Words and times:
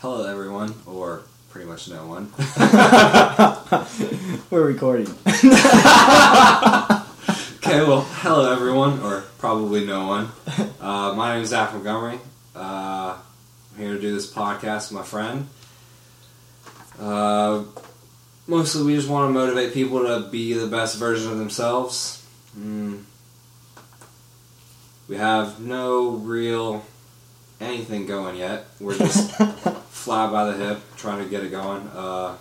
Hello, 0.00 0.30
everyone, 0.30 0.72
or 0.86 1.22
pretty 1.50 1.68
much 1.68 1.88
no 1.88 2.06
one. 2.06 2.30
We're 4.48 4.64
recording. 4.64 5.08
okay, 7.56 7.82
well, 7.82 8.06
hello, 8.20 8.52
everyone, 8.52 9.00
or 9.00 9.24
probably 9.38 9.84
no 9.84 10.06
one. 10.06 10.28
Uh, 10.80 11.14
my 11.16 11.34
name 11.34 11.42
is 11.42 11.48
Zach 11.48 11.72
Montgomery. 11.72 12.20
Uh, 12.54 13.16
I'm 13.74 13.82
here 13.82 13.94
to 13.94 14.00
do 14.00 14.14
this 14.14 14.32
podcast 14.32 14.92
with 14.92 15.00
my 15.00 15.02
friend. 15.02 15.48
Uh, 17.00 17.64
mostly, 18.46 18.84
we 18.84 18.94
just 18.94 19.08
want 19.08 19.28
to 19.28 19.32
motivate 19.32 19.74
people 19.74 20.04
to 20.04 20.28
be 20.30 20.52
the 20.52 20.68
best 20.68 20.96
version 20.96 21.32
of 21.32 21.38
themselves. 21.38 22.24
Mm. 22.56 23.02
We 25.08 25.16
have 25.16 25.58
no 25.58 26.10
real 26.10 26.84
anything 27.60 28.06
going 28.06 28.36
yet. 28.36 28.66
We're 28.80 28.96
just 28.96 29.32
fly 30.08 30.30
by 30.30 30.50
the 30.50 30.56
hip, 30.56 30.80
trying 30.96 31.22
to 31.22 31.28
get 31.28 31.44
it 31.44 31.50
going. 31.50 31.86
Uh, 31.88 32.34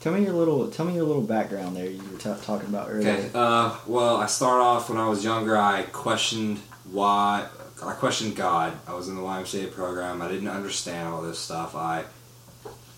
tell 0.00 0.12
me 0.12 0.24
your 0.24 0.32
little 0.32 0.68
tell 0.68 0.84
me 0.84 0.94
your 0.94 1.04
little 1.04 1.22
background 1.22 1.76
there. 1.76 1.88
You 1.88 2.02
were 2.10 2.18
t- 2.18 2.42
talking 2.42 2.68
about 2.68 2.88
earlier. 2.90 3.12
Okay. 3.12 3.30
Uh, 3.32 3.76
well, 3.86 4.16
I 4.16 4.26
start 4.26 4.60
off 4.60 4.90
when 4.90 4.98
I 4.98 5.08
was 5.08 5.24
younger. 5.24 5.56
I 5.56 5.82
questioned 5.92 6.58
why. 6.90 7.46
I 7.80 7.92
questioned 7.92 8.34
God. 8.34 8.76
I 8.88 8.94
was 8.94 9.08
in 9.08 9.14
the 9.14 9.22
YMCA 9.22 9.70
program. 9.72 10.20
I 10.20 10.28
didn't 10.28 10.48
understand 10.48 11.08
all 11.08 11.22
this 11.22 11.38
stuff. 11.38 11.76
I 11.76 12.04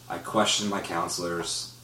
I 0.08 0.16
questioned 0.16 0.70
my 0.70 0.80
counselors, 0.80 1.74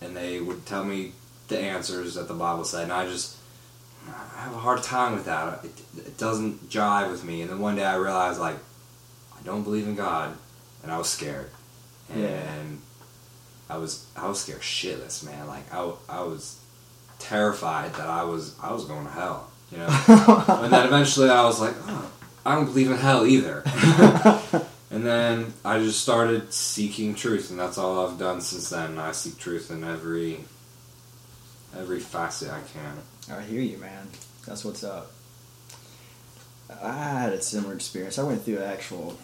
and 0.00 0.16
they 0.16 0.40
would 0.40 0.64
tell 0.64 0.84
me 0.84 1.12
the 1.48 1.58
answers 1.58 2.14
that 2.14 2.28
the 2.28 2.34
Bible 2.34 2.64
said, 2.64 2.84
and 2.84 2.92
I 2.94 3.04
just 3.04 3.36
I 4.08 4.40
have 4.44 4.54
a 4.54 4.58
hard 4.58 4.82
time 4.82 5.14
with 5.16 5.26
that. 5.26 5.66
It, 5.66 5.72
it 5.98 6.16
doesn't 6.16 6.70
jive 6.70 7.10
with 7.10 7.24
me. 7.24 7.42
And 7.42 7.50
then 7.50 7.58
one 7.58 7.76
day 7.76 7.84
I 7.84 7.96
realized 7.96 8.40
like 8.40 8.56
I 9.40 9.44
don't 9.44 9.62
believe 9.62 9.86
in 9.86 9.94
God, 9.94 10.36
and 10.82 10.90
I 10.92 10.98
was 10.98 11.08
scared, 11.08 11.50
and 12.10 12.20
Yeah. 12.22 12.42
I 13.70 13.76
was 13.78 14.06
I 14.16 14.28
was 14.28 14.40
scared 14.40 14.60
shitless, 14.62 15.24
man. 15.24 15.46
Like 15.46 15.72
I, 15.72 15.92
I 16.08 16.20
was 16.22 16.58
terrified 17.18 17.92
that 17.94 18.06
I 18.06 18.24
was 18.24 18.54
I 18.62 18.72
was 18.72 18.84
going 18.84 19.04
to 19.04 19.10
hell, 19.12 19.50
you 19.70 19.78
know. 19.78 19.86
and 20.62 20.72
then 20.72 20.86
eventually 20.86 21.28
I 21.28 21.44
was 21.44 21.60
like, 21.60 21.74
oh, 21.86 22.10
I 22.46 22.54
don't 22.54 22.66
believe 22.66 22.90
in 22.90 22.96
hell 22.96 23.26
either. 23.26 23.62
and 24.90 25.04
then 25.04 25.52
I 25.64 25.78
just 25.80 26.00
started 26.00 26.52
seeking 26.52 27.14
truth, 27.14 27.50
and 27.50 27.58
that's 27.60 27.76
all 27.76 28.06
I've 28.06 28.18
done 28.18 28.40
since 28.40 28.70
then. 28.70 28.98
I 28.98 29.12
seek 29.12 29.38
truth 29.38 29.70
in 29.70 29.84
every 29.84 30.40
every 31.76 32.00
facet 32.00 32.50
I 32.50 32.60
can. 32.72 33.36
I 33.36 33.42
hear 33.42 33.60
you, 33.60 33.76
man. 33.76 34.08
That's 34.46 34.64
what's 34.64 34.82
up. 34.82 35.12
I 36.82 36.92
had 36.92 37.32
a 37.32 37.42
similar 37.42 37.74
experience. 37.74 38.18
I 38.18 38.22
went 38.22 38.42
through 38.42 38.58
an 38.58 38.62
actual. 38.70 39.18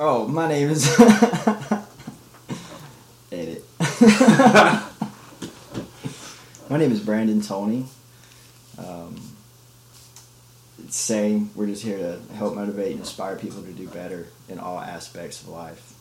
Oh, 0.00 0.28
my 0.28 0.46
name 0.46 0.70
is. 0.70 0.86
Edit. 3.32 3.64
my 6.70 6.78
name 6.78 6.92
is 6.92 7.00
Brandon 7.00 7.40
Tony. 7.40 7.86
Um, 8.78 9.20
same. 10.88 11.50
We're 11.56 11.66
just 11.66 11.82
here 11.82 11.98
to 11.98 12.20
help 12.34 12.54
motivate 12.54 12.92
and 12.92 13.00
inspire 13.00 13.34
people 13.34 13.60
to 13.62 13.72
do 13.72 13.88
better 13.88 14.28
in 14.48 14.60
all 14.60 14.78
aspects 14.78 15.42
of 15.42 15.48
life. 15.48 15.94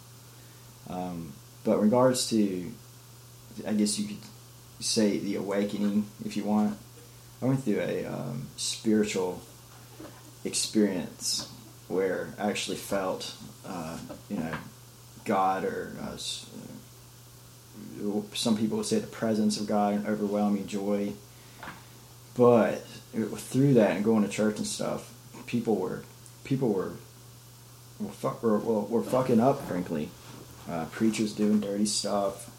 Um, 0.87 1.33
but 1.63 1.81
regards 1.81 2.29
to, 2.29 2.71
I 3.67 3.73
guess 3.73 3.97
you 3.97 4.09
could 4.09 4.21
say 4.79 5.17
the 5.17 5.37
awakening, 5.37 6.05
if 6.23 6.37
you 6.37 6.43
want. 6.43 6.77
I 7.41 7.45
went 7.45 7.63
through 7.63 7.79
a 7.79 8.05
um, 8.05 8.49
spiritual 8.57 9.41
experience 10.45 11.51
where 11.87 12.33
I 12.37 12.49
actually 12.49 12.77
felt, 12.77 13.33
uh, 13.65 13.97
you 14.29 14.37
know, 14.37 14.53
God 15.25 15.65
or 15.65 15.95
uh, 16.01 16.13
uh, 16.13 16.17
some 18.33 18.57
people 18.57 18.77
would 18.77 18.85
say 18.85 18.99
the 18.99 19.07
presence 19.07 19.59
of 19.59 19.67
God 19.67 19.93
and 19.93 20.07
overwhelming 20.07 20.67
joy. 20.67 21.13
But 22.35 22.85
through 23.35 23.73
that 23.75 23.95
and 23.95 24.05
going 24.05 24.23
to 24.23 24.29
church 24.29 24.57
and 24.57 24.67
stuff, 24.67 25.13
people 25.47 25.75
were 25.75 26.03
people 26.43 26.69
were 26.69 26.93
were, 27.99 28.11
fuck, 28.11 28.43
were, 28.43 28.59
were 28.59 29.03
fucking 29.03 29.39
up, 29.39 29.67
frankly. 29.67 30.09
Uh, 30.69 30.85
preachers 30.91 31.33
doing 31.33 31.59
dirty 31.59 31.85
stuff, 31.85 32.51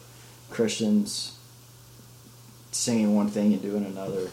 Christians 0.49 1.37
saying 2.71 3.15
one 3.15 3.29
thing 3.29 3.53
and 3.53 3.61
doing 3.61 3.85
another. 3.85 4.29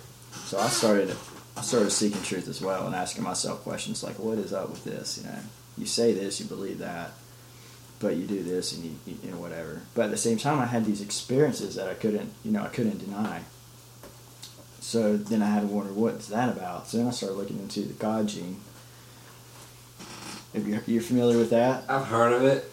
So 0.47 0.59
I 0.59 0.69
started 0.69 1.15
I 1.57 1.63
started 1.63 1.91
seeking 1.91 2.23
truth 2.23 2.49
as 2.49 2.61
well 2.61 2.87
and 2.87 2.95
asking 2.95 3.25
myself 3.25 3.63
questions 3.63 4.03
like, 4.03 4.19
what 4.19 4.39
is 4.39 4.53
up 4.53 4.69
with 4.69 4.85
this? 4.85 5.19
You 5.19 5.25
know, 5.25 5.39
you 5.79 5.87
say 5.87 6.13
this, 6.13 6.39
you 6.39 6.47
believe 6.47 6.79
that, 6.79 7.13
but 7.99 8.17
you 8.17 8.27
do 8.27 8.43
this 8.43 8.75
and 8.75 8.85
you, 8.85 8.97
you, 9.07 9.17
you 9.23 9.31
know 9.31 9.39
whatever. 9.39 9.83
But 9.95 10.07
at 10.07 10.11
the 10.11 10.17
same 10.17 10.37
time, 10.37 10.59
I 10.59 10.67
had 10.67 10.85
these 10.85 11.01
experiences 11.01 11.75
that 11.77 11.89
I 11.89 11.95
couldn't 11.95 12.33
you 12.45 12.53
know 12.53 12.63
I 12.63 12.69
couldn't 12.69 12.99
deny. 12.99 13.43
So 14.81 15.17
then 15.17 15.43
I 15.43 15.47
had 15.47 15.63
to 15.63 15.67
wonder 15.67 15.93
what's 15.93 16.29
that 16.29 16.49
about. 16.49 16.87
So 16.87 16.99
then 16.99 17.09
I 17.09 17.11
started 17.11 17.37
looking 17.37 17.59
into 17.59 17.81
the 17.81 17.95
God 17.95 18.29
gene. 18.29 18.61
If 20.55 20.67
you're, 20.67 20.83
you're 20.87 21.03
familiar 21.03 21.37
with 21.37 21.51
that, 21.51 21.85
I've 21.89 22.07
heard 22.07 22.33
of 22.33 22.45
it. 22.45 22.71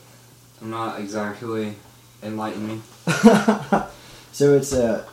I'm 0.61 0.69
not 0.69 0.99
exactly 0.99 1.75
enlighten 2.21 2.67
me. 2.67 2.81
so 4.31 4.53
it's 4.53 4.73
a 4.73 5.05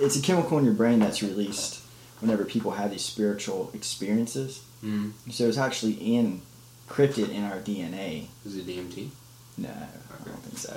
it's 0.00 0.16
a 0.16 0.22
chemical 0.22 0.58
in 0.58 0.64
your 0.64 0.74
brain 0.74 0.98
that's 0.98 1.22
released 1.22 1.82
whenever 2.20 2.44
people 2.44 2.72
have 2.72 2.90
these 2.90 3.04
spiritual 3.04 3.70
experiences. 3.74 4.64
Mm. 4.82 5.12
So 5.30 5.48
it's 5.48 5.58
actually 5.58 5.94
encrypted 5.96 7.30
in 7.30 7.44
our 7.44 7.58
DNA. 7.58 8.26
Is 8.44 8.56
it 8.56 8.66
DMT? 8.66 9.10
No, 9.58 9.68
I 9.68 10.24
don't 10.24 10.42
think 10.42 10.58
so. 10.58 10.76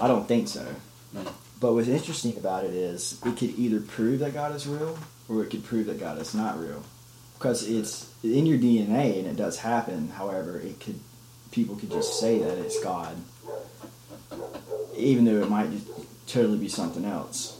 I 0.00 0.08
don't 0.08 0.26
think 0.26 0.48
so. 0.48 0.66
Mm. 1.14 1.32
But 1.60 1.74
what's 1.74 1.88
interesting 1.88 2.36
about 2.36 2.64
it 2.64 2.72
is 2.72 3.20
it 3.24 3.36
could 3.36 3.58
either 3.58 3.80
prove 3.80 4.20
that 4.20 4.32
God 4.32 4.54
is 4.54 4.66
real 4.66 4.98
or 5.28 5.42
it 5.42 5.50
could 5.50 5.64
prove 5.64 5.86
that 5.86 6.00
God 6.00 6.20
is 6.20 6.34
not 6.34 6.58
real. 6.58 6.82
Because 7.38 7.68
it's 7.68 8.10
in 8.22 8.46
your 8.46 8.58
DNA 8.58 9.18
and 9.18 9.26
it 9.26 9.36
does 9.36 9.58
happen. 9.58 10.10
However, 10.10 10.58
it 10.58 10.80
could 10.80 11.00
people 11.50 11.76
could 11.76 11.90
just 11.90 12.18
say 12.20 12.38
that 12.38 12.58
it's 12.58 12.82
God, 12.82 13.16
even 14.96 15.24
though 15.24 15.42
it 15.42 15.50
might 15.50 15.70
just 15.70 15.86
totally 16.26 16.58
be 16.58 16.68
something 16.68 17.04
else. 17.04 17.59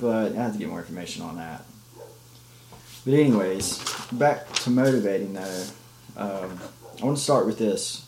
But 0.00 0.32
I 0.32 0.34
have 0.34 0.52
to 0.52 0.58
get 0.58 0.68
more 0.68 0.78
information 0.80 1.22
on 1.22 1.36
that. 1.36 1.64
But 3.04 3.14
anyways, 3.14 3.82
back 4.12 4.52
to 4.52 4.70
motivating 4.70 5.32
though. 5.34 5.64
Um, 6.16 6.60
I 7.00 7.04
want 7.04 7.16
to 7.16 7.22
start 7.22 7.46
with 7.46 7.58
this. 7.58 8.06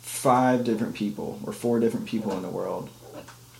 Five 0.00 0.64
different 0.64 0.94
people, 0.94 1.38
or 1.44 1.52
four 1.52 1.78
different 1.78 2.06
people 2.06 2.32
in 2.32 2.42
the 2.42 2.48
world 2.48 2.90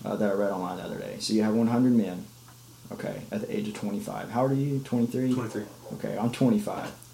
uh, 0.03 0.15
that 0.17 0.29
I 0.29 0.33
read 0.33 0.51
online 0.51 0.77
the 0.77 0.83
other 0.83 0.97
day. 0.97 1.15
So 1.19 1.33
you 1.33 1.43
have 1.43 1.53
100 1.53 1.93
men, 1.93 2.25
okay, 2.91 3.21
at 3.31 3.41
the 3.41 3.55
age 3.55 3.69
of 3.69 3.75
25. 3.75 4.29
How 4.31 4.41
old 4.41 4.51
are 4.51 4.55
you? 4.55 4.79
23? 4.79 5.33
23. 5.33 5.63
Okay, 5.93 6.17
I'm 6.17 6.31
25. 6.31 6.91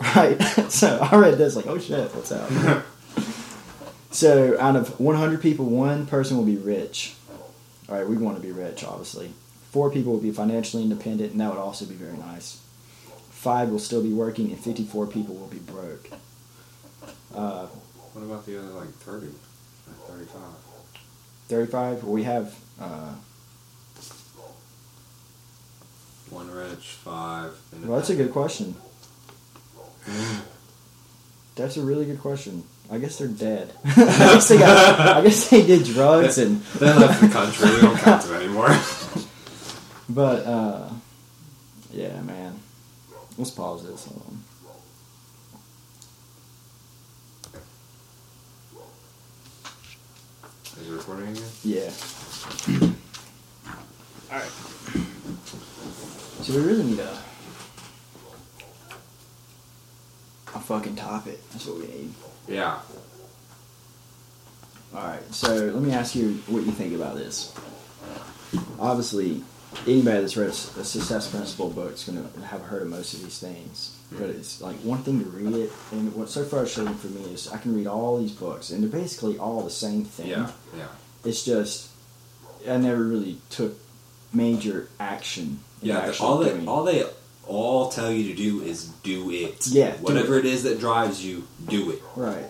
Right. 0.00 0.40
so 0.68 0.96
I 1.02 1.16
read 1.16 1.38
this 1.38 1.56
like, 1.56 1.66
oh 1.66 1.76
shit, 1.76 2.14
what's 2.14 2.30
up? 2.30 2.84
so 4.10 4.58
out 4.60 4.76
of 4.76 4.98
100 5.00 5.40
people, 5.42 5.66
one 5.66 6.06
person 6.06 6.36
will 6.36 6.44
be 6.44 6.56
rich. 6.56 7.14
All 7.88 7.96
right, 7.96 8.06
we 8.06 8.16
want 8.16 8.36
to 8.36 8.42
be 8.42 8.52
rich, 8.52 8.84
obviously. 8.84 9.32
Four 9.70 9.90
people 9.90 10.12
will 10.12 10.20
be 10.20 10.30
financially 10.30 10.82
independent, 10.82 11.32
and 11.32 11.40
that 11.40 11.50
would 11.50 11.58
also 11.58 11.84
be 11.84 11.94
very 11.94 12.16
nice. 12.16 12.60
Five 13.30 13.68
will 13.70 13.78
still 13.78 14.02
be 14.02 14.12
working, 14.12 14.50
and 14.50 14.58
54 14.58 15.06
people 15.06 15.34
will 15.34 15.46
be 15.46 15.58
broke. 15.58 16.10
Uh, 17.34 17.66
What 18.12 18.22
about 18.22 18.46
the 18.46 18.58
other 18.58 18.68
like 18.68 18.88
30? 18.88 19.26
Like 19.26 19.96
35? 20.08 20.40
35, 21.48 22.04
we 22.04 22.24
have 22.24 22.54
uh, 22.80 23.14
One 26.30 26.50
rich, 26.50 26.88
five. 27.02 27.52
Well, 27.84 27.96
that's 27.98 28.10
a 28.10 28.16
good 28.16 28.32
question. 28.32 28.74
That's 31.56 31.76
a 31.76 31.82
really 31.82 32.04
good 32.04 32.20
question. 32.20 32.62
I 32.90 32.98
guess 32.98 33.18
they're 33.18 33.28
dead. 33.28 33.72
I, 33.84 33.94
guess 33.94 34.48
they 34.48 34.58
got, 34.58 35.00
I 35.18 35.22
guess 35.22 35.50
they 35.50 35.66
did 35.66 35.84
drugs 35.84 36.38
and. 36.38 36.62
They 36.62 36.86
left 36.86 37.20
the 37.20 37.28
country. 37.28 37.70
We 37.70 37.80
don't 37.82 37.98
count 37.98 38.22
them 38.22 38.34
anymore. 38.34 38.70
But 40.08 40.46
uh, 40.46 40.88
yeah, 41.92 42.20
man. 42.22 42.58
Let's 43.36 43.50
pause 43.50 43.86
this. 43.86 44.06
Hold 44.06 44.22
on. 44.26 44.44
Is 50.80 50.88
it 50.88 50.92
recording 50.92 51.28
again? 51.28 51.44
Yeah. 51.62 51.90
All 54.32 54.38
right. 54.38 54.50
So 56.42 56.54
we 56.54 56.60
really 56.60 56.84
need 56.84 57.00
a 57.00 57.18
a 60.54 60.60
fucking 60.60 60.96
topic. 60.96 61.38
That's 61.50 61.66
what 61.66 61.80
we 61.80 61.86
need. 61.86 62.14
Yeah. 62.48 62.78
All 64.94 65.02
right. 65.06 65.34
So 65.34 65.54
let 65.54 65.82
me 65.82 65.92
ask 65.92 66.14
you 66.14 66.34
what 66.46 66.64
you 66.64 66.72
think 66.72 66.94
about 66.94 67.16
this. 67.16 67.54
Obviously, 68.80 69.42
anybody 69.86 70.20
that's 70.20 70.36
read 70.36 70.48
a 70.48 70.52
success 70.52 71.30
principle 71.30 71.70
book 71.70 71.92
is 71.92 72.04
going 72.04 72.22
to 72.22 72.40
have 72.46 72.62
heard 72.62 72.82
of 72.82 72.88
most 72.88 73.14
of 73.14 73.22
these 73.22 73.38
things. 73.38 73.96
But 74.10 74.30
it's 74.30 74.62
like 74.62 74.76
one 74.76 75.02
thing 75.02 75.22
to 75.22 75.28
read 75.28 75.54
it, 75.54 75.70
and 75.92 76.14
what's 76.14 76.32
so 76.32 76.42
frustrating 76.44 76.94
for 76.94 77.08
me 77.08 77.34
is 77.34 77.48
I 77.48 77.58
can 77.58 77.74
read 77.76 77.86
all 77.86 78.18
these 78.18 78.32
books, 78.32 78.70
and 78.70 78.82
they're 78.82 79.00
basically 79.00 79.36
all 79.36 79.62
the 79.62 79.70
same 79.70 80.04
thing. 80.04 80.28
Yeah, 80.28 80.50
yeah. 80.76 80.86
It's 81.24 81.44
just 81.44 81.90
I 82.66 82.78
never 82.78 83.04
really 83.04 83.38
took 83.50 83.78
major 84.32 84.88
action. 84.98 85.60
Yeah, 85.82 86.12
all 86.20 86.38
they 86.38 86.64
all 86.66 86.84
they 86.84 87.04
all 87.48 87.88
tell 87.90 88.12
you 88.12 88.28
to 88.28 88.34
do 88.34 88.60
is 88.62 88.86
do 89.02 89.30
it. 89.30 89.66
Yeah, 89.66 89.92
whatever 89.96 90.38
it. 90.38 90.46
it 90.46 90.52
is 90.52 90.62
that 90.64 90.78
drives 90.78 91.24
you, 91.24 91.46
do 91.66 91.90
it. 91.90 92.02
Right. 92.14 92.44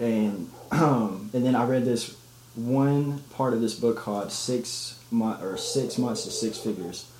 And 0.00 0.50
um, 0.70 1.30
and 1.34 1.44
then 1.44 1.54
I 1.54 1.66
read 1.66 1.84
this 1.84 2.16
one 2.54 3.18
part 3.34 3.52
of 3.54 3.60
this 3.60 3.74
book 3.74 3.96
called 3.98 4.32
Six 4.32 4.98
Month 5.10 5.42
or 5.42 5.56
Six 5.56 5.98
Months 5.98 6.24
to 6.24 6.30
Six 6.30 6.58
Figures, 6.58 7.10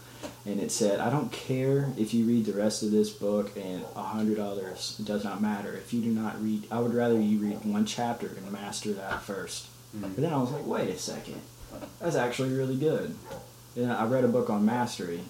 and 0.47 0.61
it 0.61 0.71
said, 0.73 1.01
"I 1.01 1.11
don't 1.11 1.31
care 1.33 1.93
if 1.99 2.15
you 2.15 2.25
read 2.25 2.47
the 2.47 2.53
rest 2.53 2.83
of 2.83 2.91
this 2.91 3.11
book 3.11 3.51
and 3.57 3.85
a 3.97 4.03
hundred 4.03 4.39
others. 4.39 4.97
It 4.99 5.05
does 5.07 5.25
not 5.25 5.43
matter 5.43 5.73
if 5.75 5.93
you 5.93 6.01
do 6.01 6.11
not 6.11 6.43
read. 6.43 6.65
I 6.71 6.81
would 6.81 6.95
rather 6.95 7.21
you 7.21 7.39
read 7.39 7.65
one 7.65 7.85
chapter 7.87 8.29
and 8.29 8.51
master 8.53 8.93
that 8.93 9.23
first. 9.23 9.67
Mhm. 9.97 10.03
But 10.03 10.17
then 10.17 10.33
I 10.33 10.37
was 10.39 10.51
like, 10.53 10.67
wait 10.67 10.89
a 10.89 10.99
second, 10.99 11.41
that's 12.01 12.15
actually 12.17 12.55
really 12.55 12.77
good. 12.77 13.15
And 13.77 13.91
I 13.93 14.05
read 14.05 14.25
a 14.25 14.29
book 14.29 14.49
on 14.51 14.65
mastery. 14.65 15.21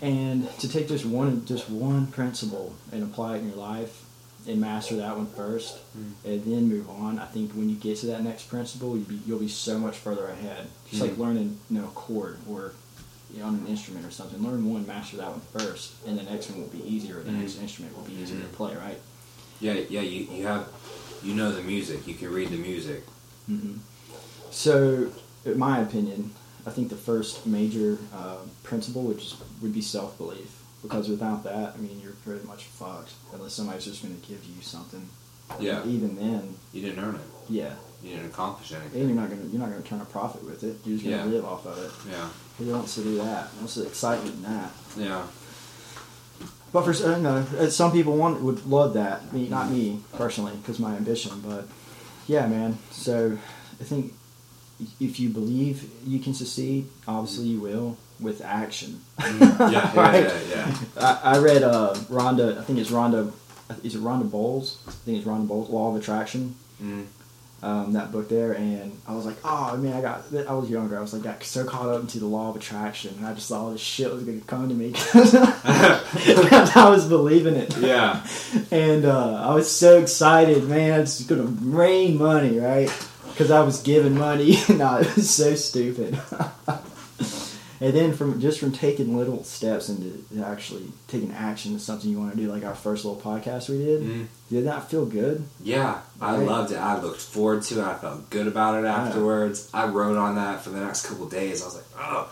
And 0.00 0.48
to 0.60 0.68
take 0.68 0.88
just 0.88 1.04
one 1.04 1.44
just 1.44 1.68
one 1.68 2.06
principle 2.08 2.74
and 2.92 3.02
apply 3.02 3.36
it 3.36 3.40
in 3.40 3.48
your 3.48 3.56
life 3.58 4.04
and 4.48 4.60
master 4.60 4.96
that 4.96 5.16
one 5.16 5.26
first, 5.26 5.78
Mm. 5.96 6.12
and 6.24 6.44
then 6.44 6.68
move 6.68 6.88
on. 6.90 7.18
I 7.18 7.26
think 7.26 7.52
when 7.52 7.68
you 7.68 7.76
get 7.76 7.98
to 7.98 8.06
that 8.06 8.24
next 8.24 8.48
principle, 8.48 8.96
you'll 8.96 9.06
be, 9.06 9.20
you'll 9.26 9.38
be 9.38 9.46
so 9.48 9.78
much 9.78 9.98
further 9.98 10.26
ahead. 10.26 10.66
Just 10.90 11.00
like 11.02 11.12
Mm. 11.12 11.18
learning, 11.18 11.58
you 11.70 11.78
know, 11.78 11.84
a 11.84 11.90
chord 11.90 12.38
or 12.48 12.72
you 13.32 13.38
know, 13.40 13.46
on 13.46 13.54
an 13.54 13.66
instrument 13.66 14.04
or 14.04 14.10
something. 14.10 14.42
Learn 14.42 14.68
one, 14.70 14.86
master 14.86 15.16
that 15.18 15.30
one 15.30 15.40
first, 15.56 15.92
and 16.06 16.18
the 16.18 16.22
next 16.24 16.50
one 16.50 16.60
will 16.60 16.68
be 16.68 16.82
easier. 16.86 17.22
The 17.22 17.30
Mm. 17.30 17.40
next 17.40 17.58
instrument 17.60 17.96
will 17.96 18.04
be 18.04 18.14
easier 18.14 18.38
to 18.40 18.44
Mhm. 18.46 18.52
play, 18.52 18.74
right? 18.76 18.98
Yeah, 19.60 19.74
yeah. 19.88 20.00
You, 20.02 20.26
you 20.32 20.46
have 20.46 20.66
you 21.22 21.34
know 21.34 21.52
the 21.52 21.62
music. 21.62 22.06
You 22.08 22.14
can 22.14 22.30
read 22.32 22.50
the 22.50 22.56
music. 22.58 23.06
hmm 23.46 23.74
So, 24.50 25.12
in 25.44 25.58
my 25.58 25.78
opinion, 25.80 26.32
I 26.66 26.70
think 26.70 26.88
the 26.90 26.96
first 26.96 27.46
major 27.46 27.98
uh, 28.14 28.36
principle 28.62 29.02
would 29.02 29.18
just 29.18 29.36
would 29.60 29.72
be 29.74 29.82
self 29.82 30.16
belief. 30.18 30.58
Because 30.82 31.08
without 31.08 31.44
that, 31.44 31.74
I 31.74 31.76
mean, 31.78 32.00
you're 32.02 32.12
pretty 32.24 32.44
much 32.46 32.64
fucked 32.64 33.12
unless 33.32 33.52
somebody's 33.52 33.84
just 33.84 34.02
going 34.02 34.20
to 34.20 34.28
give 34.28 34.44
you 34.44 34.60
something. 34.62 35.08
Yeah. 35.60 35.84
Even 35.86 36.16
then, 36.16 36.56
You 36.72 36.82
didn't 36.82 37.04
earn 37.04 37.14
it. 37.14 37.20
yeah, 37.48 37.74
You 38.02 38.10
didn't 38.16 38.26
accomplish 38.26 38.72
anything. 38.72 39.00
and 39.02 39.10
you're 39.10 39.20
not 39.20 39.28
going 39.30 39.42
to 39.42 39.48
you're 39.48 39.60
not 39.60 39.70
going 39.70 39.82
to 39.82 39.88
turn 39.88 40.00
a 40.00 40.04
profit 40.06 40.42
with 40.44 40.64
it. 40.64 40.76
You're 40.84 40.98
just 40.98 41.04
going 41.08 41.18
to 41.18 41.24
Yeah. 41.24 41.30
live 41.36 41.44
off 41.44 41.66
of 41.66 41.78
it. 41.78 41.90
Yeah, 42.10 42.28
Who 42.58 42.72
wants 42.72 42.94
to 42.96 43.02
do 43.02 43.16
that? 43.18 43.48
What's 43.60 43.76
the 43.76 43.86
excitement 43.86 44.34
in 44.36 44.42
that? 44.42 44.70
yeah. 44.96 45.26
But 46.72 46.84
for 46.86 47.18
no, 47.18 47.44
uh, 47.58 47.68
some 47.68 47.92
people 47.92 48.16
want 48.16 48.40
would 48.40 48.64
love 48.66 48.94
that. 48.94 49.30
Me, 49.32 49.46
not 49.48 49.70
me 49.70 50.00
personally, 50.14 50.52
because 50.56 50.78
my 50.78 50.96
ambition. 50.96 51.40
But 51.46 51.68
yeah, 52.26 52.46
man. 52.46 52.78
So 52.90 53.36
I 53.80 53.84
think 53.84 54.14
if 55.00 55.18
you 55.20 55.28
believe 55.28 55.88
you 56.06 56.18
can 56.18 56.34
succeed, 56.34 56.86
obviously 57.06 57.46
you 57.46 57.60
will 57.60 57.96
with 58.20 58.40
action. 58.42 59.00
Mm. 59.18 59.58
Yeah, 59.58 59.70
yeah, 59.94 60.00
Right? 60.00 60.22
yeah, 60.24 60.40
yeah. 60.50 60.76
I, 61.24 61.34
I 61.34 61.38
read 61.38 61.62
uh, 61.62 61.94
Rhonda. 62.10 62.58
I 62.58 62.62
think 62.62 62.78
it's 62.78 62.90
Rhonda. 62.90 63.32
Is 63.82 63.94
it 63.94 64.02
Rhonda 64.02 64.30
Bowles? 64.30 64.78
I 64.86 64.90
think 64.90 65.18
it's 65.18 65.26
Rhonda 65.26 65.48
Bowles. 65.48 65.68
Law 65.70 65.90
of 65.90 65.96
Attraction. 66.00 66.54
Mm. 66.82 67.06
Um, 67.64 67.92
that 67.92 68.10
book 68.10 68.28
there, 68.28 68.54
and 68.54 69.00
I 69.06 69.14
was 69.14 69.24
like, 69.24 69.36
oh 69.44 69.76
man, 69.76 69.92
I 69.94 70.00
got. 70.00 70.24
I 70.48 70.52
was 70.52 70.68
younger. 70.68 70.98
I 70.98 71.00
was 71.00 71.12
like, 71.12 71.22
got 71.22 71.44
so 71.44 71.64
caught 71.64 71.88
up 71.88 72.00
into 72.00 72.18
the 72.18 72.26
law 72.26 72.50
of 72.50 72.56
attraction, 72.56 73.14
and 73.16 73.24
I 73.24 73.34
just 73.34 73.48
thought 73.48 73.60
all 73.60 73.70
this 73.70 73.80
shit 73.80 74.12
was 74.12 74.24
gonna 74.24 74.40
come 74.40 74.68
to 74.68 74.74
me 74.74 74.88
because 74.90 75.32
I 75.64 76.88
was 76.90 77.06
believing 77.06 77.54
it. 77.54 77.76
Yeah. 77.78 78.26
And 78.72 79.04
uh, 79.04 79.48
I 79.48 79.54
was 79.54 79.70
so 79.70 80.00
excited, 80.00 80.64
man. 80.64 81.02
It's 81.02 81.22
gonna 81.22 81.44
rain 81.44 82.18
money, 82.18 82.58
right? 82.58 82.90
Because 83.42 83.50
I 83.50 83.60
was 83.62 83.82
giving 83.82 84.16
money. 84.16 84.56
no, 84.68 84.98
it 84.98 85.16
was 85.16 85.28
so 85.28 85.54
stupid. 85.56 86.16
and 87.80 87.92
then 87.92 88.12
from 88.12 88.40
just 88.40 88.60
from 88.60 88.70
taking 88.70 89.16
little 89.16 89.42
steps 89.42 89.88
into 89.88 90.22
actually 90.44 90.84
taking 91.08 91.32
action 91.32 91.72
to 91.74 91.80
something 91.80 92.08
you 92.08 92.20
want 92.20 92.30
to 92.30 92.36
do, 92.36 92.48
like 92.50 92.64
our 92.64 92.74
first 92.74 93.04
little 93.04 93.20
podcast 93.20 93.68
we 93.68 93.78
did, 93.78 94.02
Mm. 94.02 94.26
did 94.48 94.66
that 94.66 94.88
feel 94.88 95.06
good? 95.06 95.42
Yeah, 95.60 95.98
I 96.20 96.36
Right. 96.36 96.46
loved 96.46 96.70
it. 96.72 96.76
I 96.76 97.00
looked 97.00 97.20
forward 97.20 97.62
to 97.64 97.80
it. 97.80 97.84
I 97.84 97.94
felt 97.94 98.30
good 98.30 98.46
about 98.46 98.82
it 98.82 98.86
afterwards. 98.86 99.68
I 99.74 99.86
wrote 99.88 100.16
on 100.16 100.36
that 100.36 100.62
for 100.62 100.70
the 100.70 100.78
next 100.80 101.06
couple 101.06 101.26
days. 101.26 101.62
I 101.62 101.64
was 101.64 101.74
like, 101.74 101.84
oh, 101.98 102.28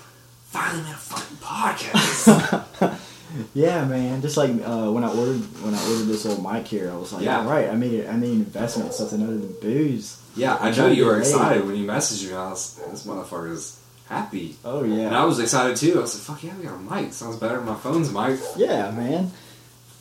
finally 0.50 0.84
made 0.84 0.92
a 0.92 0.96
fucking 0.96 1.36
podcast. 1.38 2.98
Yeah, 3.54 3.84
man. 3.84 4.22
Just 4.22 4.36
like 4.36 4.50
uh, 4.50 4.90
when 4.90 5.04
I 5.04 5.08
ordered 5.08 5.40
when 5.62 5.72
I 5.72 5.80
ordered 5.88 6.06
this 6.06 6.26
old 6.26 6.42
mic 6.42 6.66
here, 6.66 6.90
I 6.90 6.96
was 6.96 7.12
like, 7.12 7.24
Yeah. 7.24 7.38
all 7.38 7.44
right, 7.48 7.68
I 7.70 7.76
made 7.76 7.92
it. 7.92 8.08
I 8.08 8.16
made 8.16 8.30
an 8.30 8.40
investment 8.40 8.88
in 8.90 8.92
something 8.92 9.22
other 9.22 9.36
than 9.38 9.54
booze. 9.60 10.19
Yeah, 10.36 10.56
I 10.56 10.70
know 10.70 10.86
you 10.88 11.06
were 11.06 11.18
excited 11.18 11.66
when 11.66 11.76
you 11.76 11.86
messaged 11.86 12.28
me. 12.28 12.34
I 12.34 12.50
was, 12.50 12.76
this 12.90 13.06
motherfucker's 13.06 13.80
happy. 14.08 14.56
Oh 14.64 14.84
yeah. 14.84 15.06
And 15.06 15.16
I 15.16 15.24
was 15.24 15.38
excited 15.38 15.76
too. 15.76 15.98
I 15.98 16.02
was 16.02 16.14
like, 16.14 16.38
fuck 16.38 16.44
yeah, 16.44 16.56
we 16.56 16.64
got 16.64 16.74
a 16.74 17.02
mic. 17.02 17.12
Sounds 17.12 17.36
better 17.36 17.56
than 17.56 17.66
my 17.66 17.74
phone's 17.76 18.12
mic. 18.12 18.40
Yeah, 18.56 18.90
man. 18.90 19.30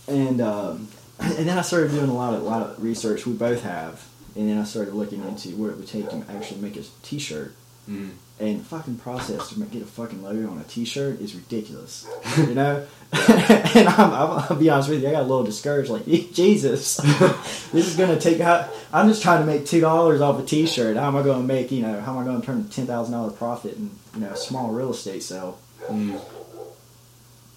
And 0.08 0.42
um, 0.42 0.88
and 1.20 1.48
then 1.48 1.58
I 1.58 1.62
started 1.62 1.92
doing 1.92 2.10
a 2.10 2.14
lot 2.14 2.34
of 2.34 2.42
a 2.42 2.46
lot 2.46 2.62
of 2.62 2.84
research. 2.84 3.26
We 3.26 3.34
both 3.34 3.64
have, 3.64 4.06
and 4.36 4.50
then 4.50 4.58
I 4.58 4.64
started 4.64 4.94
looking 4.94 5.24
into 5.24 5.50
what 5.56 5.72
it 5.72 5.78
would 5.78 5.88
take 5.88 6.10
to 6.10 6.26
actually 6.30 6.62
make 6.62 6.76
a 6.76 6.84
T-shirt. 7.04 7.54
Mm. 7.90 8.12
And 8.40 8.66
fucking 8.66 8.96
process 9.00 9.50
to 9.50 9.60
get 9.66 9.82
a 9.82 9.86
fucking 9.86 10.24
logo 10.24 10.50
on 10.50 10.60
a 10.60 10.64
T-shirt 10.64 11.20
is 11.20 11.36
ridiculous, 11.36 12.08
you 12.38 12.56
know. 12.56 12.88
and 13.12 13.88
I'm, 13.90 14.14
I'm, 14.14 14.46
I'll 14.50 14.56
be 14.56 14.70
honest 14.70 14.90
with 14.90 15.02
you, 15.02 15.10
I 15.10 15.12
got 15.12 15.24
a 15.24 15.28
little 15.28 15.44
discouraged. 15.44 15.90
Like 15.90 16.06
Jesus, 16.06 16.98
this 16.98 17.74
is 17.74 17.98
gonna 17.98 18.20
take 18.20 18.40
out. 18.40 18.70
I'm 18.94 19.10
just 19.10 19.22
trying 19.22 19.42
to 19.42 19.46
make 19.46 19.66
two 19.66 19.82
dollars 19.82 20.22
off 20.22 20.40
a 20.40 20.46
T-shirt. 20.46 20.96
How 20.96 21.08
am 21.08 21.18
I 21.18 21.24
going 21.24 21.42
to 21.42 21.48
make? 21.48 21.72
You 21.72 21.82
know, 21.82 22.00
how 22.00 22.14
am 22.14 22.20
I 22.20 22.24
going 22.24 22.40
to 22.40 22.46
turn 22.46 22.62
a 22.62 22.64
ten 22.64 22.88
thousand 22.88 23.14
dollar 23.14 23.32
profit 23.32 23.76
in 23.76 23.92
you 24.16 24.22
know 24.22 24.30
a 24.30 24.38
small 24.38 24.72
real 24.72 24.92
estate 24.92 25.24
sale? 25.24 25.60
Mm. 25.88 26.22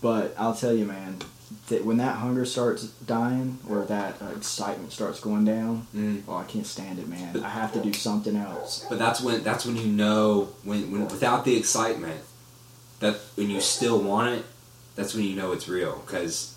But 0.00 0.34
I'll 0.36 0.54
tell 0.54 0.74
you, 0.74 0.84
man, 0.84 1.18
that 1.68 1.84
when 1.84 1.96
that 1.98 2.16
hunger 2.16 2.44
starts 2.44 2.84
dying 2.84 3.58
or 3.68 3.84
that 3.84 4.20
uh, 4.22 4.26
excitement 4.36 4.92
starts 4.92 5.20
going 5.20 5.44
down, 5.44 5.86
Mm. 5.94 6.22
oh, 6.28 6.36
I 6.36 6.44
can't 6.44 6.66
stand 6.66 6.98
it, 6.98 7.08
man. 7.08 7.42
I 7.44 7.48
have 7.48 7.72
to 7.74 7.80
do 7.82 7.92
something 7.92 8.36
else. 8.36 8.86
But 8.88 8.98
that's 8.98 9.20
when 9.20 9.42
that's 9.42 9.64
when 9.66 9.76
you 9.76 9.86
know 9.86 10.48
when, 10.64 10.90
when 10.90 11.02
without 11.08 11.44
the 11.44 11.56
excitement 11.56 12.20
that 13.00 13.16
when 13.36 13.50
you 13.50 13.60
still 13.60 14.00
want 14.00 14.34
it, 14.34 14.44
that's 14.94 15.14
when 15.14 15.24
you 15.24 15.34
know 15.34 15.52
it's 15.52 15.68
real 15.68 16.02
because 16.06 16.54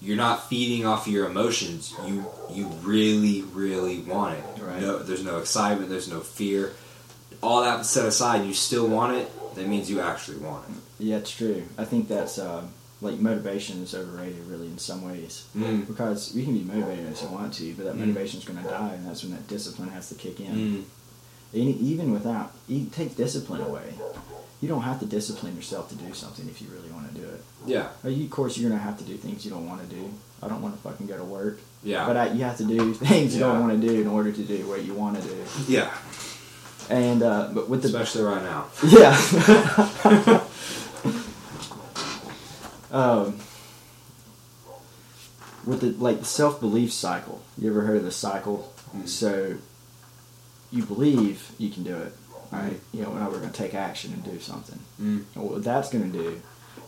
you're 0.00 0.16
not 0.16 0.48
feeding 0.48 0.84
off 0.86 1.06
your 1.06 1.26
emotions. 1.26 1.94
You 2.06 2.26
you 2.50 2.66
really 2.82 3.42
really 3.42 4.00
want 4.00 4.38
it. 4.38 4.44
Right. 4.62 4.80
No, 4.80 4.98
there's 4.98 5.24
no 5.24 5.38
excitement. 5.38 5.88
There's 5.90 6.08
no 6.10 6.20
fear. 6.20 6.72
All 7.42 7.62
that 7.62 7.84
set 7.86 8.06
aside, 8.06 8.44
you 8.46 8.54
still 8.54 8.88
want 8.88 9.16
it. 9.16 9.30
That 9.56 9.68
means 9.68 9.88
you 9.90 10.00
actually 10.00 10.38
want 10.38 10.68
it. 10.68 10.74
Yeah, 10.98 11.16
it's 11.18 11.30
true. 11.30 11.62
I 11.78 11.84
think 11.84 12.08
that's 12.08 12.38
uh, 12.38 12.62
like 13.02 13.18
motivation 13.20 13.82
is 13.82 13.94
overrated, 13.94 14.46
really, 14.46 14.66
in 14.68 14.78
some 14.78 15.02
ways. 15.06 15.44
Mm. 15.56 15.86
Because 15.86 16.34
you 16.34 16.44
can 16.44 16.56
be 16.56 16.64
motivated 16.64 17.12
if 17.12 17.22
you 17.22 17.28
want 17.28 17.52
to, 17.54 17.74
but 17.74 17.84
that 17.84 17.96
Mm. 17.96 18.16
is 18.16 18.44
going 18.44 18.62
to 18.62 18.68
die, 18.68 18.92
and 18.94 19.06
that's 19.06 19.22
when 19.22 19.32
that 19.32 19.46
discipline 19.48 19.88
has 19.90 20.08
to 20.08 20.14
kick 20.14 20.40
in. 20.40 20.54
Mm. 20.54 20.82
And 21.52 21.76
even 21.80 22.12
without, 22.12 22.52
you 22.68 22.86
take 22.90 23.16
discipline 23.16 23.60
away. 23.62 23.94
You 24.62 24.68
don't 24.68 24.82
have 24.82 24.98
to 25.00 25.06
discipline 25.06 25.54
yourself 25.54 25.90
to 25.90 25.94
do 25.94 26.12
something 26.14 26.48
if 26.48 26.62
you 26.62 26.68
really 26.74 26.90
want 26.90 27.14
to 27.14 27.20
do 27.20 27.26
it. 27.26 27.42
Yeah, 27.66 27.88
you- 28.04 28.24
Of 28.24 28.30
course, 28.30 28.56
you're 28.56 28.70
gonna 28.70 28.80
have 28.82 28.96
to 28.98 29.04
do 29.04 29.16
things 29.16 29.44
you 29.44 29.50
don't 29.50 29.66
want 29.68 29.86
to 29.88 29.94
do. 29.94 30.10
I 30.42 30.48
don't 30.48 30.62
want 30.62 30.74
to 30.76 30.82
fucking 30.82 31.06
go 31.06 31.16
to 31.16 31.24
work, 31.24 31.60
yeah, 31.82 32.06
but 32.06 32.16
I, 32.16 32.28
you 32.32 32.44
have 32.44 32.56
to 32.58 32.64
do 32.64 32.94
things 33.08 33.34
you 33.34 33.40
Yeah. 33.40 33.48
don't 33.48 33.60
want 33.60 33.80
to 33.80 33.86
do 33.88 34.00
in 34.00 34.06
order 34.06 34.32
to 34.32 34.42
do 34.42 34.66
what 34.68 34.82
you 34.84 34.94
want 34.94 35.20
to 35.20 35.22
do. 35.28 35.36
yeah. 35.68 35.90
And 36.88 37.22
uh, 37.22 37.50
but 37.52 37.68
with 37.68 37.82
the 37.82 37.88
Especially 37.88 38.22
right 38.22 38.42
now. 38.42 38.66
yeah, 38.86 39.16
um, 42.90 43.38
with 45.64 45.80
the 45.80 45.90
like 46.02 46.18
the 46.20 46.24
self 46.24 46.60
belief 46.60 46.92
cycle. 46.92 47.42
You 47.58 47.70
ever 47.70 47.82
heard 47.82 47.96
of 47.98 48.04
the 48.04 48.10
cycle? 48.12 48.72
Mm. 48.96 49.08
So 49.08 49.56
you 50.72 50.82
believe 50.84 51.50
you 51.58 51.70
can 51.70 51.82
do 51.82 51.96
it, 51.96 52.12
right? 52.52 52.78
You 52.92 53.02
know, 53.02 53.12
now 53.14 53.30
we're 53.30 53.40
gonna 53.40 53.52
take 53.52 53.74
action 53.74 54.12
and 54.12 54.24
do 54.24 54.38
something. 54.40 54.78
Mm. 55.00 55.24
And 55.34 55.44
what 55.50 55.64
that's 55.64 55.88
gonna 55.90 56.06
do 56.06 56.40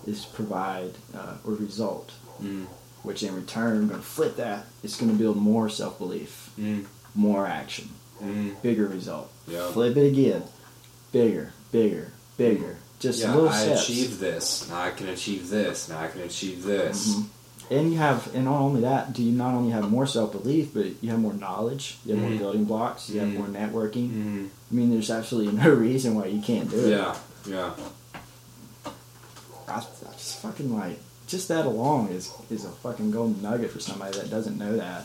is 0.07 0.25
provide 0.25 0.93
uh, 1.15 1.35
a 1.47 1.51
result 1.51 2.13
Mm. 2.43 2.67
which 3.03 3.25
in 3.25 3.35
return, 3.35 3.89
going 3.89 3.99
to 4.01 4.07
flip 4.07 4.37
that. 4.37 4.67
It's 4.85 4.97
going 4.97 5.11
to 5.11 5.19
build 5.19 5.37
more 5.39 5.69
self 5.69 5.99
belief, 5.99 6.51
Mm. 6.57 6.85
more 7.17 7.49
action, 7.49 7.89
Mm. 8.23 8.63
bigger 8.63 8.87
result. 8.87 9.29
Yeah. 9.49 9.69
Flip 9.73 9.97
it 9.97 10.07
again, 10.07 10.45
bigger, 11.11 11.53
bigger, 11.73 12.13
bigger. 12.37 12.77
Just 12.99 13.21
yeah, 13.21 13.33
little 13.35 13.49
I 13.49 13.63
steps. 13.63 13.83
achieved 13.89 14.19
this. 14.21 14.69
Now 14.69 14.81
I 14.83 14.91
can 14.91 15.09
achieve 15.09 15.49
this. 15.51 15.89
Now 15.89 16.01
I 16.03 16.09
can 16.09 16.23
achieve 16.23 16.65
this. 16.65 17.09
Mhm. 17.15 17.25
And 17.71 17.93
you 17.93 17.99
have, 17.99 18.35
and 18.35 18.47
not 18.47 18.61
only 18.61 18.81
that, 18.81 19.13
do 19.13 19.23
you 19.23 19.31
not 19.31 19.53
only 19.55 19.71
have 19.73 19.91
more 19.91 20.07
self 20.07 20.33
belief, 20.33 20.71
but 20.75 20.87
you 21.03 21.11
have 21.11 21.21
more 21.21 21.35
knowledge. 21.35 21.99
You 22.05 22.15
have 22.17 22.25
Mhm. 22.25 22.29
more 22.31 22.39
building 22.39 22.65
blocks. 22.65 23.09
You 23.11 23.21
have 23.21 23.29
Mhm. 23.29 23.37
more 23.37 23.47
networking. 23.47 24.09
Mm. 24.11 24.49
I 24.71 24.75
mean, 24.75 24.91
there's 24.91 25.11
absolutely 25.11 25.53
no 25.53 25.69
reason 25.89 26.15
why 26.15 26.27
you 26.27 26.41
can't 26.41 26.71
do 26.71 26.79
it. 26.79 26.91
Yeah, 26.91 27.15
Yeah. 27.47 27.71
I, 29.69 29.75
I 29.77 30.13
just 30.17 30.39
fucking 30.41 30.75
like 30.75 30.99
just 31.27 31.49
that 31.49 31.67
alone 31.67 32.09
is 32.09 32.31
is 32.51 32.65
a 32.65 32.71
fucking 32.71 33.11
golden 33.11 33.43
nugget 33.43 33.71
for 33.71 33.81
somebody 33.81 34.19
that 34.19 34.31
doesn't 34.31 34.57
know 34.59 34.77
that. 34.79 35.05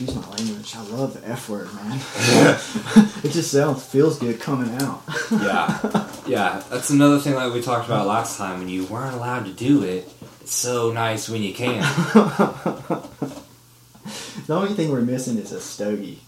Excuse 0.00 0.16
my 0.26 0.30
language. 0.34 0.74
I 0.76 0.82
love 0.96 1.12
the 1.20 1.28
F 1.28 1.50
word, 1.50 1.68
man. 1.74 1.98
it 3.22 3.32
just 3.32 3.52
sounds 3.52 3.84
feels 3.84 4.18
good 4.18 4.40
coming 4.40 4.74
out. 4.80 5.02
yeah, 5.30 6.08
yeah. 6.26 6.62
That's 6.70 6.88
another 6.88 7.18
thing 7.18 7.34
like 7.34 7.52
we 7.52 7.60
talked 7.60 7.84
about 7.84 8.06
last 8.06 8.38
time. 8.38 8.60
When 8.60 8.70
you 8.70 8.86
weren't 8.86 9.14
allowed 9.14 9.44
to 9.44 9.52
do 9.52 9.82
it, 9.82 10.08
it's 10.40 10.54
so 10.54 10.90
nice 10.90 11.28
when 11.28 11.42
you 11.42 11.52
can. 11.52 11.82
the 14.46 14.54
only 14.54 14.72
thing 14.72 14.90
we're 14.90 15.02
missing 15.02 15.36
is 15.36 15.52
a 15.52 15.60
stogie. 15.60 16.20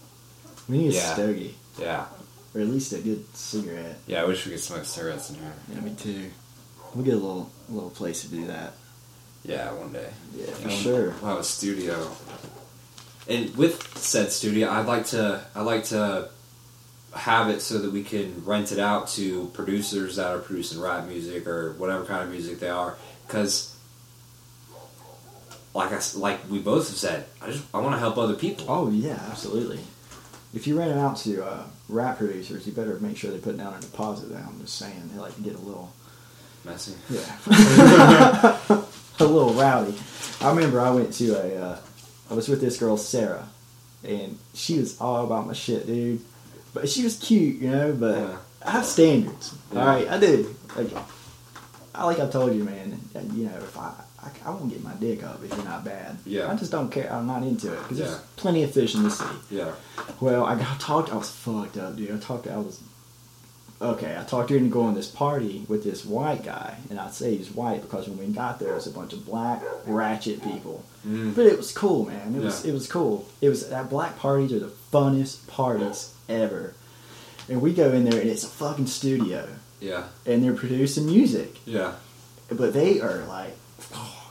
We 0.69 0.77
need 0.77 0.91
a 0.91 0.95
Yeah. 0.95 1.13
stogie, 1.15 1.55
Yeah, 1.79 2.05
or 2.53 2.61
at 2.61 2.67
least 2.67 2.93
a 2.93 2.99
good 2.99 3.25
cigarette. 3.35 3.97
yeah. 4.05 4.21
I 4.21 4.25
wish 4.25 4.45
we 4.45 4.51
could 4.51 4.61
smoke 4.61 4.85
cigarettes 4.85 5.31
in 5.31 5.37
here. 5.37 5.53
Yeah, 5.73 5.79
me 5.81 5.95
too. 5.95 6.29
We'll 6.93 7.05
get 7.05 7.15
a 7.15 7.17
little 7.17 7.49
little 7.69 7.89
place 7.89 8.21
to 8.21 8.27
do 8.27 8.45
that. 8.45 8.73
Yeah, 9.43 9.71
one 9.73 9.91
day. 9.91 10.09
Yeah, 10.37 10.45
for 10.53 10.69
sure. 10.69 11.15
We'll 11.21 11.31
have 11.31 11.39
a 11.39 11.43
studio. 11.43 12.11
And 13.27 13.55
with 13.55 13.97
said 13.97 14.31
studio, 14.31 14.69
I'd 14.69 14.85
like 14.85 15.05
to 15.07 15.43
I'd 15.55 15.61
like 15.61 15.85
to 15.85 16.29
have 17.15 17.49
it 17.49 17.61
so 17.61 17.77
that 17.79 17.91
we 17.91 18.03
can 18.03 18.43
rent 18.45 18.71
it 18.71 18.79
out 18.79 19.07
to 19.07 19.47
producers 19.53 20.15
that 20.15 20.27
are 20.27 20.39
producing 20.39 20.81
rap 20.81 21.07
music 21.07 21.47
or 21.47 21.73
whatever 21.73 22.05
kind 22.05 22.23
of 22.23 22.29
music 22.29 22.59
they 22.59 22.69
are. 22.69 22.97
Because, 23.25 23.75
like 25.73 25.91
I 25.91 25.99
like 26.17 26.39
we 26.49 26.59
both 26.59 26.89
have 26.89 26.97
said, 26.97 27.25
I 27.41 27.47
just 27.47 27.63
I 27.73 27.79
want 27.79 27.95
to 27.95 27.99
help 27.99 28.17
other 28.17 28.35
people. 28.35 28.65
Oh 28.67 28.89
yeah, 28.89 29.19
absolutely. 29.29 29.79
If 30.53 30.67
you 30.67 30.77
rent 30.77 30.91
it 30.91 30.97
out 30.97 31.17
to 31.17 31.43
uh, 31.43 31.63
rap 31.89 32.19
producers, 32.19 32.67
you 32.67 32.73
better 32.73 32.99
make 32.99 33.17
sure 33.17 33.31
they 33.31 33.39
put 33.39 33.57
down 33.57 33.73
a 33.73 33.79
deposit. 33.79 34.29
There, 34.29 34.43
I'm 34.45 34.59
just 34.59 34.77
saying 34.77 35.09
they 35.13 35.19
like 35.19 35.35
to 35.35 35.41
get 35.41 35.55
a 35.55 35.59
little, 35.59 35.91
Messy. 36.63 36.93
yeah, 37.09 37.37
a 39.19 39.25
little 39.25 39.53
rowdy. 39.53 39.95
I 40.41 40.49
remember 40.49 40.79
I 40.79 40.91
went 40.91 41.13
to 41.13 41.33
a, 41.35 41.61
uh, 41.61 41.77
I 42.29 42.33
was 42.35 42.47
with 42.47 42.61
this 42.61 42.77
girl 42.77 42.97
Sarah, 42.97 43.47
and 44.03 44.37
she 44.53 44.79
was 44.79 44.99
all 44.99 45.25
about 45.25 45.47
my 45.47 45.53
shit, 45.53 45.85
dude. 45.87 46.21
But 46.73 46.89
she 46.89 47.03
was 47.03 47.17
cute, 47.17 47.61
you 47.61 47.69
know. 47.69 47.93
But 47.93 48.17
Yeah. 48.17 48.37
I 48.65 48.71
have 48.71 48.85
standards. 48.85 49.53
Yeah. 49.73 49.79
All 49.81 49.85
right, 49.87 50.07
I 50.09 50.19
do. 50.19 50.55
Like, 50.75 50.87
I 51.93 52.05
like 52.05 52.19
I 52.19 52.27
told 52.29 52.55
you, 52.55 52.63
man. 52.63 52.99
You 53.35 53.45
know, 53.45 53.55
if 53.57 53.77
I, 53.77 53.93
I, 54.23 54.29
I 54.45 54.49
won't 54.51 54.69
get 54.69 54.81
my 54.83 54.93
dick 54.93 55.21
up 55.23 55.43
if 55.43 55.53
you're 55.53 55.65
not 55.65 55.83
bad. 55.83 56.17
Yeah. 56.25 56.49
I 56.51 56.55
just 56.55 56.71
don't 56.71 56.89
care. 56.89 57.11
I'm 57.11 57.27
not 57.27 57.43
into 57.43 57.71
it 57.73 57.79
because 57.83 57.99
Yeah. 57.99 58.05
there's 58.05 58.19
plenty 58.37 58.63
of 58.63 58.71
fish 58.71 58.95
in 58.95 59.03
the 59.03 59.11
sea. 59.11 59.25
Yeah. 59.51 59.71
Well, 60.19 60.45
I 60.45 60.55
got 60.57 60.79
talked. 60.79 61.11
I 61.11 61.17
was 61.17 61.29
fucked 61.29 61.77
up, 61.77 61.95
dude. 61.97 62.11
I 62.11 62.17
talked. 62.19 62.47
I 62.47 62.57
was 62.57 62.79
okay. 63.81 64.15
I 64.19 64.23
talked 64.23 64.49
her 64.49 64.57
into 64.57 64.69
going 64.69 64.93
to 64.93 64.99
this 64.99 65.09
party 65.09 65.65
with 65.67 65.83
this 65.83 66.05
white 66.05 66.43
guy, 66.43 66.77
and 66.89 66.99
I'd 66.99 67.13
say 67.13 67.35
he's 67.35 67.51
white 67.51 67.81
because 67.81 68.07
when 68.07 68.17
we 68.17 68.27
got 68.33 68.59
there, 68.59 68.71
it 68.71 68.75
was 68.75 68.87
a 68.87 68.91
bunch 68.91 69.13
of 69.13 69.25
black 69.25 69.61
ratchet 69.85 70.41
people. 70.43 70.83
Mm. 71.07 71.35
But 71.35 71.45
it 71.47 71.57
was 71.57 71.71
cool, 71.73 72.05
man. 72.05 72.35
It 72.35 72.41
was 72.41 72.63
it 72.65 72.73
was 72.73 72.87
cool. 72.87 73.27
It 73.41 73.49
was 73.49 73.69
that 73.69 73.89
black 73.89 74.17
parties 74.17 74.53
are 74.53 74.59
the 74.59 74.71
funnest 74.91 75.47
parties 75.47 76.13
ever. 76.29 76.73
And 77.49 77.61
we 77.61 77.73
go 77.73 77.91
in 77.91 78.05
there, 78.05 78.21
and 78.21 78.29
it's 78.29 78.43
a 78.45 78.47
fucking 78.47 78.87
studio, 78.87 79.47
Yeah. 79.81 80.03
and 80.25 80.41
they're 80.43 80.53
producing 80.53 81.07
music 81.07 81.57
Yeah. 81.65 81.93
but 82.49 82.73
they 82.73 83.01
are 83.01 83.25
like 83.27 83.55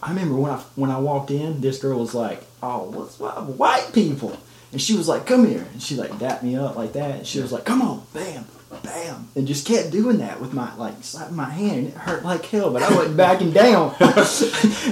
I 0.02 0.08
remember 0.08 0.34
when 0.36 0.50
I 0.50 0.56
when 0.76 0.90
I 0.90 0.98
walked 0.98 1.30
in, 1.30 1.60
this 1.60 1.78
girl 1.78 1.98
was 2.00 2.14
like, 2.14 2.42
"Oh, 2.62 2.90
what's 2.90 3.20
what, 3.20 3.36
white 3.58 3.90
people?" 3.92 4.36
And 4.72 4.80
she 4.80 4.96
was 4.96 5.06
like, 5.06 5.26
"Come 5.26 5.46
here," 5.46 5.66
and 5.72 5.80
she 5.82 5.94
like 5.96 6.18
dapped 6.18 6.42
me 6.42 6.56
up 6.56 6.74
like 6.74 6.94
that, 6.94 7.10
and 7.18 7.26
she 7.26 7.38
was 7.40 7.52
like, 7.52 7.64
"Come 7.64 7.82
on, 7.82 8.02
bam, 8.14 8.46
bam," 8.82 9.28
and 9.36 9.46
just 9.46 9.66
kept 9.66 9.90
doing 9.90 10.18
that 10.18 10.40
with 10.40 10.52
my 10.52 10.74
like 10.76 10.94
slapping 11.02 11.36
my 11.36 11.50
hand. 11.50 11.78
and 11.78 11.88
It 11.88 11.94
hurt 11.94 12.24
like 12.24 12.44
hell, 12.46 12.70
but 12.72 12.82
I 12.82 12.94
wasn't 12.94 13.16
backing 13.16 13.50
down. 13.52 13.94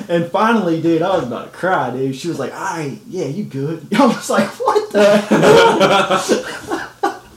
and 0.08 0.30
finally, 0.30 0.80
dude, 0.82 1.02
I 1.02 1.16
was 1.16 1.26
about 1.26 1.52
to 1.52 1.58
cry, 1.58 1.90
dude. 1.90 2.14
She 2.16 2.28
was 2.28 2.38
like, 2.38 2.52
"All 2.54 2.60
right, 2.60 2.98
yeah, 3.08 3.26
you 3.26 3.44
good?" 3.44 3.86
I 3.94 4.06
was 4.06 4.28
like, 4.30 4.48
"What 4.58 4.92
the? 4.92 6.40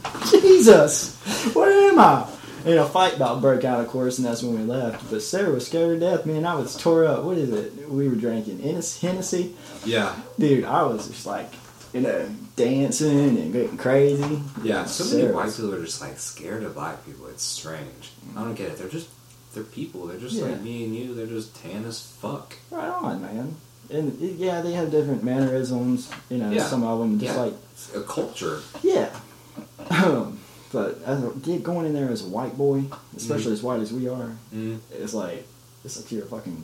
Jesus, 0.32 1.16
what 1.54 1.70
am 1.72 2.00
I? 2.00 2.28
And 2.66 2.76
a 2.80 2.86
fight 2.86 3.16
about 3.18 3.42
broke 3.42 3.66
out, 3.66 3.82
of 3.82 3.88
course, 3.90 4.18
and 4.20 4.26
that's 4.28 4.42
when 4.42 4.56
we 4.58 4.64
left. 4.66 5.10
But 5.12 5.22
Sarah 5.22 5.52
was 5.52 5.68
scared 5.68 6.00
to 6.00 6.06
death, 6.06 6.26
man. 6.26 6.46
I 6.46 6.56
was 6.56 6.78
tore 6.78 7.04
up. 7.06 7.24
What 7.24 7.38
is 7.38 7.50
it? 7.52 7.90
We 7.90 8.08
were 8.08 8.16
drinking 8.16 8.60
Hennes- 8.60 9.02
Hennessy. 9.02 9.54
Yeah. 9.86 10.16
Dude, 10.40 10.64
I 10.64 10.84
was 10.84 11.08
just 11.10 11.26
like, 11.26 11.52
you 11.94 12.02
know, 12.02 12.28
dancing 12.56 13.38
and 13.38 13.54
getting 13.54 13.78
crazy. 13.78 14.42
Yeah. 14.64 14.86
So 14.86 15.04
many 15.06 15.22
Sarah 15.22 15.34
white 15.36 15.52
people 15.56 15.74
are 15.76 15.84
just 15.86 16.02
like 16.02 16.18
scared 16.20 16.64
of 16.64 16.74
black 16.74 17.06
people. 17.06 17.28
It's 17.28 17.44
strange. 17.44 18.12
I 18.36 18.44
don't 18.44 18.56
get 18.56 18.72
it. 18.72 18.78
They're 18.78 18.90
just 18.90 19.10
they're 19.54 19.64
people. 19.64 20.08
They're 20.08 20.20
just 20.20 20.36
Yeah. 20.36 20.46
like 20.46 20.62
me 20.62 20.84
and 20.86 20.96
you. 20.96 21.14
They're 21.14 21.28
just 21.28 21.56
tan 21.56 21.86
as 21.86 22.02
fuck. 22.02 22.56
Right 22.72 22.90
on, 22.90 23.22
man. 23.22 23.56
And 23.92 24.20
yeah, 24.20 24.62
they 24.62 24.74
have 24.74 24.90
different 24.92 25.24
mannerisms. 25.24 26.10
You 26.30 26.38
know, 26.40 26.50
Yeah. 26.50 26.66
some 26.66 26.84
of 26.84 27.00
them 27.00 27.20
just 27.20 27.36
Yeah. 27.36 27.42
like, 27.42 27.54
It's 27.74 27.94
a 27.96 28.02
culture. 28.02 28.62
yeah. 28.82 29.10
but 30.72 31.00
as 31.06 31.24
a, 31.24 31.30
get 31.42 31.62
going 31.64 31.86
in 31.86 31.94
there 31.94 32.10
as 32.10 32.24
a 32.26 32.28
white 32.30 32.58
boy, 32.58 32.84
especially 33.16 33.52
Mm. 33.52 33.54
as 33.54 33.64
white 33.64 33.80
as 33.82 33.94
we 33.94 34.08
are, 34.08 34.32
Mm. 34.54 34.80
it's 34.92 35.14
like 35.14 35.46
it's 35.86 35.98
like 35.98 36.12
you're 36.12 36.24
a 36.24 36.28
fucking 36.28 36.64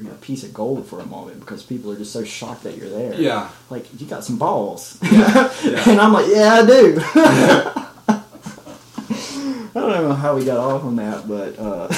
you're 0.00 0.12
a 0.12 0.16
piece 0.16 0.44
of 0.44 0.52
gold 0.54 0.86
for 0.86 1.00
a 1.00 1.06
moment 1.06 1.40
because 1.40 1.62
people 1.62 1.90
are 1.92 1.96
just 1.96 2.12
so 2.12 2.24
shocked 2.24 2.62
that 2.64 2.76
you're 2.76 2.88
there. 2.90 3.14
Yeah. 3.14 3.50
like 3.70 3.86
you 4.00 4.06
got 4.06 4.24
some 4.24 4.38
balls. 4.38 4.98
Yeah, 5.10 5.52
yeah. 5.64 5.82
and 5.90 6.00
I'm 6.00 6.12
like, 6.12 6.26
yeah, 6.28 6.54
I 6.54 6.66
do. 6.66 6.98
I 9.74 9.80
don't 9.80 9.90
know 10.08 10.12
how 10.14 10.36
we 10.36 10.44
got 10.44 10.58
off 10.58 10.82
on 10.84 10.96
that, 10.96 11.28
but 11.28 11.58
uh, 11.58 11.88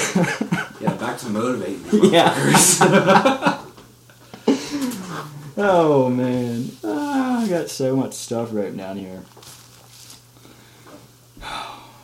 Yeah. 0.79 0.93
Back 0.95 1.17
to 1.19 1.29
motivating. 1.29 1.83
you 2.03 2.11
Yeah. 2.11 2.33
oh 5.57 6.09
man, 6.09 6.71
ah, 6.83 7.43
I 7.43 7.47
got 7.47 7.69
so 7.69 7.95
much 7.95 8.13
stuff 8.13 8.53
written 8.53 8.77
down 8.77 8.97
here. 8.97 9.23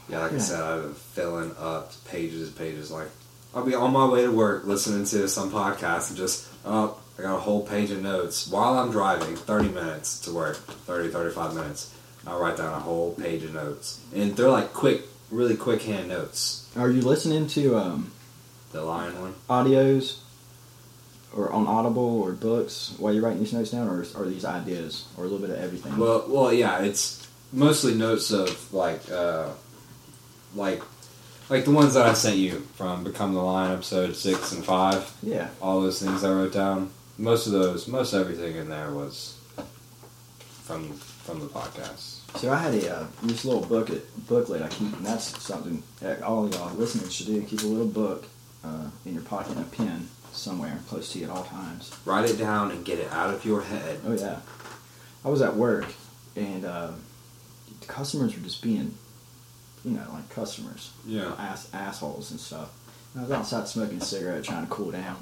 Yeah, 0.10 0.20
like 0.20 0.32
I 0.32 0.38
said, 0.38 0.62
I've 0.62 0.84
been 0.84 0.94
filling 0.94 1.54
up 1.60 1.92
pages, 2.06 2.48
and 2.48 2.58
pages. 2.58 2.90
Like, 2.90 3.10
I'll 3.58 3.66
be 3.66 3.74
on 3.74 3.92
my 3.92 4.06
way 4.06 4.22
to 4.22 4.32
work 4.32 4.66
listening 4.66 5.04
to 5.06 5.28
some 5.28 5.50
podcast 5.50 6.10
and 6.10 6.18
just, 6.18 6.48
oh, 6.64 6.96
I 7.18 7.24
got 7.24 7.38
a 7.38 7.40
whole 7.40 7.66
page 7.66 7.90
of 7.90 8.04
notes 8.04 8.48
while 8.48 8.78
I'm 8.78 8.92
driving, 8.92 9.36
30 9.36 9.70
minutes 9.70 10.20
to 10.26 10.32
work, 10.32 10.58
30, 10.58 11.10
35 11.10 11.56
minutes. 11.56 11.92
I'll 12.28 12.40
write 12.40 12.58
down 12.58 12.72
a 12.72 12.80
whole 12.80 13.14
page 13.16 13.42
of 13.44 13.56
notes. 13.56 14.00
And 14.14 14.36
they're 14.36 14.52
like 14.52 14.74
quick, 14.74 15.06
really 15.32 15.56
quick 15.56 15.82
hand 15.82 16.10
notes. 16.10 16.70
Are 16.78 16.92
you 16.92 17.02
listening 17.02 17.48
to 17.48 17.78
um, 17.78 18.12
The 18.74 18.84
lion 18.84 19.20
one. 19.20 19.34
audios 19.50 20.20
or 21.36 21.52
on 21.52 21.66
Audible 21.66 22.22
or 22.22 22.34
books 22.34 22.94
while 23.00 23.12
you're 23.12 23.24
writing 23.24 23.40
these 23.40 23.54
notes 23.54 23.72
down, 23.72 23.88
or 23.88 24.06
are 24.16 24.26
these 24.28 24.46
ideas 24.46 25.08
or 25.18 25.24
a 25.26 25.28
little 25.28 25.40
bit 25.40 25.50
of 25.50 25.64
everything? 25.64 25.98
Well, 25.98 26.26
well, 26.28 26.54
yeah, 26.54 26.84
it's 26.84 27.28
mostly 27.52 27.96
notes 27.96 28.30
of 28.30 28.72
like, 28.72 29.10
uh, 29.12 29.50
like, 30.54 30.84
like 31.50 31.66
the 31.66 31.72
ones 31.72 31.94
that 31.94 32.06
I 32.06 32.14
sent 32.14 32.38
you 32.38 32.60
from 32.76 33.04
Become 33.04 33.34
the 33.34 33.42
Lion 33.42 33.74
episode 33.74 34.16
six 34.16 34.52
and 34.52 34.66
five. 34.66 35.12
yeah. 35.24 35.50
all 35.62 35.82
those 35.82 36.02
things 36.02 36.24
I 36.24 36.32
wrote 36.32 36.54
down. 36.54 36.92
Most 37.18 37.48
of 37.48 37.54
those, 37.54 37.88
most 37.88 38.14
everything 38.14 38.56
in 38.58 38.70
there 38.70 38.92
was 38.92 39.38
from 40.64 40.94
from 40.94 41.40
the 41.40 41.48
podcast. 41.48 42.20
So 42.38 42.52
I 42.52 42.58
had 42.58 42.74
a 42.76 42.96
uh, 42.96 43.08
this 43.24 43.44
little 43.46 43.62
booklet 43.66 44.06
booklet 44.28 44.62
I 44.62 44.68
keep, 44.68 44.96
and 44.96 45.06
that's 45.06 45.42
something 45.42 45.82
that 46.02 46.22
all 46.22 46.46
of 46.46 46.54
y'all 46.54 46.74
listeners 46.76 47.14
should 47.14 47.28
do. 47.28 47.42
Keep 47.44 47.62
a 47.64 47.68
little 47.68 47.88
book 47.88 48.26
uh, 48.64 48.90
in 49.06 49.14
your 49.14 49.24
pocket 49.24 49.56
and 49.56 49.66
a 49.66 49.70
pen 49.70 50.08
somewhere 50.32 50.80
close 50.88 51.12
to 51.14 51.20
you 51.20 51.26
at 51.26 51.32
all 51.32 51.44
times. 51.46 51.92
Write 52.06 52.30
it 52.30 52.38
down 52.38 52.70
and 52.72 52.86
get 52.86 53.00
it 53.00 53.12
out 53.12 53.34
of 53.34 53.44
your 53.46 53.62
head. 53.62 54.00
Oh 54.06 54.14
yeah, 54.14 54.40
I 55.26 55.30
was 55.30 55.42
at 55.42 55.56
work, 55.56 55.86
and 56.36 56.66
uh, 56.66 56.92
the 57.82 57.88
customers 57.88 58.36
were 58.36 58.44
just 58.44 58.62
being, 58.62 58.94
you 59.86 59.92
know, 59.92 60.04
like 60.14 60.30
customers, 60.30 60.92
Yeah. 61.06 61.34
ass 61.38 61.68
assholes 61.74 62.32
and 62.32 62.40
stuff. 62.40 62.70
And 63.14 63.22
I 63.22 63.28
was 63.28 63.32
outside 63.32 63.68
smoking 63.68 64.02
a 64.02 64.06
cigarette, 64.06 64.44
trying 64.44 64.66
to 64.66 64.72
cool 64.72 64.92
down, 64.92 65.18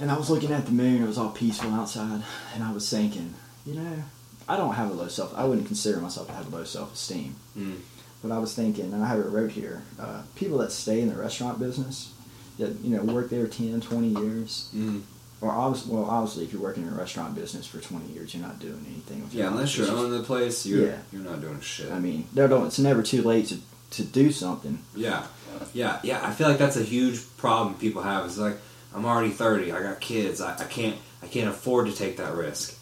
and 0.00 0.10
I 0.10 0.16
was 0.18 0.30
looking 0.30 0.52
at 0.52 0.66
the 0.66 0.72
moon. 0.72 1.02
It 1.02 1.06
was 1.06 1.18
all 1.18 1.30
peaceful 1.30 1.72
outside, 1.72 2.22
and 2.54 2.62
I 2.64 2.72
was 2.72 2.88
thinking, 2.88 3.34
you 3.66 3.74
know, 3.74 4.04
I 4.48 4.56
don't 4.56 4.74
have 4.74 4.90
a 4.90 4.94
low 4.94 5.08
self. 5.08 5.32
I 5.36 5.44
wouldn't 5.44 5.66
consider 5.66 6.00
myself 6.00 6.26
to 6.28 6.32
have 6.34 6.52
a 6.52 6.56
low 6.56 6.64
self 6.64 6.94
esteem. 6.94 7.36
Mm. 7.58 7.76
But 8.22 8.32
I 8.32 8.38
was 8.38 8.54
thinking, 8.54 8.92
and 8.92 9.02
I 9.02 9.08
have 9.08 9.18
it 9.20 9.28
wrote 9.28 9.52
here, 9.52 9.82
uh, 9.98 10.22
people 10.36 10.58
that 10.58 10.72
stay 10.72 11.00
in 11.00 11.08
the 11.08 11.14
restaurant 11.16 11.58
business, 11.58 12.12
that 12.58 12.78
you 12.80 12.94
know 12.96 13.02
work 13.02 13.30
there 13.30 13.46
10, 13.46 13.80
20 13.80 14.08
years, 14.08 14.68
Mm. 14.76 15.02
Or 15.40 15.50
obviously, 15.50 15.94
well, 15.94 16.04
obviously, 16.04 16.44
if 16.44 16.52
you're 16.52 16.60
working 16.62 16.82
in 16.86 16.92
a 16.92 16.96
restaurant 16.96 17.34
business 17.34 17.66
for 17.66 17.78
20 17.80 18.12
years, 18.12 18.34
you're 18.34 18.42
not 18.46 18.58
doing 18.58 18.84
anything. 18.88 19.26
Yeah, 19.32 19.48
unless 19.48 19.76
you're 19.76 19.90
owning 19.90 20.12
the 20.12 20.22
place, 20.22 20.66
you're 20.66 20.86
Yeah. 20.88 20.98
you're 21.12 21.22
not 21.22 21.40
doing 21.40 21.60
shit. 21.60 21.90
I 21.90 21.98
mean, 21.98 22.26
there 22.34 22.46
don't, 22.48 22.66
it's 22.66 22.78
never 22.78 23.02
too 23.02 23.22
late 23.22 23.46
to, 23.46 23.56
to 23.92 24.02
do 24.04 24.32
something. 24.32 24.78
yeah, 24.94 25.24
yeah, 25.72 25.98
yeah. 26.02 26.20
I 26.26 26.32
feel 26.32 26.48
like 26.48 26.58
that's 26.58 26.76
a 26.76 26.82
huge 26.82 27.20
problem 27.38 27.74
people 27.74 28.02
have. 28.02 28.24
It's 28.26 28.38
like 28.38 28.56
I'm 28.94 29.04
already 29.04 29.30
30. 29.30 29.72
I 29.72 29.82
got 29.82 30.00
kids. 30.00 30.40
I, 30.40 30.54
I 30.58 30.64
can't 30.64 30.96
I 31.22 31.26
can't 31.26 31.48
afford 31.48 31.86
to 31.86 31.92
take 31.96 32.16
that 32.18 32.34
risk. 32.34 32.76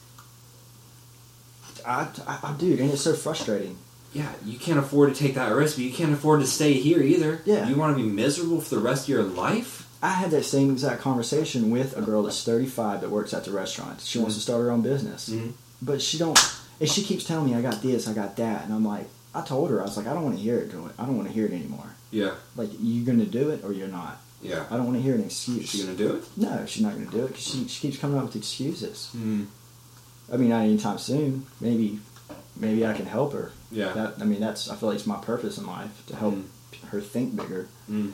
I, 1.87 2.09
I, 2.27 2.39
I 2.43 2.55
do, 2.59 2.73
and 2.73 2.91
it's 2.91 3.03
so 3.03 3.15
frustrating. 3.15 3.79
yeah, 4.13 4.33
you 4.45 4.59
can't 4.59 4.79
afford 4.79 5.15
to 5.15 5.19
take 5.19 5.35
that 5.37 5.53
risk, 5.53 5.77
but 5.77 5.85
you 5.85 5.93
can't 5.93 6.13
afford 6.13 6.41
to 6.41 6.47
stay 6.47 6.73
here 6.75 7.01
either. 7.03 7.41
Yeah. 7.45 7.69
You 7.69 7.77
want 7.77 7.97
to 7.97 8.03
be 8.03 8.09
miserable 8.09 8.61
for 8.61 8.75
the 8.75 8.81
rest 8.81 9.05
of 9.05 9.09
your 9.11 9.23
life? 9.23 9.88
I 10.03 10.11
had 10.11 10.31
that 10.31 10.45
same 10.45 10.71
exact 10.71 11.01
conversation 11.03 11.71
with 11.71 11.97
a 11.97 12.03
girl 12.03 12.23
that's 12.23 12.45
35 12.45 13.01
that 13.01 13.11
works 13.11 13.35
at 13.35 13.45
the 13.45 13.51
restaurant. 13.51 14.01
She 14.01 14.19
wants 14.19 14.37
to 14.37 14.41
start 14.41 14.61
her 14.63 14.71
own 14.71 14.81
business, 14.83 15.29
Mhm. 15.29 15.53
but 15.83 16.01
she 16.01 16.19
don't. 16.19 16.39
And 16.81 16.89
she 16.89 17.03
keeps 17.03 17.25
telling 17.25 17.47
me, 17.51 17.57
"I 17.57 17.63
got 17.63 17.83
this, 17.83 18.07
I 18.07 18.13
got 18.13 18.37
that," 18.37 18.65
and 18.65 18.73
I'm 18.73 18.85
like, 18.85 19.09
I 19.35 19.41
told 19.43 19.71
her, 19.71 19.81
I 19.81 19.85
was 19.85 19.97
like, 19.97 20.07
I 20.07 20.15
don't 20.15 20.23
want 20.23 20.37
to 20.37 20.43
hear 20.43 20.59
it. 20.59 20.71
Going, 20.73 20.91
I 20.99 21.05
don't 21.05 21.17
want 21.17 21.27
to 21.29 21.35
hear 21.35 21.47
it 21.47 21.53
anymore. 21.53 21.95
Yeah. 22.13 22.35
Like, 22.57 22.71
you're 22.81 23.05
gonna 23.05 23.27
do 23.27 23.51
it 23.51 23.63
or 23.65 23.73
you're 23.73 23.89
not. 23.89 24.21
Yeah. 24.41 24.65
I 24.71 24.77
don't 24.77 24.87
want 24.87 24.97
to 24.99 25.03
hear 25.03 25.15
an 25.15 25.21
Is 25.23 25.27
excuse. 25.27 25.69
she 25.69 25.83
gonna 25.83 25.97
do 25.97 26.15
it? 26.15 26.25
No, 26.37 26.65
she's 26.67 26.83
not 26.83 26.95
gonna 26.95 27.11
do 27.11 27.25
it 27.25 27.29
because 27.29 27.43
she 27.45 27.67
she 27.67 27.81
keeps 27.89 27.99
coming 27.99 28.17
up 28.19 28.27
with 28.27 28.37
excuses. 28.37 29.09
Mm. 29.17 29.47
I 30.33 30.37
mean, 30.37 30.51
not 30.51 30.63
anytime 30.63 30.99
soon. 30.99 31.47
Maybe, 31.61 31.99
maybe 32.57 32.87
I 32.87 32.93
can 32.95 33.07
help 33.07 33.33
her. 33.33 33.51
Yeah. 33.73 33.93
That 33.95 34.15
I 34.21 34.25
mean, 34.25 34.41
that's 34.41 34.71
I 34.71 34.77
feel 34.77 34.91
like 34.91 34.99
it's 34.99 35.07
my 35.07 35.17
purpose 35.17 35.59
in 35.59 35.67
life 35.67 35.91
to 36.07 36.15
help 36.17 36.35
Mm. 36.35 36.45
her 36.91 37.01
think 37.01 37.35
bigger. 37.37 37.67
Mm. 37.91 38.13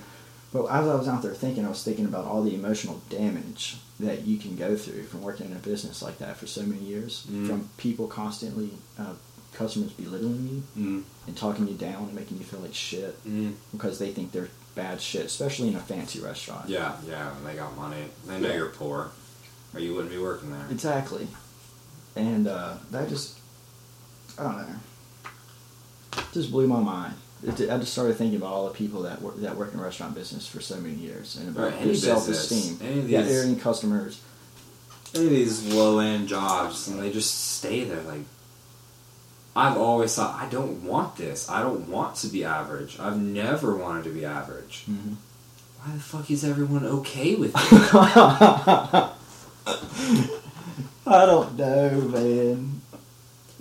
But 0.54 0.66
as 0.66 0.86
I 0.88 0.94
was 0.94 1.08
out 1.08 1.20
there 1.22 1.34
thinking, 1.34 1.66
I 1.66 1.68
was 1.68 1.82
thinking 1.82 2.04
about 2.04 2.26
all 2.26 2.40
the 2.44 2.54
emotional 2.54 3.02
damage 3.10 3.76
that 3.98 4.24
you 4.24 4.38
can 4.38 4.54
go 4.54 4.76
through 4.76 5.02
from 5.02 5.20
working 5.22 5.46
in 5.46 5.52
a 5.52 5.58
business 5.58 6.00
like 6.00 6.18
that 6.18 6.36
for 6.36 6.46
so 6.46 6.62
many 6.62 6.80
years, 6.82 7.26
Mm. 7.28 7.48
from 7.48 7.68
people 7.76 8.06
constantly, 8.06 8.70
uh, 8.96 9.14
customers 9.52 9.90
belittling 9.92 10.48
you 10.76 10.82
Mm. 10.82 11.02
and 11.26 11.36
talking 11.36 11.66
you 11.66 11.74
down 11.74 12.04
and 12.04 12.14
making 12.14 12.38
you 12.38 12.44
feel 12.44 12.60
like 12.60 12.72
shit 12.74 13.18
Mm. 13.26 13.54
because 13.72 13.98
they 13.98 14.12
think 14.12 14.30
they're 14.30 14.48
bad 14.76 15.00
shit, 15.00 15.26
especially 15.26 15.68
in 15.68 15.74
a 15.74 15.80
fancy 15.80 16.20
restaurant. 16.20 16.68
Yeah, 16.68 16.96
yeah, 17.06 17.32
when 17.34 17.44
they 17.44 17.54
got 17.58 17.76
money. 17.76 18.04
They 18.26 18.40
know 18.40 18.48
Yeah. 18.48 18.54
you're 18.56 18.68
poor, 18.70 19.10
or 19.74 19.80
you 19.80 19.92
wouldn't 19.94 20.12
be 20.12 20.18
working 20.18 20.52
there. 20.52 20.66
Exactly. 20.70 21.26
And 22.14 22.46
uh, 22.46 22.74
that 22.92 23.08
just, 23.08 23.38
I 24.38 24.42
don't 24.44 24.56
know, 24.58 24.76
just 26.32 26.52
blew 26.52 26.68
my 26.68 26.80
mind. 26.80 27.14
It, 27.46 27.70
I 27.70 27.76
just 27.78 27.92
started 27.92 28.16
thinking 28.16 28.36
about 28.38 28.52
all 28.52 28.66
the 28.68 28.74
people 28.74 29.02
that 29.02 29.20
work, 29.20 29.36
that 29.40 29.56
work 29.56 29.74
in 29.74 29.80
restaurant 29.80 30.14
business 30.14 30.46
for 30.48 30.60
so 30.60 30.76
many 30.76 30.94
years 30.94 31.36
and 31.36 31.48
about 31.50 31.72
Right, 31.72 31.84
their 31.84 31.94
self-esteem. 31.94 32.78
any 32.82 32.98
of 33.00 33.10
yeah, 33.10 33.22
these- 33.22 33.44
any 33.44 33.56
customers. 33.56 34.20
Any 35.14 35.24
of 35.26 35.30
these 35.30 35.72
low 35.74 35.98
end 36.00 36.26
jobs, 36.26 36.88
and 36.88 36.98
they 37.00 37.12
just 37.12 37.52
stay 37.56 37.84
there. 37.84 38.02
Like, 38.02 38.22
I've 39.54 39.76
always 39.76 40.12
thought, 40.14 40.34
I 40.42 40.46
don't 40.48 40.82
want 40.84 41.16
this. 41.16 41.48
I 41.48 41.62
don't 41.62 41.88
want 41.88 42.16
to 42.16 42.26
be 42.26 42.44
average. 42.44 42.98
I've 42.98 43.18
never 43.20 43.76
wanted 43.76 44.02
to 44.04 44.10
be 44.10 44.24
average. 44.24 44.84
Mhm. 44.90 45.14
Why 45.84 45.94
the 45.94 46.00
fuck 46.00 46.28
is 46.32 46.42
everyone 46.44 46.84
okay 46.84 47.36
with 47.36 47.52
it? 47.54 47.60
I 51.06 51.26
don't 51.26 51.56
know, 51.56 51.90
man. 52.08 52.80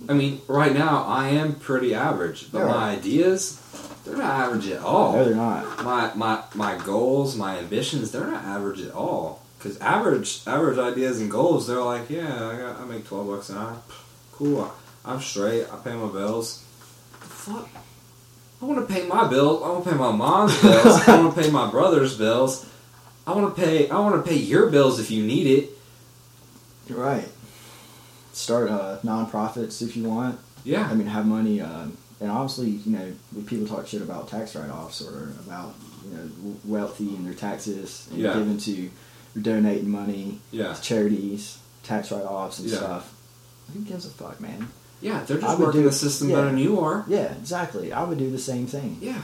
I 0.08 0.12
mean, 0.12 0.40
right 0.48 0.72
now 0.74 1.04
I 1.06 1.28
am 1.28 1.54
pretty 1.54 1.94
average, 1.94 2.50
but 2.52 2.60
Yeah. 2.60 2.66
my 2.66 2.90
ideas, 2.90 3.60
they're 4.04 4.16
not 4.16 4.30
average 4.30 4.68
at 4.68 4.82
all. 4.82 5.12
No, 5.12 5.24
they're 5.24 5.34
not. 5.34 5.82
my 5.84 6.12
my 6.14 6.42
my 6.54 6.76
goals, 6.84 7.36
my 7.36 7.58
ambitions, 7.58 8.10
they're 8.12 8.26
not 8.26 8.44
average 8.44 8.80
at 8.82 8.92
all. 8.94 9.40
Cause 9.60 9.78
average 9.80 10.40
average 10.46 10.78
ideas 10.78 11.20
and 11.20 11.30
goals, 11.30 11.66
they're 11.66 11.80
like, 11.82 12.10
yeah, 12.10 12.48
I 12.50 12.56
got 12.56 12.80
I 12.80 12.84
make 12.84 13.06
twelve 13.06 13.26
bucks 13.28 13.48
an 13.48 13.56
hour, 13.58 13.76
cool. 14.32 14.70
I'm 15.06 15.20
straight. 15.20 15.66
I 15.72 15.76
pay 15.76 15.94
my 15.94 16.08
bills. 16.12 16.62
The 17.20 17.26
fuck. 17.26 17.68
I 18.62 18.64
want 18.66 18.86
to 18.86 18.94
pay 18.94 19.06
my 19.06 19.26
bills. 19.28 19.62
I 19.62 19.68
want 19.68 19.84
to 19.84 19.90
pay 19.90 19.96
my 19.96 20.12
mom's 20.12 20.60
bills. 20.62 21.06
I 21.08 21.18
want 21.20 21.34
to 21.34 21.42
pay 21.42 21.50
my 21.50 21.70
brother's 21.70 22.16
bills. 22.16 22.66
I 23.26 23.32
want 23.34 23.54
to 23.54 23.62
pay. 23.62 23.88
I 23.90 23.98
want 24.00 24.22
to 24.22 24.30
pay 24.30 24.36
your 24.36 24.70
bills 24.70 24.98
if 25.00 25.10
you 25.10 25.22
need 25.22 25.46
it. 25.46 25.70
You're 26.88 26.98
right. 26.98 27.28
Start 28.34 28.68
uh, 28.70 28.98
nonprofits 29.04 29.80
if 29.82 29.96
you 29.96 30.04
want. 30.04 30.38
Yeah. 30.64 30.88
I 30.90 30.94
mean, 30.94 31.06
have 31.06 31.26
money, 31.26 31.60
uh, 31.60 31.86
and 32.20 32.30
obviously, 32.30 32.70
you 32.70 32.92
know, 32.96 33.12
people 33.46 33.66
talk 33.66 33.86
shit 33.86 34.02
about 34.02 34.28
tax 34.28 34.56
write-offs 34.56 35.02
or 35.02 35.30
about 35.46 35.74
you 36.04 36.16
know 36.16 36.56
wealthy 36.64 37.08
and 37.16 37.26
their 37.26 37.34
taxes 37.34 38.08
and 38.10 38.20
Yeah. 38.20 38.34
giving 38.34 38.58
to 38.58 38.90
donating 39.40 39.90
money 39.90 40.40
yeah. 40.50 40.72
to 40.74 40.82
charities, 40.82 41.58
tax 41.82 42.10
write-offs 42.12 42.58
and 42.58 42.68
Yeah. 42.68 42.76
stuff. 42.78 43.12
Who 43.72 43.80
gives 43.80 44.04
a 44.06 44.10
fuck, 44.10 44.40
man? 44.40 44.68
Yeah. 45.00 45.22
They're 45.24 45.38
I 45.38 45.40
just 45.42 45.58
would 45.58 45.66
working 45.66 45.82
do- 45.82 45.88
the 45.88 45.92
system 45.94 46.28
yeah. 46.30 46.36
better 46.36 46.48
than 46.48 46.58
you 46.58 46.80
are. 46.80 47.04
Yeah, 47.08 47.32
exactly. 47.34 47.92
I 47.92 48.04
would 48.04 48.18
do 48.18 48.30
the 48.30 48.38
same 48.38 48.66
thing. 48.66 48.98
Yeah. 49.00 49.22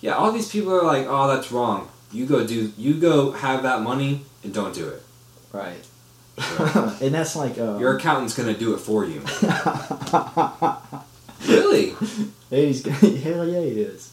Yeah, 0.00 0.14
all 0.14 0.32
these 0.32 0.48
people 0.48 0.72
are 0.72 0.84
like, 0.84 1.06
"Oh, 1.08 1.28
that's 1.28 1.52
wrong. 1.52 1.88
You 2.12 2.26
go 2.26 2.46
do 2.46 2.72
you 2.76 2.94
go 2.94 3.32
have 3.32 3.62
that 3.62 3.82
money 3.82 4.24
and 4.42 4.52
don't 4.52 4.74
do 4.74 4.88
it. 4.88 5.02
Right. 5.52 5.84
And 7.00 7.14
that's 7.14 7.36
like 7.36 7.58
uh, 7.58 7.78
Your 7.78 7.96
accountant's 7.96 8.34
going 8.36 8.52
to 8.52 8.58
do 8.58 8.74
it 8.74 8.78
for 8.78 9.04
you." 9.04 9.20
really? 11.48 11.94
He's 12.50 12.84
hell 13.22 13.48
yeah, 13.48 13.60
he 13.60 13.80
is. 13.80 14.12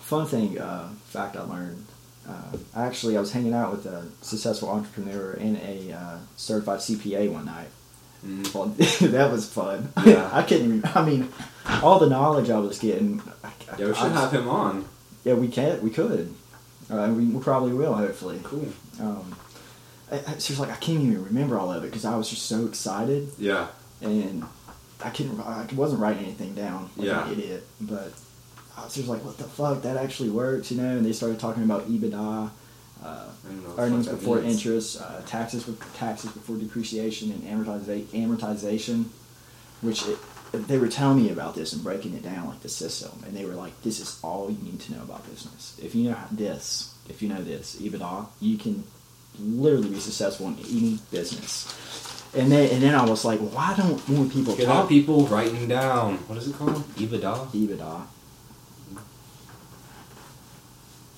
Fun 0.00 0.26
thing, 0.26 0.58
uh, 0.58 0.88
fact 1.06 1.36
I 1.36 1.42
learned. 1.42 1.84
Uh, 2.28 2.56
actually, 2.74 3.16
I 3.16 3.20
was 3.20 3.32
hanging 3.32 3.54
out 3.54 3.70
with 3.72 3.86
a 3.86 4.06
successful 4.20 4.68
entrepreneur 4.68 5.32
and 5.34 5.56
a 5.58 5.92
uh, 5.92 6.18
certified 6.36 6.80
CPA 6.80 7.30
one 7.32 7.44
night. 7.46 7.68
Mm. 8.24 8.52
Well, 8.54 8.66
that 9.10 9.30
was 9.30 9.48
fun. 9.48 9.92
Yeah. 10.04 10.28
I 10.32 10.42
couldn't. 10.42 10.96
I 10.96 11.04
mean, 11.04 11.28
all 11.82 11.98
the 12.00 12.08
knowledge 12.08 12.50
I 12.50 12.58
was 12.58 12.78
getting. 12.78 13.22
I, 13.44 13.50
Yeah, 13.78 13.86
we 13.88 13.94
should 13.94 14.04
I- 14.12 14.20
have 14.20 14.32
him 14.32 14.48
on. 14.48 14.88
Yeah, 15.24 15.34
we 15.34 15.48
can. 15.48 15.80
We 15.82 15.90
could. 15.90 16.32
Uh, 16.90 17.12
we, 17.16 17.24
we 17.26 17.40
probably 17.42 17.72
will. 17.72 17.94
Hopefully. 17.94 18.40
Cool. 18.44 18.68
Um, 19.00 19.34
So 20.10 20.16
it's 20.26 20.58
like 20.58 20.70
I 20.70 20.76
can't 20.76 21.00
even 21.00 21.24
remember 21.24 21.58
all 21.58 21.72
of 21.72 21.82
it 21.82 21.88
because 21.88 22.04
I 22.04 22.16
was 22.16 22.28
just 22.30 22.46
so 22.46 22.66
excited 22.66 23.28
Yeah. 23.38 23.66
and 24.00 24.44
I 25.04 25.10
couldn't. 25.10 25.40
I 25.40 25.66
wasn't 25.74 26.00
writing 26.00 26.24
anything 26.24 26.54
down 26.54 26.90
like 26.96 27.06
Yeah. 27.08 27.26
an 27.26 27.32
idiot. 27.32 27.66
But 27.80 28.12
I 28.76 28.84
was 28.84 28.94
just 28.94 29.08
like, 29.08 29.24
"What 29.24 29.36
the 29.38 29.44
fuck? 29.44 29.82
That 29.82 29.96
actually 29.96 30.30
works," 30.30 30.70
you 30.70 30.76
know. 30.80 30.96
And 30.96 31.04
they 31.04 31.12
started 31.12 31.38
talking 31.40 31.62
about 31.64 31.88
EBITDA, 31.90 32.14
uh, 32.14 32.50
I 33.04 33.48
don't 33.48 33.62
know 33.62 33.68
what 33.68 33.76
the 33.76 33.82
earnings 33.82 34.06
before 34.06 34.36
means. 34.40 34.54
interest, 34.56 35.00
uh, 35.00 35.20
taxes 35.26 35.66
with 35.66 35.80
taxes 35.94 36.30
before 36.30 36.56
depreciation, 36.56 37.30
and 37.32 37.42
amortiza- 37.44 38.04
amortization. 38.06 39.06
Which 39.82 40.06
it, 40.06 40.18
they 40.68 40.78
were 40.78 40.88
telling 40.88 41.22
me 41.22 41.30
about 41.30 41.54
this 41.54 41.72
and 41.74 41.82
breaking 41.84 42.14
it 42.14 42.22
down 42.22 42.46
like 42.48 42.62
the 42.62 42.68
system, 42.68 43.10
and 43.26 43.36
they 43.36 43.44
were 43.44 43.54
like, 43.54 43.80
"This 43.82 44.00
is 44.00 44.18
all 44.22 44.50
you 44.50 44.56
need 44.62 44.80
to 44.80 44.92
know 44.94 45.02
about 45.02 45.28
business. 45.30 45.74
If 45.82 45.94
you 45.94 46.08
know 46.10 46.16
this, 46.30 46.94
if 47.08 47.20
you 47.22 47.28
know 47.28 47.42
this 47.42 47.76
EBITDA, 47.80 48.26
you 48.40 48.56
can 48.56 48.84
literally 49.40 49.90
be 49.90 50.00
successful 50.00 50.48
in 50.48 50.58
any 50.58 50.98
business." 51.10 51.72
And 52.34 52.52
then, 52.52 52.70
and 52.70 52.82
then 52.82 52.94
I 52.94 53.04
was 53.08 53.24
like, 53.24 53.40
why 53.40 53.74
don't 53.74 54.06
more 54.08 54.26
people 54.26 54.54
Get 54.54 54.66
talk 54.66 54.90
people 54.90 55.26
writing 55.26 55.68
down. 55.68 56.18
What 56.28 56.36
is 56.36 56.48
it 56.48 56.56
called? 56.56 56.74
EBITDA? 56.96 57.48
EBITDA. 57.48 58.02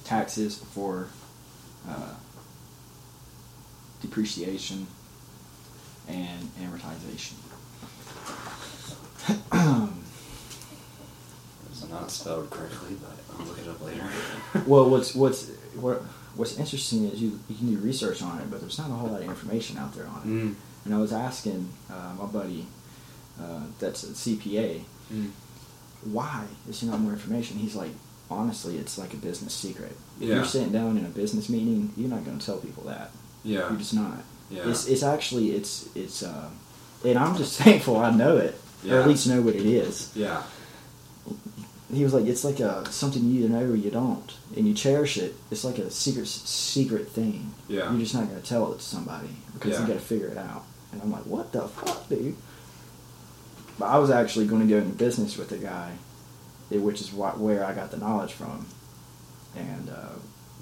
Taxes 0.04 0.58
for 0.58 1.08
uh, 1.88 2.14
depreciation 4.00 4.86
and 6.06 6.50
amortization. 6.60 7.34
It's 11.70 11.88
not 11.90 12.10
spelled 12.10 12.50
correctly, 12.50 12.96
but 13.00 13.12
I'll 13.38 13.46
look 13.46 13.58
it 13.58 13.68
up 13.68 13.80
later. 13.84 14.08
well, 14.66 14.88
what's 14.88 15.14
what's 15.14 15.48
what, 15.74 16.02
what's 16.38 16.58
interesting 16.58 17.04
is 17.10 17.20
you 17.20 17.38
you 17.48 17.56
can 17.56 17.68
do 17.74 17.78
research 17.78 18.22
on 18.22 18.40
it, 18.40 18.50
but 18.50 18.60
there's 18.60 18.78
not 18.78 18.88
a 18.90 18.94
whole 18.94 19.10
lot 19.10 19.20
of 19.22 19.28
information 19.28 19.76
out 19.76 19.92
there 19.94 20.06
on 20.06 20.20
it. 20.22 20.26
Mm. 20.26 20.54
And 20.86 20.94
I 20.94 20.98
was 20.98 21.12
asking 21.12 21.68
uh, 21.90 22.14
my 22.18 22.24
buddy, 22.26 22.66
uh, 23.40 23.62
that's 23.78 24.04
a 24.04 24.14
CPA, 24.14 24.82
Mm. 25.12 25.30
why 26.12 26.44
is 26.68 26.80
there 26.80 26.90
not 26.90 27.00
more 27.00 27.12
information? 27.12 27.56
He's 27.58 27.74
like, 27.74 27.92
honestly, 28.30 28.76
it's 28.76 28.98
like 28.98 29.14
a 29.14 29.16
business 29.16 29.54
secret. 29.54 29.96
If 30.20 30.28
you're 30.28 30.44
sitting 30.44 30.70
down 30.72 30.98
in 30.98 31.04
a 31.06 31.08
business 31.08 31.48
meeting, 31.48 31.92
you're 31.96 32.10
not 32.10 32.24
going 32.26 32.38
to 32.38 32.44
tell 32.44 32.58
people 32.58 32.84
that. 32.84 33.10
Yeah. 33.42 33.68
You're 33.70 33.78
just 33.78 33.94
not. 33.94 34.18
Yeah. 34.50 34.68
It's 34.68 34.86
it's 34.86 35.02
actually 35.02 35.52
it's 35.52 35.88
it's 35.94 36.22
uh, 36.22 36.48
and 37.04 37.18
I'm 37.18 37.36
just 37.36 37.58
thankful 37.62 37.96
I 37.96 38.10
know 38.10 38.36
it, 38.36 38.54
or 38.88 39.00
at 39.00 39.08
least 39.08 39.26
know 39.26 39.40
what 39.42 39.54
it 39.54 39.66
is. 39.66 40.10
Yeah. 40.14 40.42
He 41.92 42.04
was 42.04 42.12
like, 42.12 42.26
it's 42.26 42.44
like 42.44 42.60
a 42.60 42.90
something 42.92 43.24
you 43.24 43.40
either 43.44 43.48
know 43.54 43.70
or 43.70 43.74
you 43.76 43.90
don't, 43.90 44.34
and 44.56 44.68
you 44.68 44.74
cherish 44.74 45.16
it. 45.16 45.34
It's 45.50 45.64
like 45.64 45.78
a 45.78 45.90
secret 45.90 46.26
secret 46.28 47.08
thing. 47.08 47.54
Yeah. 47.66 47.90
You're 47.90 48.00
just 48.00 48.14
not 48.14 48.28
going 48.28 48.40
to 48.40 48.46
tell 48.46 48.72
it 48.72 48.78
to 48.78 48.84
somebody 48.84 49.28
because 49.54 49.72
Yeah. 49.72 49.80
you 49.80 49.86
got 49.86 49.94
to 49.94 50.00
figure 50.00 50.28
it 50.28 50.36
out. 50.36 50.64
And 50.92 51.00
I'm 51.00 51.10
like, 51.10 51.24
what 51.24 51.52
the 51.52 51.66
fuck, 51.68 52.08
dude? 52.08 52.36
But 53.78 53.86
I 53.86 53.98
was 53.98 54.10
actually 54.10 54.46
going 54.46 54.62
to 54.62 54.68
go 54.68 54.78
into 54.78 54.94
business 54.96 55.36
with 55.38 55.52
a 55.52 55.56
guy, 55.58 55.92
eh, 56.72 56.78
which 56.78 57.00
is 57.00 57.12
why, 57.12 57.30
where 57.30 57.64
I 57.64 57.74
got 57.74 57.90
the 57.90 57.96
knowledge 57.96 58.32
from. 58.32 58.66
And 59.56 59.88
uh, 59.88 60.16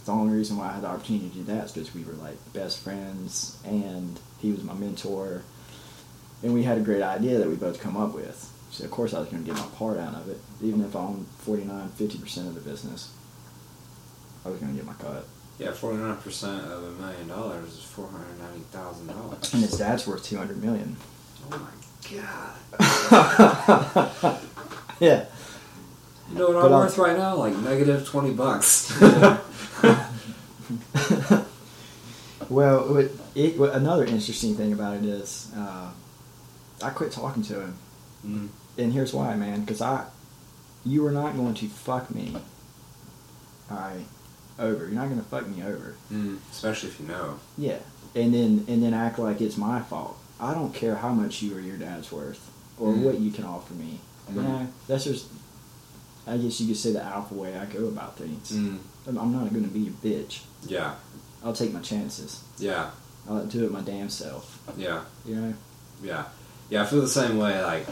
the 0.04 0.12
only 0.12 0.34
reason 0.36 0.56
why 0.56 0.68
I 0.68 0.72
had 0.74 0.82
the 0.82 0.88
opportunity 0.88 1.28
to 1.30 1.34
do 1.36 1.42
that 1.44 1.66
is 1.66 1.72
because 1.72 1.94
we 1.94 2.04
were 2.04 2.12
like 2.12 2.36
best 2.52 2.78
friends, 2.82 3.56
and 3.64 4.18
he 4.38 4.52
was 4.52 4.62
my 4.62 4.74
mentor, 4.74 5.42
and 6.42 6.54
we 6.54 6.62
had 6.62 6.78
a 6.78 6.82
great 6.82 7.02
idea 7.02 7.38
that 7.38 7.48
we 7.48 7.56
both 7.56 7.80
come 7.80 7.96
up 7.96 8.14
with. 8.14 8.52
So 8.70 8.84
of 8.84 8.90
course 8.90 9.14
I 9.14 9.20
was 9.20 9.28
going 9.28 9.42
to 9.44 9.50
get 9.50 9.58
my 9.58 9.66
part 9.78 9.98
out 9.98 10.14
of 10.14 10.28
it, 10.28 10.38
even 10.62 10.84
if 10.84 10.94
I 10.94 10.98
own 11.00 11.26
49, 11.38 11.88
50 11.90 12.18
percent 12.18 12.48
of 12.48 12.54
the 12.54 12.60
business. 12.60 13.10
I 14.44 14.50
was 14.50 14.60
going 14.60 14.72
to 14.72 14.76
get 14.76 14.84
my 14.86 14.92
cut. 14.94 15.26
Yeah, 15.58 15.72
forty 15.72 15.96
nine 15.96 16.18
percent 16.18 16.66
of 16.70 16.84
a 16.84 16.90
million 17.02 17.28
dollars 17.28 17.72
is 17.72 17.82
four 17.82 18.06
hundred 18.08 18.38
ninety 18.38 18.60
thousand 18.70 19.06
dollars. 19.06 19.54
And 19.54 19.62
his 19.62 19.78
dad's 19.78 20.06
worth 20.06 20.22
200 20.24 20.62
million. 20.62 20.96
Oh 21.50 21.58
my 21.58 21.70
god. 24.20 24.38
yeah. 25.00 25.24
You 26.30 26.38
know 26.38 26.48
what 26.48 26.56
I'm 26.58 26.62
I'm- 26.64 26.72
worth 26.72 26.98
right 26.98 27.16
now? 27.16 27.36
Like 27.36 27.56
negative 27.56 28.06
twenty 28.06 28.32
bucks. 28.34 28.92
Well, 32.48 32.94
what 32.94 33.10
it, 33.34 33.56
another 33.58 34.04
interesting 34.04 34.54
thing 34.56 34.72
about 34.72 34.96
it 34.98 35.04
is, 35.04 35.50
uh, 35.56 35.90
I 36.82 36.90
quit 36.90 37.10
talking 37.10 37.42
to 37.44 37.60
him, 37.60 37.78
mm. 38.24 38.48
and 38.78 38.92
here's 38.92 39.12
why, 39.12 39.34
man. 39.34 39.60
Because 39.62 39.80
I, 39.80 40.04
you 40.84 41.04
are 41.06 41.10
not 41.12 41.36
going 41.36 41.54
to 41.54 41.66
fuck 41.66 42.14
me. 42.14 42.36
All 43.70 43.76
right, 43.76 44.06
over. 44.58 44.84
You're 44.84 44.94
not 44.94 45.08
going 45.08 45.18
to 45.20 45.26
fuck 45.26 45.46
me 45.48 45.62
over. 45.62 45.94
Mm. 46.12 46.38
Especially 46.52 46.90
if 46.90 47.00
you 47.00 47.06
know. 47.08 47.40
Yeah, 47.58 47.78
and 48.14 48.32
then 48.32 48.64
and 48.68 48.82
then 48.82 48.94
act 48.94 49.18
like 49.18 49.40
it's 49.40 49.56
my 49.56 49.80
fault. 49.80 50.16
I 50.38 50.52
don't 50.54 50.74
care 50.74 50.96
how 50.96 51.10
much 51.10 51.42
you 51.42 51.56
or 51.56 51.60
your 51.60 51.76
dad's 51.76 52.12
worth, 52.12 52.50
or 52.78 52.92
Mm. 52.92 53.02
what 53.02 53.18
you 53.20 53.30
can 53.30 53.44
offer 53.44 53.74
me. 53.74 54.00
You 54.30 54.40
Mm. 54.40 54.44
know, 54.44 54.68
that's 54.86 55.04
just. 55.04 55.26
I 56.28 56.36
guess 56.38 56.60
you 56.60 56.66
could 56.66 56.76
say 56.76 56.90
the 56.92 57.02
alpha 57.02 57.34
way 57.34 57.56
I 57.56 57.66
go 57.66 57.86
about 57.86 58.16
things. 58.18 58.50
Mm. 58.50 58.78
I'm 59.06 59.16
I'm 59.18 59.32
not 59.32 59.52
going 59.52 59.62
to 59.64 59.70
be 59.70 59.86
a 59.88 59.90
bitch. 59.90 60.40
Yeah. 60.66 60.94
I'll 61.44 61.52
take 61.52 61.72
my 61.72 61.80
chances. 61.80 62.42
Yeah. 62.58 62.90
I'll 63.28 63.46
do 63.46 63.64
it 63.64 63.70
my 63.70 63.80
damn 63.80 64.08
self. 64.10 64.60
Yeah. 64.76 65.02
You 65.24 65.36
know. 65.36 65.54
Yeah, 66.02 66.24
yeah. 66.70 66.82
I 66.82 66.86
feel 66.86 67.00
the 67.00 67.08
same 67.08 67.38
way. 67.38 67.62
Like 67.62 67.86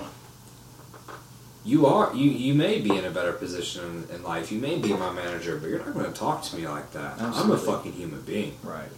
you 1.65 1.87
are, 1.87 2.15
you 2.15 2.31
you 2.31 2.55
may 2.55 2.81
be 2.81 2.97
in 2.97 3.05
a 3.05 3.11
better 3.11 3.33
position 3.33 4.07
in, 4.11 4.17
in 4.17 4.23
life. 4.23 4.53
You 4.53 4.59
may 4.59 4.79
be 4.79 4.93
my 4.93 5.13
manager, 5.13 5.57
but 5.57 5.71
you're 5.71 5.79
not 5.79 5.95
going 5.95 6.07
to 6.07 6.13
talk 6.13 6.43
to 6.45 6.57
me 6.57 6.69
like 6.69 6.93
that. 6.93 7.21
I'm 7.21 7.51
a 7.51 7.59
fucking 7.59 7.93
human 7.93 8.21
being. 8.23 8.57
Right. 8.63 8.89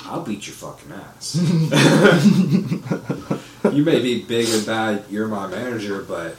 I'll 0.00 0.22
beat 0.22 0.46
your 0.46 0.54
fucking 0.54 0.92
ass. 0.92 1.34
you 3.72 3.84
may 3.84 4.00
be 4.00 4.22
big 4.22 4.48
and 4.48 4.64
bad. 4.64 5.04
You're 5.10 5.26
my 5.26 5.48
manager, 5.48 6.02
but 6.02 6.36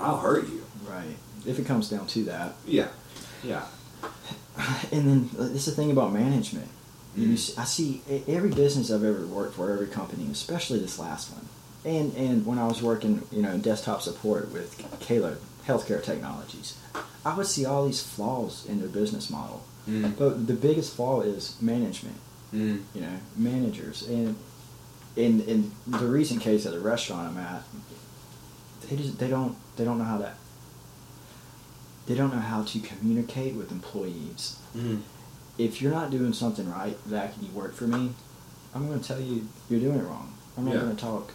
I'll 0.00 0.18
hurt 0.18 0.48
you. 0.48 0.64
Right. 0.88 1.16
If 1.46 1.58
it 1.58 1.66
comes 1.66 1.88
down 1.88 2.06
to 2.08 2.24
that. 2.24 2.54
Yeah, 2.66 2.88
yeah. 3.44 3.64
And 4.90 5.08
then 5.08 5.30
uh, 5.38 5.54
it's 5.54 5.66
the 5.66 5.72
thing 5.72 5.90
about 5.90 6.12
management. 6.12 6.68
You 7.14 7.32
I 7.32 7.64
see 7.64 8.00
every 8.26 8.50
business 8.50 8.90
I've 8.90 9.04
ever 9.04 9.26
worked 9.26 9.54
for, 9.56 9.70
every 9.70 9.86
company, 9.86 10.30
especially 10.30 10.78
this 10.78 10.98
last 10.98 11.30
one, 11.30 11.46
and 11.84 12.14
and 12.16 12.46
when 12.46 12.58
I 12.58 12.66
was 12.66 12.82
working, 12.82 13.22
you 13.30 13.42
know, 13.42 13.50
in 13.50 13.60
desktop 13.60 14.00
support 14.00 14.50
with 14.50 14.82
Kalo 15.00 15.36
Healthcare 15.66 16.02
Technologies, 16.02 16.78
I 17.24 17.36
would 17.36 17.46
see 17.46 17.66
all 17.66 17.86
these 17.86 18.02
flaws 18.02 18.64
in 18.66 18.80
their 18.80 18.88
business 18.88 19.28
model. 19.28 19.62
Mm. 19.88 20.16
But 20.16 20.46
the 20.46 20.54
biggest 20.54 20.94
flaw 20.94 21.20
is 21.20 21.60
management. 21.60 22.16
Mm. 22.54 22.82
You 22.94 23.00
know, 23.02 23.18
managers, 23.36 24.08
and 24.08 24.36
in 25.16 25.42
in 25.42 25.72
the 25.86 26.06
recent 26.06 26.40
case 26.40 26.64
at 26.66 26.72
the 26.72 26.80
restaurant 26.80 27.28
I'm 27.28 27.36
at, 27.36 27.62
they 28.88 28.96
just 28.96 29.18
they 29.18 29.28
don't 29.28 29.56
they 29.76 29.84
don't 29.84 29.98
know 29.98 30.04
how 30.04 30.18
to 30.18 30.32
they 32.06 32.14
don't 32.14 32.32
know 32.32 32.40
how 32.40 32.62
to 32.62 32.80
communicate 32.80 33.54
with 33.54 33.70
employees. 33.70 34.56
Mm. 34.76 35.02
If 35.58 35.82
you're 35.82 35.92
not 35.92 36.10
doing 36.10 36.32
something 36.32 36.70
right, 36.70 36.96
Zach, 37.08 37.34
and 37.38 37.46
you 37.46 37.52
work 37.54 37.74
for 37.74 37.84
me, 37.86 38.12
I'm 38.74 38.86
going 38.88 39.00
to 39.00 39.06
tell 39.06 39.20
you 39.20 39.46
you're 39.68 39.80
doing 39.80 39.98
it 39.98 40.04
wrong. 40.04 40.32
I'm 40.56 40.64
not 40.64 40.74
Yeah. 40.74 40.80
going 40.80 40.96
to 40.96 41.00
talk 41.02 41.32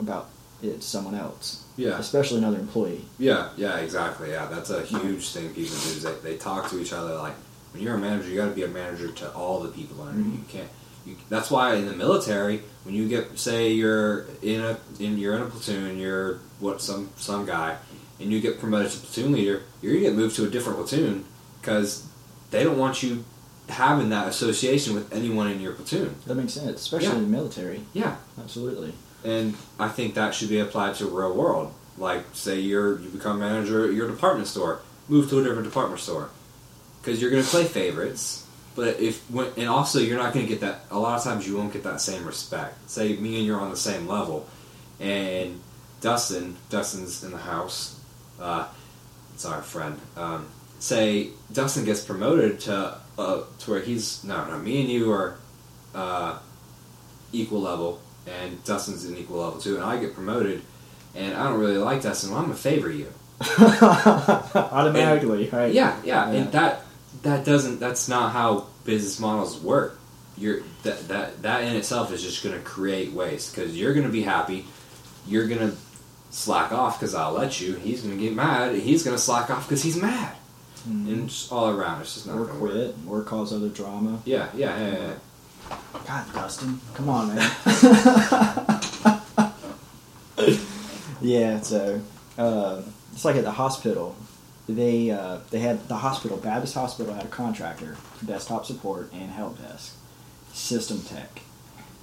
about 0.00 0.28
it 0.62 0.80
to 0.80 0.86
someone 0.86 1.14
else, 1.14 1.62
Yeah. 1.76 1.98
especially 1.98 2.38
another 2.38 2.58
employee. 2.58 3.04
Yeah, 3.18 3.48
yeah, 3.56 3.76
exactly. 3.78 4.30
Yeah, 4.30 4.46
that's 4.46 4.70
a 4.70 4.82
huge 4.82 5.28
thing 5.30 5.48
people 5.54 5.76
do. 5.76 5.90
Is 5.90 6.02
they, 6.02 6.14
they 6.22 6.36
talk 6.36 6.68
to 6.70 6.80
each 6.80 6.92
other 6.92 7.14
like 7.16 7.34
when 7.72 7.82
you're 7.82 7.94
a 7.94 7.98
manager, 7.98 8.28
you 8.28 8.36
got 8.36 8.48
to 8.48 8.54
be 8.54 8.62
a 8.64 8.68
manager 8.68 9.08
to 9.10 9.30
all 9.32 9.60
the 9.60 9.68
people 9.70 10.02
under 10.02 10.18
you. 10.20 10.24
Mhm. 10.26 10.32
You 10.38 10.44
can't. 10.48 10.68
You, 11.06 11.16
that's 11.28 11.50
why 11.50 11.74
in 11.74 11.86
the 11.86 11.94
military, 11.94 12.62
when 12.84 12.94
you 12.94 13.08
get 13.08 13.38
say 13.38 13.72
you're 13.72 14.24
in 14.40 14.60
a 14.62 14.78
in 14.98 15.18
you're 15.18 15.36
in 15.36 15.42
a 15.42 15.46
platoon, 15.46 15.98
you're 15.98 16.38
what 16.60 16.80
some 16.80 17.10
some 17.16 17.44
guy, 17.44 17.76
and 18.18 18.32
you 18.32 18.40
get 18.40 18.58
promoted 18.58 18.90
to 18.92 18.98
platoon 18.98 19.32
leader, 19.32 19.62
you're 19.82 19.92
gonna 19.92 20.04
get 20.06 20.14
moved 20.14 20.36
to 20.36 20.44
a 20.46 20.48
different 20.48 20.78
platoon 20.78 21.26
because 21.60 22.04
they 22.50 22.64
don't 22.64 22.78
want 22.78 23.02
you 23.02 23.22
having 23.68 24.10
that 24.10 24.28
association 24.28 24.94
with 24.94 25.12
anyone 25.12 25.50
in 25.50 25.60
your 25.60 25.72
platoon. 25.72 26.14
That 26.26 26.34
makes 26.34 26.52
sense, 26.54 26.80
especially 26.80 27.08
Yeah. 27.08 27.14
in 27.16 27.22
the 27.22 27.28
military. 27.36 27.80
Yeah, 27.92 28.16
Absolutely. 28.38 28.92
and 29.24 29.54
I 29.78 29.88
think 29.88 30.14
that 30.14 30.34
should 30.34 30.48
be 30.50 30.58
applied 30.60 30.94
to 30.96 31.06
real 31.06 31.32
world. 31.34 31.72
Like, 31.96 32.24
say 32.32 32.60
you're 32.60 32.98
you 33.00 33.08
become 33.08 33.38
manager 33.38 33.86
at 33.88 33.94
your 33.94 34.08
department 34.08 34.48
store, 34.48 34.80
move 35.08 35.30
to 35.30 35.38
a 35.40 35.44
different 35.44 35.64
department 35.64 36.00
store, 36.00 36.28
because 37.00 37.20
you're 37.22 37.30
going 37.30 37.42
to 37.44 37.48
play 37.48 37.64
favorites. 37.64 38.44
But 38.76 38.98
if 39.00 39.22
when, 39.30 39.46
and 39.56 39.68
also 39.68 40.00
you're 40.00 40.18
not 40.18 40.34
going 40.34 40.44
to 40.46 40.50
get 40.50 40.60
that. 40.62 40.80
A 40.90 40.98
lot 40.98 41.16
of 41.18 41.22
times 41.24 41.46
you 41.46 41.56
won't 41.56 41.72
get 41.72 41.84
that 41.84 42.00
same 42.00 42.24
respect. 42.26 42.90
Say 42.90 43.14
me 43.16 43.36
and 43.38 43.46
you're 43.46 43.60
on 43.60 43.70
the 43.70 43.76
same 43.76 44.08
level, 44.08 44.48
and 45.00 45.60
Dustin, 46.00 46.56
Dustin's 46.70 47.22
in 47.24 47.30
the 47.30 47.38
house. 47.38 47.98
Uh, 48.40 48.66
it's 49.32 49.44
our 49.44 49.62
friend. 49.62 49.98
Um, 50.16 50.46
say 50.80 51.30
Dustin 51.52 51.84
gets 51.84 52.00
promoted 52.04 52.58
to 52.60 52.98
uh, 53.18 53.42
to 53.60 53.70
where 53.70 53.80
he's 53.80 54.22
no 54.24 54.44
no 54.46 54.58
me 54.58 54.80
and 54.82 54.90
you 54.90 55.12
are 55.12 55.36
uh, 55.94 56.38
equal 57.32 57.60
level, 57.60 58.00
and 58.26 58.62
Dustin's 58.64 59.04
an 59.04 59.16
equal 59.16 59.38
level 59.38 59.60
too, 59.60 59.76
and 59.76 59.84
I 59.84 59.98
get 59.98 60.14
promoted, 60.14 60.62
and 61.14 61.34
I 61.34 61.44
don't 61.48 61.60
really 61.60 61.78
like 61.78 62.02
Dustin. 62.02 62.30
Well, 62.30 62.38
I'm 62.40 62.46
gonna 62.46 62.56
favor 62.56 62.90
you. 62.90 63.08
Automatically, 64.54 65.48
right? 65.50 65.72
Yeah, 65.72 65.96
yeah, 66.04 66.30
Yeah. 66.30 66.38
and 66.38 66.52
that 66.52 66.82
that 67.22 67.44
doesn't. 67.44 67.80
That's 67.80 68.08
not 68.08 68.32
how 68.32 68.66
business 68.84 69.18
models 69.18 69.58
work. 69.60 69.98
You're 70.36 70.60
that 70.82 71.08
that 71.08 71.42
that 71.42 71.64
in 71.64 71.76
itself 71.76 72.12
is 72.12 72.22
just 72.22 72.42
gonna 72.42 72.58
create 72.60 73.12
waste 73.12 73.54
because 73.54 73.76
you're 73.76 73.94
gonna 73.94 74.08
be 74.08 74.22
happy. 74.22 74.66
You're 75.26 75.46
gonna 75.48 75.72
slack 76.30 76.72
off 76.72 76.98
because 76.98 77.14
I'll 77.14 77.32
let 77.32 77.60
you. 77.60 77.74
He's 77.74 78.02
gonna 78.02 78.16
get 78.16 78.34
mad. 78.34 78.74
He's 78.76 79.02
gonna 79.04 79.18
slack 79.18 79.50
off 79.50 79.68
because 79.68 79.82
he's 79.82 79.96
mad, 80.00 80.34
Mhm. 80.88 81.08
and 81.08 81.46
all 81.50 81.70
around. 81.70 82.00
It's 82.02 82.14
just 82.14 82.26
not 82.26 82.36
Or 82.38 82.44
gonna 82.46 82.58
work. 82.60 82.94
or 83.08 83.22
cause 83.22 83.52
other 83.52 83.68
drama. 83.68 84.18
Yeah, 84.24 84.48
yeah, 84.54 84.78
yeah, 84.78 84.98
yeah. 84.98 85.12
God, 86.06 86.24
Dustin, 86.34 86.80
come 86.94 87.08
on, 87.08 87.34
man. 87.34 87.50
yeah, 91.20 91.60
so 91.60 92.00
uh, 92.38 92.82
it's 93.12 93.24
like 93.24 93.36
at 93.36 93.44
the 93.44 93.52
hospital. 93.52 94.16
They 94.68 95.10
uh, 95.10 95.38
they 95.50 95.58
had 95.60 95.88
the 95.88 95.96
hospital 95.96 96.36
Baptist 96.38 96.74
Hospital 96.74 97.12
had 97.14 97.24
a 97.24 97.28
contractor 97.28 97.94
for 98.16 98.26
desktop 98.26 98.64
support 98.66 99.10
and 99.12 99.30
help 99.30 99.58
desk. 99.60 99.94
System 100.52 101.02
Tech. 101.02 101.42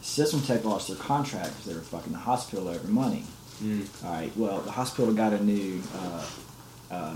System 0.02 0.42
Tech 0.42 0.64
lost 0.66 0.88
their 0.88 0.98
contract 0.98 1.50
because 1.52 1.66
they 1.66 1.74
were 1.74 1.82
fucking 1.82 2.14
the 2.14 2.20
hospital 2.20 2.68
over 2.68 2.88
money. 2.88 3.24
Mm. 3.64 3.88
All 4.04 4.12
right. 4.12 4.32
Well, 4.36 4.60
the 4.62 4.72
hospital 4.72 5.14
got 5.14 5.34
a 5.34 5.44
new, 5.44 5.82
uh, 5.96 6.26
uh, 6.92 7.16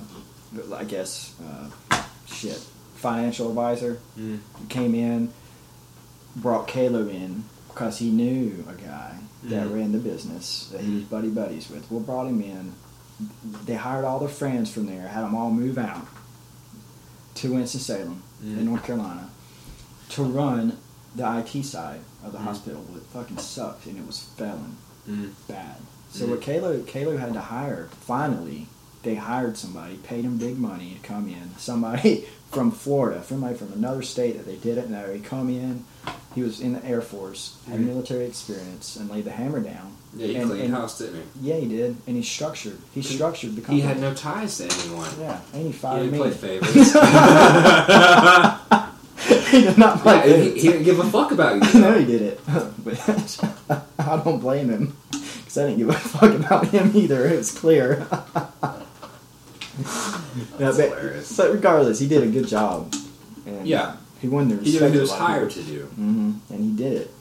I 0.74 0.84
guess, 0.84 1.34
uh, 1.44 2.02
shit, 2.28 2.60
financial 2.96 3.50
advisor 3.50 4.00
Mm. 4.18 4.40
came 4.70 4.96
in, 4.96 5.30
brought 6.36 6.68
Kalo 6.68 7.08
in 7.08 7.44
because 7.70 7.98
he 7.98 8.10
knew 8.10 8.64
a 8.70 8.74
guy 8.74 9.18
that 9.44 9.68
Mhm. 9.68 9.74
ran 9.74 9.92
the 9.92 9.98
business 10.00 10.70
that 10.72 10.82
he 10.82 10.94
was 10.96 11.04
Mhm. 11.04 11.10
buddy 11.10 11.30
buddies 11.30 11.70
with. 11.70 11.90
Well, 11.92 12.00
brought 12.02 12.28
him 12.28 12.42
in. 12.42 12.74
They 13.66 13.76
hired 13.76 14.04
all 14.06 14.20
their 14.20 14.28
friends 14.30 14.70
from 14.70 14.88
there, 14.88 15.08
had 15.08 15.24
them 15.24 15.36
all 15.36 15.52
move 15.52 15.78
out 15.78 16.06
to 17.36 17.54
Winston 17.54 17.80
Salem 17.82 18.24
Mhm. 18.44 18.58
in 18.60 18.66
North 18.66 18.84
Carolina 18.84 19.30
to 20.10 20.24
run 20.24 20.78
the 21.16 21.26
IT 21.26 21.64
side 21.64 22.02
of 22.24 22.32
the 22.34 22.40
Mhm. 22.40 22.44
hospital. 22.44 22.84
It 22.96 23.04
fucking 23.14 23.38
sucked, 23.38 23.86
and 23.86 23.98
it 23.98 24.06
was 24.08 24.20
failing 24.38 24.76
Mm. 25.08 25.32
bad. 25.48 25.78
So 26.12 26.28
what 26.28 26.42
Kalo 26.42 26.82
Kalo 26.84 27.18
had 27.18 27.34
to 27.34 27.42
hire 27.42 27.90
finally, 28.02 28.68
they 29.06 29.16
hired 29.16 29.56
somebody, 29.58 29.96
paid 29.98 30.26
him 30.26 30.38
big 30.38 30.58
money 30.60 30.98
to 31.02 31.08
come 31.08 31.28
in. 31.30 31.56
Somebody 31.58 32.26
from 32.52 32.72
Florida, 32.72 33.24
somebody 33.24 33.56
from 33.56 33.72
another 33.72 34.02
state 34.02 34.36
that 34.36 34.46
they 34.46 34.56
didn't 34.58 34.90
know. 34.92 35.14
He 35.14 35.20
come 35.20 35.50
in. 35.50 35.86
He 36.34 36.42
was 36.44 36.60
in 36.60 36.74
the 36.74 36.84
Air 36.86 37.02
Force, 37.02 37.56
had 37.70 37.80
Mhm. 37.80 37.86
military 37.86 38.26
experience, 38.26 38.98
and 38.98 39.10
laid 39.10 39.24
the 39.24 39.32
hammer 39.32 39.62
down. 39.62 39.94
Yeah, 40.18 40.28
he 40.28 40.36
And- 40.36 40.50
cleaned 40.50 40.66
and- 40.66 40.74
house, 40.74 40.98
didn't 40.98 41.22
he? 41.42 41.50
Yeah, 41.50 41.56
he 41.58 41.68
did, 41.68 41.96
and 42.08 42.18
he 42.18 42.24
structured. 42.24 42.78
He 42.94 43.00
He- 43.02 43.16
structured 43.16 43.56
the 43.56 43.62
He 43.72 43.80
had 43.82 44.00
no 44.02 44.14
ties 44.14 44.58
to 44.58 44.66
anyone. 44.66 45.08
Yeah, 45.20 45.40
and 45.54 45.62
he 45.62 45.68
He 45.70 45.74
fired 45.74 46.00
didn't 46.12 46.12
me. 46.14 46.18
play 46.18 46.32
favorites. 46.32 46.92
he 49.52 49.62
did 49.62 49.78
not 49.78 50.00
play 50.02 50.16
yeah, 50.30 50.38
he, 50.38 50.50
he 50.60 50.68
didn't 50.68 50.84
give 50.84 51.00
a 51.00 51.04
fuck 51.10 51.32
about 51.32 51.56
you. 51.74 51.80
no, 51.80 51.98
he 52.00 52.06
did 52.06 52.22
it. 52.22 52.40
but 52.84 53.00
I 54.00 54.18
don't 54.24 54.40
blame 54.40 54.70
him 54.70 54.96
because 55.12 55.58
I 55.58 55.68
didn't 55.68 55.78
give 55.80 55.90
a 55.90 55.94
fuck 55.94 56.34
about 56.34 56.68
him 56.68 56.92
either. 56.96 57.28
It 57.28 57.38
was 57.38 57.52
clear. 57.52 58.06
That's 60.58 60.78
but, 60.78 60.90
hilarious. 60.90 61.36
but 61.38 61.52
regardless, 61.52 62.00
he 62.00 62.08
did 62.08 62.24
a 62.24 62.28
good 62.28 62.48
job. 62.48 62.94
And 63.46 63.68
Yeah. 63.68 63.98
he 64.22 64.28
won 64.28 64.48
the 64.50 64.56
He 64.56 64.72
respect. 64.72 64.74
did 64.74 64.82
what 64.84 64.94
he 64.94 65.00
was 65.00 65.10
a 65.10 65.14
lot 65.14 65.22
of 65.22 65.28
hired 65.28 65.52
to 65.52 65.64
do. 65.64 65.82
hmm 65.86 66.32
and 66.50 66.60
he 66.64 66.72
did 66.84 66.94
it. 67.02 67.12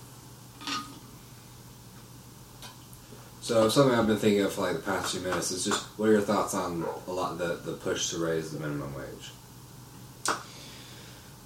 So 3.40 3.68
something 3.68 3.94
I've 3.98 4.06
been 4.06 4.16
thinking 4.16 4.40
of 4.42 4.52
for 4.54 4.62
like 4.62 4.76
the 4.76 4.82
past 4.82 5.12
few 5.12 5.20
minutes 5.20 5.50
is 5.50 5.64
just 5.66 5.84
what 5.98 6.08
are 6.08 6.12
your 6.12 6.22
thoughts 6.22 6.54
on 6.54 6.84
a 7.06 7.12
lot 7.12 7.36
the 7.36 7.56
the 7.62 7.72
push 7.74 8.08
to 8.10 8.18
raise 8.18 8.50
the 8.52 8.60
minimum 8.60 8.94
wage? 8.94 9.32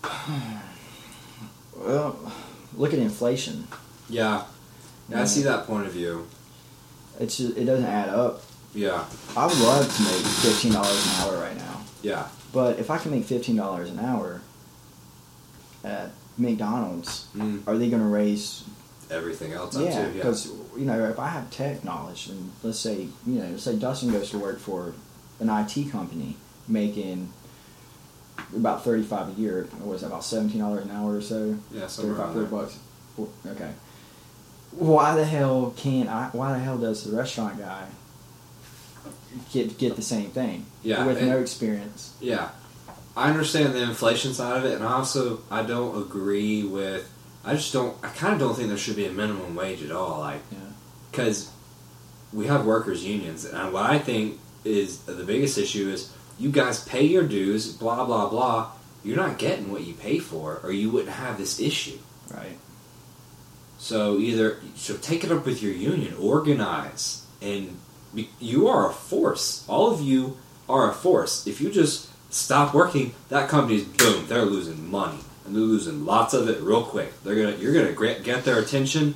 Well, 1.77 2.33
look 2.75 2.92
at 2.92 2.99
inflation. 2.99 3.68
Yeah, 4.11 4.44
yeah, 5.09 5.23
I 5.23 5.25
see 5.27 5.42
that 5.42 5.64
point 5.66 5.87
of 5.87 5.92
view. 5.92 6.27
It's 7.21 7.37
just, 7.38 7.57
it 7.57 7.64
doesn't 7.66 7.85
add 7.87 8.09
up 8.09 8.42
Yeah. 8.74 9.04
I 9.37 9.46
would 9.46 9.59
love 9.59 9.85
to 9.96 10.02
make 10.02 10.24
fifteen 10.26 10.72
dollars 10.72 11.07
an 11.07 11.12
hour 11.22 11.38
right 11.40 11.57
now. 11.57 11.81
Yeah. 12.02 12.28
But 12.52 12.78
if 12.78 12.90
I 12.90 12.98
can 12.98 13.11
make 13.11 13.24
fifteen 13.24 13.57
dollars 13.57 13.90
an 13.90 13.98
hour 13.98 14.40
at 15.85 16.11
McDonald's, 16.37 17.26
Mm. 17.37 17.66
are 17.66 17.76
they 17.78 17.88
going 17.88 18.02
to 18.02 18.09
raise? 18.09 18.64
Everything 19.11 19.52
else 19.52 19.74
up 19.74 19.83
Yeah, 19.85 19.90
too. 20.02 20.09
Yeah. 20.09 20.12
because 20.12 20.48
you 20.76 20.85
know 20.85 21.09
if 21.09 21.18
I 21.18 21.28
have 21.28 21.50
tech 21.50 21.83
knowledge, 21.83 22.28
and 22.28 22.52
let's 22.62 22.78
say 22.78 23.09
you 23.26 23.38
know, 23.40 23.48
let's 23.52 23.62
say 23.62 23.76
Dustin 23.76 24.12
goes 24.12 24.31
to 24.31 24.38
work 24.38 24.59
for 24.59 24.92
an 25.40 25.48
IT 25.48 25.90
company 25.90 26.37
making 26.68 27.33
about 28.54 28.85
thirty 28.85 29.02
five 29.02 29.28
a 29.31 29.40
year. 29.40 29.66
What 29.78 29.87
was 29.88 30.00
that 30.02 30.09
about 30.09 30.24
seventeen 30.24 30.61
dollars 30.61 30.85
an 30.85 30.90
hour 30.90 31.16
or 31.16 31.22
so? 31.22 31.57
Yeah, 31.72 31.87
somewhere 31.87 32.16
35, 32.16 32.18
around 32.18 32.48
40 32.48 32.68
there. 33.16 33.24
bucks. 33.57 33.57
Okay. 33.62 33.72
Why 34.72 35.16
the 35.16 35.24
hell 35.24 35.72
can't 35.76 36.11
I? 36.11 36.28
Why 36.33 36.52
the 36.52 36.59
hell 36.59 36.76
does 36.76 37.04
the 37.04 37.16
restaurant 37.16 37.59
guy 37.59 37.87
get 39.53 39.79
get 39.79 39.97
the 39.97 40.03
same 40.03 40.31
thing? 40.31 40.67
Yeah, 40.83 41.05
with 41.07 41.19
and- 41.19 41.29
no 41.29 41.38
experience. 41.38 42.12
Yeah, 42.21 42.51
I 43.17 43.31
understand 43.31 43.75
the 43.75 43.83
inflation 43.83 44.35
side 44.35 44.57
of 44.57 44.64
it, 44.64 44.75
and 44.75 44.85
I 44.85 44.93
also 44.95 45.41
I 45.51 45.62
don't 45.62 46.01
agree 46.01 46.62
with. 46.64 47.09
I 47.45 47.55
just 47.55 47.73
don't. 47.73 47.97
I 48.03 48.09
kind 48.09 48.35
of 48.35 48.38
don't 48.41 48.55
think 48.55 48.69
there 48.69 48.77
should 48.79 48.97
be 48.97 49.07
a 49.07 49.12
minimum 49.12 49.55
wage 49.55 49.83
at 49.83 49.91
all. 49.93 50.21
Like, 50.21 50.43
Yeah. 50.53 50.59
because 51.11 51.51
we 52.33 52.47
have 52.47 52.67
workers 52.67 53.05
unions, 53.05 53.45
and 53.45 53.73
what 53.73 53.85
I 53.88 53.99
think 53.99 54.38
is 54.64 54.99
the 54.99 55.25
biggest 55.25 55.57
issue 55.57 55.88
is 55.88 56.11
you 56.38 56.51
guys 56.51 56.85
pay 56.85 57.05
your 57.05 57.23
dues, 57.25 57.73
blah 57.73 58.05
blah 58.05 58.29
blah. 58.29 58.71
You're 59.05 59.17
not 59.17 59.38
getting 59.38 59.71
what 59.73 59.85
you 59.85 59.95
pay 59.95 60.19
for, 60.19 60.61
or 60.62 60.73
you 60.73 60.91
wouldn't 60.91 61.12
have 61.14 61.38
this 61.38 61.61
issue. 61.61 61.99
Right. 62.35 62.59
So 63.79 64.19
either 64.19 64.59
so 64.75 64.97
take 64.97 65.23
it 65.25 65.31
up 65.33 65.47
with 65.47 65.62
your 65.62 65.73
union, 65.73 66.14
organize, 66.21 67.25
and 67.41 67.79
you 68.14 68.68
are 68.68 68.90
a 68.90 68.92
force. 68.92 69.64
All 69.68 69.90
of 69.92 70.01
you 70.01 70.37
are 70.68 70.90
a 70.90 70.94
force. 70.94 71.47
If 71.47 71.61
you 71.61 71.71
just 71.71 72.09
stop 72.31 72.75
working, 72.75 73.14
that 73.29 73.49
company's 73.49 73.85
boom, 73.85 74.27
they're 74.27 74.44
losing 74.44 74.90
money, 74.90 75.18
and 75.44 75.55
they're 75.55 75.62
losing 75.62 76.05
lots 76.05 76.35
of 76.35 76.49
it 76.49 76.61
real 76.61 76.83
quick. 76.83 77.23
They're 77.23 77.37
gonna 77.37 77.57
you're 77.57 77.75
gonna 77.75 77.92
get, 77.92 78.25
get 78.25 78.44
their 78.44 78.59
attention. 78.59 79.14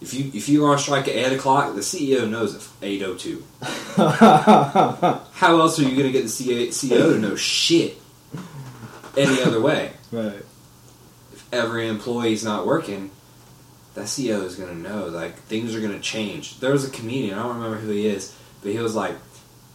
If 0.00 0.12
you 0.12 0.30
if 0.34 0.48
you 0.48 0.64
are 0.66 0.72
on 0.72 0.78
strike 0.78 1.08
at 1.08 1.14
eight 1.14 1.32
o'clock, 1.32 1.74
the 1.74 1.80
CEO 1.80 2.28
knows 2.28 2.54
at 2.54 2.62
eight 2.82 3.02
o 3.02 3.14
two. 3.14 3.44
How 3.96 5.60
else 5.60 5.78
are 5.78 5.82
you 5.82 5.96
gonna 5.96 6.12
get 6.12 6.22
the 6.22 6.28
CEO 6.28 6.68
CEO 6.68 7.14
to 7.14 7.18
know 7.18 7.36
shit 7.36 7.98
any 9.16 9.42
other 9.42 9.60
way? 9.60 9.92
right. 10.12 10.42
if 11.32 11.52
every 11.52 11.88
employee's 11.88 12.44
not 12.44 12.66
working, 12.66 13.10
that 13.96 14.04
CEO 14.04 14.44
is 14.44 14.56
going 14.56 14.68
to 14.70 14.88
know 14.88 15.06
like 15.06 15.34
things 15.44 15.74
are 15.74 15.80
going 15.80 15.92
to 15.92 16.00
change. 16.00 16.60
There 16.60 16.70
was 16.70 16.84
a 16.86 16.90
comedian, 16.90 17.36
I 17.36 17.42
don't 17.42 17.56
remember 17.56 17.78
who 17.78 17.90
he 17.90 18.06
is, 18.06 18.34
but 18.62 18.70
he 18.70 18.78
was 18.78 18.94
like, 18.94 19.16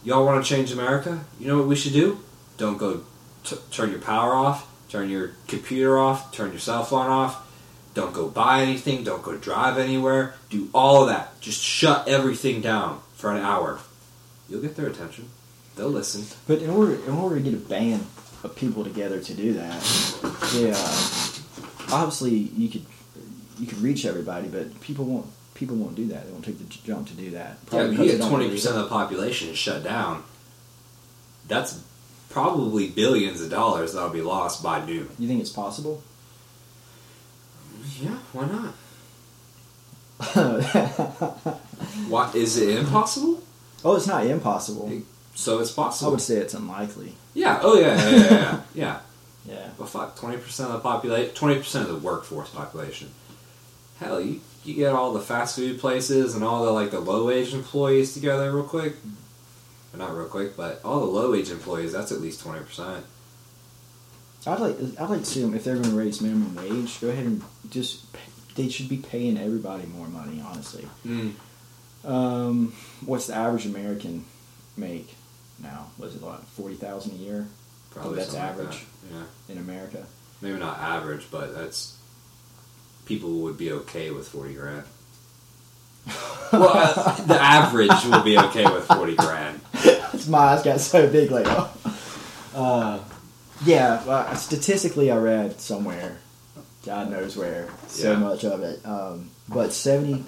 "Y'all 0.04 0.24
want 0.24 0.42
to 0.42 0.48
change 0.48 0.72
America? 0.72 1.24
You 1.38 1.48
know 1.48 1.58
what 1.58 1.66
we 1.66 1.76
should 1.76 1.92
do? 1.92 2.20
Don't 2.56 2.78
go 2.78 3.02
t- 3.44 3.56
turn 3.72 3.90
your 3.90 4.00
power 4.00 4.32
off, 4.32 4.68
turn 4.88 5.10
your 5.10 5.32
computer 5.48 5.98
off, 5.98 6.32
turn 6.32 6.50
your 6.52 6.60
cell 6.60 6.84
phone 6.84 7.10
off. 7.10 7.48
Don't 7.94 8.14
go 8.14 8.28
buy 8.28 8.62
anything. 8.62 9.04
Don't 9.04 9.22
go 9.22 9.36
drive 9.36 9.76
anywhere. 9.76 10.34
Do 10.48 10.70
all 10.72 11.02
of 11.02 11.08
that. 11.08 11.38
Just 11.40 11.60
shut 11.60 12.08
everything 12.08 12.62
down 12.62 13.02
for 13.14 13.32
an 13.32 13.42
hour. 13.42 13.80
You'll 14.48 14.62
get 14.62 14.76
their 14.76 14.86
attention. 14.86 15.28
They'll 15.76 15.90
listen. 15.90 16.24
But 16.46 16.62
in 16.62 16.70
order 16.70 16.94
in 16.94 17.12
order 17.12 17.36
to 17.36 17.42
get 17.42 17.54
a 17.54 17.56
band 17.56 18.06
of 18.44 18.54
people 18.54 18.84
together 18.84 19.20
to 19.20 19.34
do 19.34 19.54
that, 19.54 19.82
yeah, 20.54 20.78
obviously 21.92 22.34
you 22.34 22.68
could 22.68 22.86
you 23.58 23.66
could 23.66 23.78
reach 23.78 24.04
everybody, 24.04 24.48
but 24.48 24.80
people 24.80 25.04
won't 25.04 25.26
people 25.54 25.76
won't 25.76 25.94
do 25.94 26.06
that. 26.08 26.26
They 26.26 26.32
won't 26.32 26.44
take 26.44 26.58
the 26.58 26.64
jump 26.64 27.08
to 27.08 27.14
do 27.14 27.30
that. 27.32 27.58
Yeah, 27.64 27.70
Probably 27.70 27.94
if 27.94 27.98
you 28.00 28.18
get 28.18 28.28
twenty 28.28 28.48
percent 28.50 28.76
of 28.76 28.84
the 28.84 28.88
population 28.88 29.48
is 29.48 29.58
shut 29.58 29.84
down. 29.84 30.24
That's 31.48 31.82
probably 32.30 32.88
billions 32.88 33.42
of 33.42 33.50
dollars 33.50 33.92
that'll 33.92 34.10
be 34.10 34.22
lost 34.22 34.62
by 34.62 34.84
noon. 34.84 35.08
You 35.18 35.28
think 35.28 35.40
it's 35.40 35.50
possible? 35.50 36.02
Yeah, 38.00 38.16
why 38.32 38.46
not? 38.46 38.74
what 42.08 42.34
is 42.34 42.56
it 42.56 42.78
impossible? 42.78 43.42
Oh, 43.84 43.96
it's 43.96 44.06
not 44.06 44.24
impossible. 44.26 45.02
So 45.34 45.58
it's 45.58 45.72
possible. 45.72 46.10
I 46.10 46.12
would 46.12 46.20
say 46.20 46.36
it's 46.36 46.54
unlikely. 46.54 47.14
Yeah. 47.34 47.58
Oh 47.62 47.78
yeah. 47.78 47.96
Yeah. 47.96 48.10
Yeah. 48.10 48.30
Yeah. 48.30 48.60
yeah. 48.74 48.98
Yeah. 49.44 49.70
But 49.76 49.88
fuck, 49.88 50.16
twenty 50.16 50.36
percent 50.36 50.68
of 50.70 50.74
the 50.74 50.80
population, 50.80 51.34
twenty 51.34 51.56
percent 51.56 51.88
of 51.88 51.94
the 51.94 51.98
workforce 51.98 52.50
population. 52.50 53.10
Hell, 54.02 54.20
you 54.20 54.40
you 54.64 54.74
get 54.74 54.92
all 54.92 55.12
the 55.12 55.20
fast 55.20 55.56
food 55.56 55.80
places 55.80 56.34
and 56.34 56.44
all 56.44 56.64
the 56.64 56.70
like 56.72 56.90
the 56.90 57.00
low 57.00 57.26
wage 57.26 57.52
employees 57.54 58.14
together 58.14 58.52
real 58.52 58.64
quick. 58.64 58.94
Or 59.94 59.98
not 59.98 60.16
real 60.16 60.26
quick, 60.28 60.56
but 60.56 60.80
all 60.84 61.00
the 61.00 61.06
low 61.06 61.32
wage 61.32 61.50
employees. 61.50 61.92
That's 61.92 62.12
at 62.12 62.20
least 62.20 62.40
twenty 62.40 62.60
percent. 62.64 63.04
I'd 64.46 64.58
like 64.60 64.76
I'd 65.00 65.10
like 65.10 65.20
to 65.20 65.26
see 65.26 65.40
them 65.42 65.54
if 65.54 65.64
they're 65.64 65.76
going 65.76 65.90
to 65.90 65.96
raise 65.96 66.20
minimum 66.20 66.54
wage. 66.56 67.00
Go 67.00 67.08
ahead 67.08 67.26
and 67.26 67.42
just 67.70 68.04
they 68.56 68.68
should 68.68 68.88
be 68.88 68.96
paying 68.98 69.38
everybody 69.38 69.86
more 69.86 70.08
money. 70.08 70.42
Honestly, 70.44 70.86
Mm. 71.06 71.32
um, 72.04 72.72
what's 73.04 73.26
the 73.28 73.34
average 73.34 73.66
American 73.66 74.24
make 74.76 75.14
now? 75.60 75.90
Was 75.98 76.16
it 76.16 76.22
like 76.22 76.42
forty 76.46 76.74
thousand 76.74 77.12
a 77.12 77.16
year 77.16 77.46
Probably 77.90 78.16
that's 78.16 78.30
something 78.32 78.42
like 78.58 78.66
average. 78.66 78.84
that. 79.10 79.14
Yeah. 79.14 79.54
in 79.54 79.58
America? 79.58 80.06
maybe 80.40 80.58
not 80.58 80.78
average, 80.78 81.26
but 81.30 81.54
that's 81.54 81.96
people 83.06 83.30
would 83.40 83.58
be 83.58 83.72
okay 83.72 84.10
with 84.10 84.28
forty 84.28 84.54
grand. 84.54 84.84
well, 86.52 86.70
uh, 86.74 87.24
the 87.26 87.40
average 87.40 88.04
will 88.04 88.22
be 88.22 88.36
okay 88.38 88.64
with 88.64 88.84
forty 88.86 89.14
grand. 89.14 89.60
my 90.28 90.38
eyes 90.38 90.62
got 90.62 90.80
so 90.80 91.08
big 91.10 91.30
like 91.30 91.46
oh. 91.48 91.72
uh, 92.54 92.98
yeah 93.64 93.94
uh, 94.06 94.34
statistically 94.34 95.10
i 95.10 95.16
read 95.16 95.58
somewhere 95.60 96.18
god 96.84 97.10
knows 97.10 97.36
where 97.36 97.68
so 97.88 98.12
Yeah. 98.12 98.18
much 98.18 98.44
of 98.44 98.62
it 98.62 98.84
um, 98.86 99.30
but 99.48 99.72
70 99.72 100.24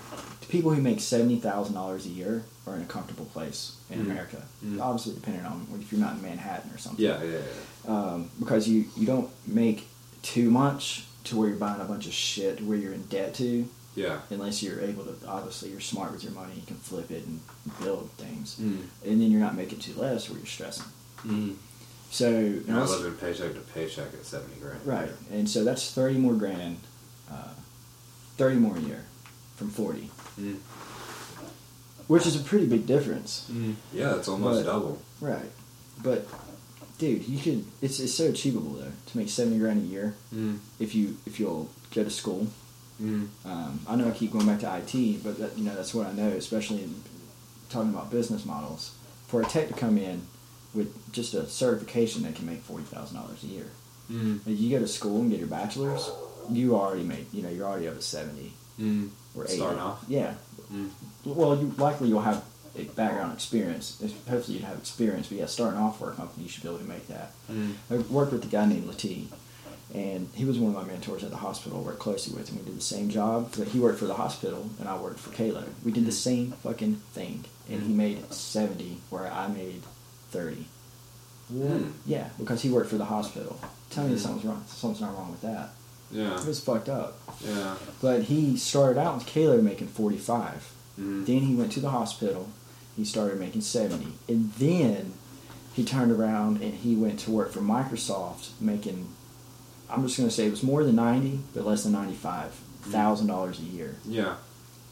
people 0.48 0.72
who 0.72 0.80
make 0.82 0.98
$70000 0.98 2.04
a 2.04 2.08
year 2.08 2.44
are 2.66 2.74
in 2.76 2.82
a 2.82 2.86
comfortable 2.86 3.26
place 3.26 3.76
in 3.90 3.98
Mhm. 4.00 4.10
America. 4.10 4.42
Mhm. 4.64 4.80
Obviously, 4.80 5.14
depending 5.14 5.44
on 5.44 5.66
if 5.80 5.92
you're 5.92 6.00
not 6.00 6.14
in 6.14 6.22
Manhattan 6.22 6.70
or 6.74 6.78
something. 6.78 7.04
Yeah, 7.04 7.22
yeah, 7.22 7.38
yeah. 7.86 7.92
Um, 7.94 8.30
because 8.38 8.66
you 8.68 8.86
you 8.96 9.06
don't 9.06 9.28
make 9.46 9.86
too 10.22 10.50
much 10.50 11.04
to 11.24 11.36
where 11.36 11.48
you're 11.48 11.56
buying 11.58 11.80
a 11.80 11.84
bunch 11.84 12.06
of 12.06 12.12
shit 12.12 12.60
where 12.62 12.76
you're 12.76 12.92
in 12.92 13.02
debt 13.04 13.34
to, 13.34 13.66
Yeah. 13.94 14.20
unless 14.30 14.62
you're 14.62 14.80
able 14.80 15.04
to. 15.04 15.14
Obviously, 15.26 15.70
you're 15.70 15.80
smart 15.80 16.12
with 16.12 16.22
your 16.22 16.32
money. 16.32 16.52
You 16.56 16.62
can 16.66 16.76
flip 16.76 17.10
it 17.10 17.24
and 17.26 17.40
build 17.82 18.10
things, 18.18 18.56
Mm. 18.60 18.82
and 19.04 19.20
then 19.20 19.30
you're 19.30 19.40
not 19.40 19.56
making 19.56 19.78
too 19.78 19.94
less 19.94 20.28
where 20.28 20.38
you're 20.38 20.46
stressing. 20.46 20.84
Mm. 21.24 21.56
So 22.10 22.28
You're 22.30 22.62
not 22.68 22.88
living 22.90 23.14
paycheck 23.14 23.54
to 23.54 23.60
paycheck 23.60 24.12
at 24.14 24.24
seventy 24.24 24.54
grand. 24.60 24.80
Right, 24.86 25.10
and 25.32 25.48
so 25.50 25.64
that's 25.64 25.90
thirty 25.90 26.16
more 26.18 26.34
grand, 26.34 26.76
uh, 27.30 27.54
thirty 28.36 28.56
more 28.56 28.76
a 28.76 28.80
year 28.80 29.04
from 29.56 29.70
forty, 29.70 30.10
Mm. 30.38 30.58
which 32.06 32.26
is 32.26 32.36
a 32.36 32.40
pretty 32.44 32.66
big 32.66 32.86
difference. 32.86 33.46
Mm. 33.50 33.76
Yeah, 33.92 34.16
it's 34.16 34.28
almost 34.28 34.64
But- 34.64 34.70
double. 34.72 35.00
Right, 35.20 35.50
but 36.02 36.28
dude, 36.98 37.26
you 37.28 37.38
could. 37.38 37.64
It's 37.82 38.00
it's 38.00 38.14
so 38.14 38.26
achievable 38.26 38.72
though 38.72 38.92
to 39.06 39.18
make 39.18 39.28
seventy 39.28 39.58
grand 39.58 39.82
a 39.82 39.86
year 39.86 40.14
Mm. 40.34 40.58
if 40.78 40.94
you 40.94 41.16
if 41.26 41.38
you'll 41.40 41.68
go 41.94 42.04
to 42.04 42.10
school. 42.10 42.46
Mm. 43.02 43.28
Um, 43.44 43.80
I 43.88 43.96
know 43.96 44.06
I 44.08 44.12
keep 44.12 44.32
going 44.32 44.46
back 44.46 44.60
to 44.60 44.76
IT, 44.76 45.22
but 45.24 45.38
that, 45.38 45.58
you 45.58 45.64
know 45.64 45.74
that's 45.74 45.92
what 45.94 46.06
I 46.06 46.12
know, 46.12 46.28
especially 46.28 46.82
in 46.84 46.94
talking 47.70 47.90
about 47.90 48.10
business 48.10 48.44
models. 48.44 48.94
For 49.26 49.42
a 49.42 49.44
tech 49.44 49.68
to 49.68 49.74
come 49.74 49.98
in 49.98 50.22
with 50.74 51.12
just 51.12 51.34
a 51.34 51.46
certification, 51.48 52.22
they 52.22 52.32
can 52.32 52.46
make 52.46 52.60
forty 52.62 52.84
thousand 52.84 53.16
dollars 53.16 53.42
a 53.42 53.46
year. 53.46 53.66
Mm. 54.10 54.46
If 54.46 54.60
you 54.60 54.70
go 54.70 54.78
to 54.78 54.88
school 54.88 55.20
and 55.22 55.30
get 55.30 55.38
your 55.40 55.48
bachelor's, 55.48 56.08
you 56.50 56.76
already 56.76 57.02
make 57.04 57.32
you 57.32 57.42
know 57.42 57.48
you're 57.48 57.66
already 57.66 57.88
up 57.88 57.96
at 57.96 58.02
seventy 58.02 58.52
Mm. 58.80 59.10
or 59.36 59.44
eighty. 59.44 59.56
Starting 59.56 59.78
off. 59.80 60.04
Yeah. 60.08 60.34
Mm. 60.72 60.90
Well, 61.24 61.56
you 61.56 61.72
likely 61.78 62.08
you'll 62.08 62.20
have 62.22 62.44
background 62.82 63.32
experience. 63.32 64.00
Hopefully, 64.28 64.56
you'd 64.58 64.64
have 64.64 64.78
experience. 64.78 65.28
But 65.28 65.38
yeah, 65.38 65.46
starting 65.46 65.78
off 65.80 65.98
for 65.98 66.10
a 66.10 66.14
company, 66.14 66.44
you 66.44 66.48
should 66.48 66.62
be 66.62 66.68
able 66.68 66.78
to 66.78 66.84
make 66.84 67.06
that. 67.08 67.30
Mm. 67.50 67.74
I 67.90 67.96
worked 67.96 68.32
with 68.32 68.44
a 68.44 68.48
guy 68.48 68.66
named 68.66 68.88
Lati, 68.88 69.26
and 69.94 70.28
he 70.34 70.44
was 70.44 70.58
one 70.58 70.74
of 70.74 70.82
my 70.86 70.90
mentors 70.92 71.22
at 71.24 71.30
the 71.30 71.36
hospital. 71.36 71.78
I 71.78 71.82
worked 71.82 72.00
closely 72.00 72.36
with 72.36 72.48
him. 72.48 72.58
We 72.58 72.64
did 72.64 72.76
the 72.76 72.82
same 72.82 73.08
job, 73.10 73.52
but 73.56 73.68
he 73.68 73.78
worked 73.78 73.98
for 73.98 74.06
the 74.06 74.14
hospital, 74.14 74.68
and 74.80 74.88
I 74.88 74.96
worked 74.98 75.20
for 75.20 75.30
Kalo. 75.30 75.64
We 75.84 75.92
did 75.92 76.06
the 76.06 76.12
same 76.12 76.52
fucking 76.62 76.96
thing, 77.12 77.44
and 77.70 77.82
he 77.82 77.92
made 77.92 78.32
seventy, 78.32 78.98
where 79.10 79.30
I 79.30 79.46
made 79.48 79.82
thirty. 80.30 80.66
Mm. 81.52 81.92
Yeah, 82.06 82.28
because 82.38 82.62
he 82.62 82.70
worked 82.70 82.90
for 82.90 82.96
the 82.98 83.04
hospital. 83.04 83.58
Tell 83.90 84.04
me 84.08 84.14
Mm. 84.14 84.18
something's 84.18 84.44
wrong. 84.46 84.64
Something's 84.66 85.00
not 85.02 85.14
wrong 85.14 85.30
with 85.30 85.42
that. 85.42 85.70
Yeah. 86.10 86.40
It 86.40 86.46
was 86.46 86.60
fucked 86.60 86.88
up. 86.88 87.18
Yeah. 87.44 87.74
But 88.00 88.24
he 88.24 88.56
started 88.56 88.98
out 89.00 89.16
with 89.16 89.26
Kalo 89.26 89.60
making 89.60 89.88
forty 89.88 90.16
five. 90.18 90.72
Mm. 90.98 91.26
Then 91.26 91.40
he 91.40 91.54
went 91.54 91.72
to 91.72 91.80
the 91.80 91.90
hospital. 91.90 92.48
He 92.96 93.04
started 93.04 93.38
making 93.38 93.62
70. 93.62 94.06
And 94.28 94.52
then 94.54 95.14
he 95.74 95.84
turned 95.84 96.12
around 96.12 96.62
and 96.62 96.74
he 96.74 96.94
went 96.94 97.18
to 97.20 97.30
work 97.30 97.52
for 97.52 97.60
Microsoft 97.60 98.50
making, 98.60 99.08
I'm 99.90 100.04
just 100.04 100.16
going 100.16 100.28
to 100.28 100.34
say 100.34 100.46
it 100.46 100.50
was 100.50 100.62
more 100.62 100.84
than 100.84 100.96
90, 100.96 101.40
but 101.54 101.66
less 101.66 101.82
than 101.84 101.92
$95,000 101.92 103.58
a 103.58 103.62
year. 103.62 103.96
Yeah. 104.04 104.36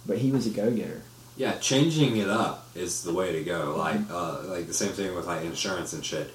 But 0.05 0.19
he 0.19 0.33
was 0.33 0.47
a 0.47 0.51
go 0.51 0.71
getter. 0.71 1.03
Yeah. 1.37 1.55
Changing 1.59 2.17
it 2.17 2.29
up 2.29 2.67
is 2.75 3.05
the 3.05 3.15
way 3.15 3.33
to 3.33 3.45
go. 3.45 3.77
Like 3.77 4.01
uh, 4.11 4.43
like 4.47 4.67
the 4.67 4.75
same 4.75 4.93
thing 4.93 5.15
with 5.15 5.27
like 5.27 5.45
insurance 5.45 5.93
and 5.93 6.05
shit. 6.05 6.31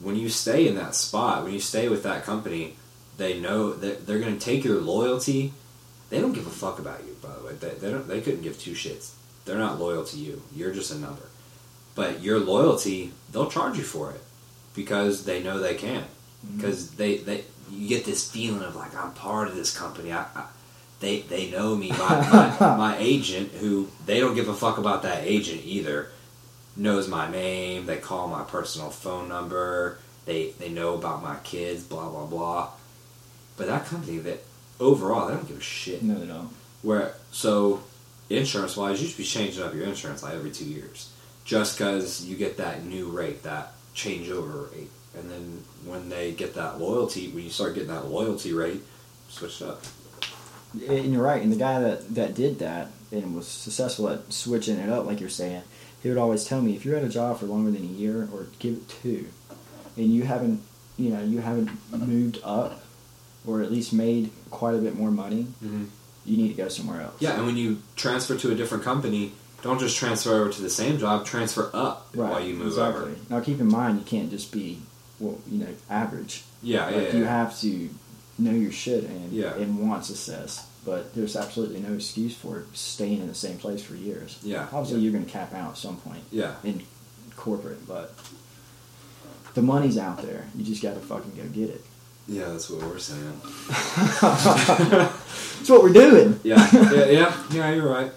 When 0.00 0.16
you 0.16 0.30
stay 0.30 0.66
in 0.66 0.74
that 0.76 0.94
spot, 0.94 1.44
when 1.44 1.52
you 1.52 1.60
stay 1.60 1.88
with 1.88 2.02
that 2.02 2.24
company, 2.24 2.76
they 3.18 3.38
know 3.38 3.72
that 3.74 4.06
they're 4.06 4.18
going 4.18 4.36
to 4.36 4.44
take 4.44 4.64
your 4.64 4.80
loyalty. 4.80 5.52
They 6.10 6.20
don't 6.20 6.32
give 6.32 6.46
a 6.46 6.50
fuck 6.50 6.78
about 6.78 7.04
you, 7.04 7.16
by 7.22 7.34
the 7.34 7.44
way. 7.44 7.52
They, 7.54 7.70
they 7.74 7.90
don't. 7.90 8.08
They 8.08 8.20
couldn't 8.20 8.42
give 8.42 8.58
two 8.58 8.72
shits. 8.72 9.12
They're 9.44 9.58
not 9.58 9.80
loyal 9.80 10.04
to 10.04 10.16
you. 10.16 10.42
You're 10.54 10.72
just 10.72 10.92
a 10.92 10.98
number. 10.98 11.22
But 11.94 12.22
your 12.22 12.38
loyalty, 12.38 13.12
they'll 13.32 13.50
charge 13.50 13.76
you 13.76 13.84
for 13.84 14.12
it 14.12 14.20
because 14.74 15.24
they 15.24 15.42
know 15.42 15.58
they 15.58 15.74
can. 15.74 16.04
Mm-hmm. 16.46 16.56
Because 16.56 16.92
they, 16.92 17.18
they 17.18 17.44
you 17.70 17.88
get 17.88 18.04
this 18.04 18.30
feeling 18.30 18.62
of 18.62 18.76
like 18.76 18.94
I'm 18.94 19.12
part 19.12 19.48
of 19.48 19.56
this 19.56 19.76
company. 19.76 20.12
I, 20.12 20.22
I 20.34 20.46
they 21.00 21.20
they 21.20 21.50
know 21.50 21.74
me. 21.74 21.90
My, 21.90 22.56
my 22.60 22.76
my 22.76 22.96
agent, 22.98 23.52
who 23.52 23.88
they 24.06 24.20
don't 24.20 24.34
give 24.34 24.48
a 24.48 24.54
fuck 24.54 24.78
about 24.78 25.02
that 25.02 25.24
agent 25.24 25.62
either, 25.64 26.10
knows 26.76 27.08
my 27.08 27.30
name. 27.30 27.86
They 27.86 27.98
call 27.98 28.28
my 28.28 28.44
personal 28.44 28.90
phone 28.90 29.28
number. 29.28 29.98
They 30.24 30.50
they 30.58 30.68
know 30.68 30.94
about 30.94 31.22
my 31.22 31.36
kids. 31.44 31.82
Blah 31.82 32.08
blah 32.08 32.26
blah. 32.26 32.70
But 33.56 33.66
that 33.66 33.86
company, 33.86 34.18
that 34.18 34.42
overall, 34.80 35.28
they 35.28 35.34
don't 35.34 35.46
give 35.46 35.58
a 35.58 35.60
shit. 35.60 36.02
No, 36.02 36.18
they 36.18 36.26
don't. 36.26 36.50
Where 36.82 37.14
so 37.30 37.82
insurance 38.36 38.76
wise, 38.76 39.00
you 39.02 39.08
should 39.08 39.18
be 39.18 39.24
changing 39.24 39.62
up 39.62 39.74
your 39.74 39.84
insurance 39.84 40.22
like 40.22 40.34
every 40.34 40.50
two 40.50 40.64
years, 40.64 41.10
just 41.44 41.76
because 41.78 42.24
you 42.24 42.36
get 42.36 42.56
that 42.58 42.84
new 42.84 43.08
rate, 43.08 43.42
that 43.42 43.72
changeover 43.94 44.72
rate, 44.72 44.90
and 45.14 45.30
then 45.30 45.64
when 45.84 46.08
they 46.08 46.32
get 46.32 46.54
that 46.54 46.80
loyalty, 46.80 47.28
when 47.28 47.44
you 47.44 47.50
start 47.50 47.74
getting 47.74 47.90
that 47.90 48.06
loyalty 48.06 48.52
rate, 48.52 48.80
switch 49.28 49.60
it 49.60 49.68
up. 49.68 49.82
And 50.88 51.12
you're 51.12 51.22
right. 51.22 51.42
And 51.42 51.52
the 51.52 51.56
guy 51.56 51.80
that, 51.80 52.14
that 52.14 52.34
did 52.34 52.58
that 52.60 52.88
and 53.10 53.36
was 53.36 53.46
successful 53.46 54.08
at 54.08 54.32
switching 54.32 54.78
it 54.78 54.88
up, 54.88 55.04
like 55.04 55.20
you're 55.20 55.28
saying, 55.28 55.62
he 56.02 56.08
would 56.08 56.16
always 56.18 56.44
tell 56.44 56.62
me 56.62 56.74
if 56.74 56.84
you're 56.84 56.96
at 56.96 57.04
a 57.04 57.08
job 57.10 57.38
for 57.38 57.46
longer 57.46 57.70
than 57.70 57.82
a 57.82 57.92
year 57.92 58.28
or 58.32 58.46
give 58.58 58.74
it 58.74 58.88
two, 58.88 59.28
and 59.96 60.06
you 60.06 60.22
haven't, 60.24 60.62
you 60.96 61.10
know, 61.10 61.22
you 61.22 61.40
haven't 61.40 61.70
moved 61.92 62.38
up 62.42 62.82
or 63.46 63.60
at 63.60 63.70
least 63.70 63.92
made 63.92 64.30
quite 64.50 64.74
a 64.74 64.78
bit 64.78 64.96
more 64.96 65.10
money, 65.10 65.46
Mm-hmm. 65.62 65.84
You 66.24 66.36
need 66.36 66.48
to 66.48 66.54
go 66.54 66.68
somewhere 66.68 67.00
else. 67.02 67.14
Yeah, 67.20 67.34
and 67.36 67.46
when 67.46 67.56
you 67.56 67.82
transfer 67.96 68.36
to 68.36 68.50
a 68.52 68.54
different 68.54 68.84
company, 68.84 69.32
don't 69.62 69.78
just 69.78 69.96
transfer 69.96 70.34
over 70.34 70.50
to 70.50 70.62
the 70.62 70.70
same 70.70 70.98
job. 70.98 71.24
Transfer 71.24 71.70
up 71.72 72.08
Right. 72.14 72.30
while 72.30 72.40
you 72.44 72.54
move 72.54 72.68
exactly. 72.68 73.02
over. 73.02 73.16
Now 73.30 73.40
keep 73.40 73.60
in 73.60 73.68
mind 73.68 73.98
you 73.98 74.04
can't 74.04 74.30
just 74.30 74.50
be, 74.52 74.80
well, 75.20 75.38
you 75.50 75.58
know, 75.58 75.68
average. 75.90 76.44
Yeah, 76.62 76.88
yeah, 76.90 76.96
Like, 76.96 77.12
yeah. 77.12 77.18
You 77.18 77.24
have 77.24 77.60
to 77.60 77.90
know 78.38 78.50
your 78.52 78.72
shit 78.72 79.04
and 79.04 79.32
Yeah. 79.32 79.54
and 79.54 79.88
want 79.88 80.04
success. 80.04 80.66
But 80.84 81.14
there's 81.14 81.36
absolutely 81.36 81.78
no 81.80 81.92
excuse 81.94 82.34
for 82.34 82.64
staying 82.72 83.20
in 83.20 83.28
the 83.28 83.34
same 83.36 83.56
place 83.58 83.82
for 83.84 83.94
years. 83.94 84.38
Yeah. 84.42 84.66
Obviously, 84.72 85.00
you're 85.00 85.12
going 85.12 85.24
to 85.24 85.30
cap 85.30 85.54
out 85.54 85.70
at 85.70 85.76
some 85.76 85.96
point 85.98 86.24
yeah. 86.32 86.54
in 86.64 86.82
corporate, 87.36 87.86
but 87.86 88.14
the 89.54 89.62
money's 89.62 89.96
out 89.96 90.22
there. 90.22 90.46
You 90.56 90.64
just 90.64 90.82
got 90.82 90.94
to 90.94 91.00
fucking 91.00 91.36
go 91.36 91.44
get 91.44 91.70
it. 91.70 91.84
Yeah, 92.26 92.48
that's 92.48 92.68
what 92.70 92.82
we're 92.82 92.98
saying. 92.98 93.40
That's 95.62 95.70
what 95.70 95.82
we're 95.84 95.92
doing. 95.92 96.40
Yeah, 96.42 96.68
yeah, 96.72 97.04
yeah, 97.06 97.42
yeah. 97.52 97.70
You're 97.72 97.88
right. 97.88 98.10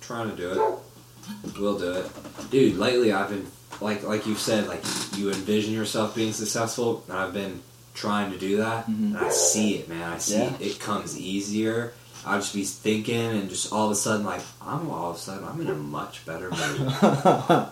Trying 0.00 0.30
to 0.30 0.36
do 0.36 0.50
it. 0.52 1.58
We'll 1.58 1.76
do 1.76 1.90
it, 1.92 2.06
dude. 2.52 2.76
Lately, 2.78 3.12
I've 3.12 3.30
been 3.30 3.46
like, 3.80 4.04
like 4.04 4.26
you 4.26 4.36
said, 4.36 4.68
like 4.68 4.82
you 5.16 5.28
envision 5.30 5.74
yourself 5.74 6.14
being 6.14 6.32
successful, 6.32 7.02
and 7.08 7.18
I've 7.18 7.34
been 7.34 7.62
trying 7.94 8.30
to 8.30 8.38
do 8.38 8.58
that, 8.58 8.86
Mhm. 8.88 9.16
and 9.16 9.18
I 9.18 9.30
see 9.30 9.74
it, 9.74 9.88
man. 9.88 10.12
I 10.12 10.18
see 10.18 10.34
Yeah. 10.34 10.54
it. 10.54 10.60
It 10.60 10.78
comes 10.80 11.18
easier. 11.18 11.94
I'll 12.24 12.38
just 12.40 12.54
be 12.54 12.64
thinking, 12.64 13.16
and 13.32 13.50
just 13.50 13.72
all 13.72 13.86
of 13.86 13.90
a 13.92 13.96
sudden, 13.96 14.24
like 14.24 14.42
I'm 14.64 14.88
all 14.88 15.10
of 15.10 15.16
a 15.16 15.18
sudden, 15.18 15.44
I'm 15.48 15.60
in 15.60 15.66
a 15.68 15.74
much 15.74 16.24
better 16.26 16.48
mood. 16.50 16.92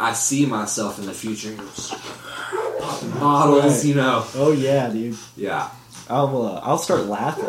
I 0.00 0.12
see 0.14 0.46
myself 0.46 0.98
in 0.98 1.06
the 1.06 1.14
future, 1.14 1.54
popping 2.80 3.10
bottles, 3.20 3.64
Right. 3.76 3.84
you 3.84 3.94
know. 3.94 4.24
oh 4.34 4.50
yeah, 4.52 4.88
dude. 4.88 5.16
Yeah, 5.36 5.68
I'll 6.10 6.42
uh, 6.42 6.60
I'll 6.64 6.78
start 6.78 7.06
laughing. 7.06 7.44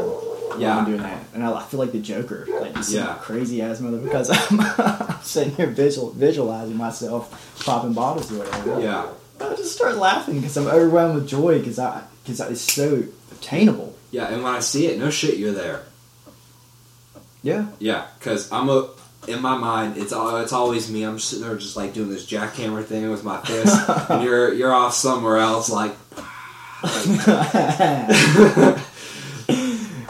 Yeah. 0.60 0.78
I'm 0.78 0.86
doing 0.86 1.02
that, 1.02 1.24
and 1.34 1.43
I, 1.43 1.54
I 1.54 1.63
feel 1.63 1.80
like 1.80 1.91
the 1.91 2.00
Joker, 2.00 2.46
like 2.60 2.74
just 2.76 2.91
Yeah. 2.91 3.15
crazy 3.22 3.62
ass 3.62 3.80
mother 3.80 3.98
because 3.98 4.30
I'm 4.52 5.22
sitting 5.22 5.56
here 5.56 5.67
visual, 5.67 6.12
visualizing 6.12 6.76
myself 6.78 7.60
popping 7.65 7.93
bottles 7.93 8.32
or 8.32 8.39
whatever. 8.39 8.82
yeah, 8.82 9.08
I 9.39 9.56
just 9.56 9.74
start 9.76 9.98
laughing 9.98 10.36
because 10.41 10.58
I'm 10.58 10.67
overwhelmed 10.67 11.15
with 11.15 11.28
joy 11.28 11.60
because 11.60 11.80
I 11.80 12.04
because 12.24 12.39
it's 12.41 12.62
so 12.62 13.04
attainable. 13.32 13.96
yeah. 14.12 14.28
And 14.28 14.43
when 14.43 14.54
I 14.54 14.60
see 14.60 14.88
it, 14.88 14.98
no 15.00 15.10
shit, 15.10 15.38
you're 15.38 15.52
there. 15.54 15.84
Yeah. 17.43 17.67
Yeah, 17.80 18.08
because 18.20 18.52
I'm 18.52 18.67
a 18.70 18.89
in 19.28 19.41
my 19.41 19.58
mind, 19.58 19.98
it's 19.98 20.12
all 20.13 20.38
it's 20.38 20.54
always 20.54 20.89
me. 20.89 21.04
I'm 21.04 21.20
sitting 21.20 21.46
there 21.46 21.56
just 21.58 21.76
like 21.78 21.93
doing 21.93 22.10
this 22.10 22.26
jackhammer 22.26 22.84
thing 22.84 23.10
with 23.10 23.24
my 23.24 23.41
fist, 23.41 23.89
and 24.10 24.24
you're 24.24 24.54
you're 24.54 24.74
off 24.74 24.93
somewhere 24.93 25.38
else. 25.38 25.70
Like, 25.70 25.91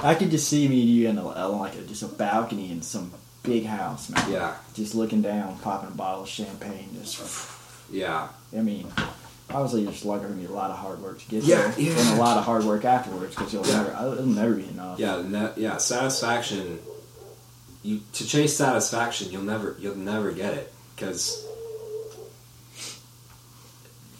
I 0.03 0.15
could 0.15 0.29
just 0.31 0.47
see 0.47 0.67
me 0.67 0.81
and 0.81 0.89
you 0.89 1.09
in 1.09 1.17
a, 1.17 1.47
like 1.49 1.75
a, 1.75 1.81
just 1.81 2.03
a 2.03 2.07
balcony 2.07 2.71
in 2.71 2.81
some 2.81 3.11
big 3.43 3.65
house, 3.65 4.09
man. 4.09 4.31
yeah, 4.31 4.55
Just 4.73 4.93
looking 4.95 5.21
down, 5.21 5.57
popping 5.59 5.89
a 5.89 5.91
bottle 5.93 6.23
of 6.23 6.29
champagne. 6.29 6.89
Just, 7.01 7.49
yeah, 7.91 8.27
I 8.55 8.61
mean, 8.61 8.87
obviously 9.49 9.81
you're 9.83 9.91
just 9.91 10.03
going 10.03 10.21
to 10.21 10.35
need 10.35 10.49
a 10.49 10.53
lot 10.53 10.69
of 10.69 10.77
hard 10.77 11.01
work 11.01 11.19
to 11.19 11.27
get 11.29 11.43
Yeah, 11.43 11.67
there, 11.69 11.79
yeah. 11.79 11.91
and 11.99 12.19
a 12.19 12.21
lot 12.21 12.37
of 12.37 12.43
hard 12.45 12.63
work 12.65 12.85
afterwards 12.85 13.33
because 13.35 13.53
you'll 13.53 13.65
Yeah. 13.65 13.77
never, 13.83 13.95
uh, 13.95 14.11
it'll 14.13 14.25
never 14.25 14.53
be 14.53 14.67
enough. 14.67 14.99
yeah, 14.99 15.21
ne- 15.25 15.53
yeah. 15.57 15.77
Satisfaction. 15.77 16.79
You 17.83 18.01
to 18.13 18.27
chase 18.27 18.55
satisfaction, 18.57 19.31
you'll 19.31 19.43
never 19.43 19.77
you'll 19.79 19.95
never 19.95 20.31
get 20.31 20.53
it 20.55 20.73
because. 20.95 21.43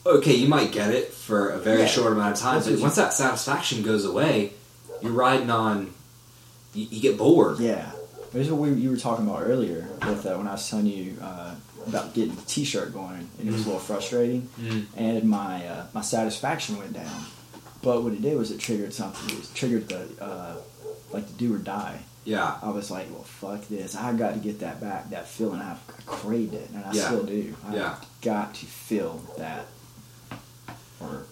Okay, 0.05 0.35
you 0.35 0.47
might 0.47 0.71
get 0.71 0.91
it 0.91 1.11
for 1.13 1.49
a 1.49 1.57
very 1.59 1.81
Yeah. 1.81 1.87
short 1.87 2.13
amount 2.13 2.35
of 2.35 2.39
time, 2.39 2.63
but 2.63 2.79
once 2.79 2.95
that 2.95 3.11
satisfaction 3.13 3.83
goes 3.83 4.05
away, 4.05 4.53
you're 5.01 5.11
riding 5.11 5.49
on. 5.49 5.93
You, 6.73 6.85
you 6.89 7.01
get 7.01 7.17
bored. 7.17 7.59
Yeah. 7.59 7.91
This 8.33 8.47
is 8.47 8.51
what 8.53 8.61
we, 8.69 8.73
you 8.73 8.91
were 8.91 8.97
talking 8.97 9.25
about 9.27 9.43
earlier 9.43 9.87
with 10.05 10.25
uh, 10.25 10.35
when 10.35 10.47
I 10.47 10.51
was 10.53 10.69
telling 10.69 10.85
you 10.87 11.17
uh, 11.21 11.55
about 11.87 12.13
getting 12.13 12.35
the 12.35 12.41
T-shirt 12.41 12.93
going, 12.93 13.29
and 13.39 13.47
it 13.47 13.51
was 13.51 13.63
a 13.63 13.69
little 13.69 13.79
frustrating, 13.79 14.49
Mm. 14.59 14.85
and 14.97 15.23
my 15.29 15.65
uh, 15.65 15.85
my 15.93 16.01
satisfaction 16.01 16.77
went 16.77 16.93
down. 16.93 17.25
But 17.81 18.03
what 18.03 18.11
it 18.13 18.21
did 18.21 18.37
was 18.37 18.51
it 18.51 18.59
triggered 18.59 18.93
something. 18.93 19.37
It 19.37 19.47
triggered 19.55 19.87
the 19.87 20.07
uh, 20.23 20.55
like 21.11 21.25
the 21.27 21.33
do 21.33 21.55
or 21.55 21.57
die. 21.57 21.99
Yeah, 22.25 22.57
I 22.61 22.69
was 22.71 22.91
like, 22.91 23.09
well, 23.09 23.23
fuck 23.23 23.65
this. 23.69 23.95
I 23.95 24.11
got 24.11 24.33
to 24.33 24.39
get 24.39 24.59
that 24.59 24.81
back. 24.81 25.09
That 25.11 25.25
feeling. 25.29 25.61
I, 25.61 25.71
I 25.73 25.77
craved 26.05 26.53
it, 26.53 26.69
and 26.73 26.83
I 26.83 26.91
Yeah. 26.91 27.05
still 27.05 27.23
do. 27.23 27.55
I 27.69 27.75
Yeah. 27.75 27.95
got 28.21 28.53
to 28.55 28.65
feel 28.65 29.21
that. 29.37 29.67
Or, 30.99 31.23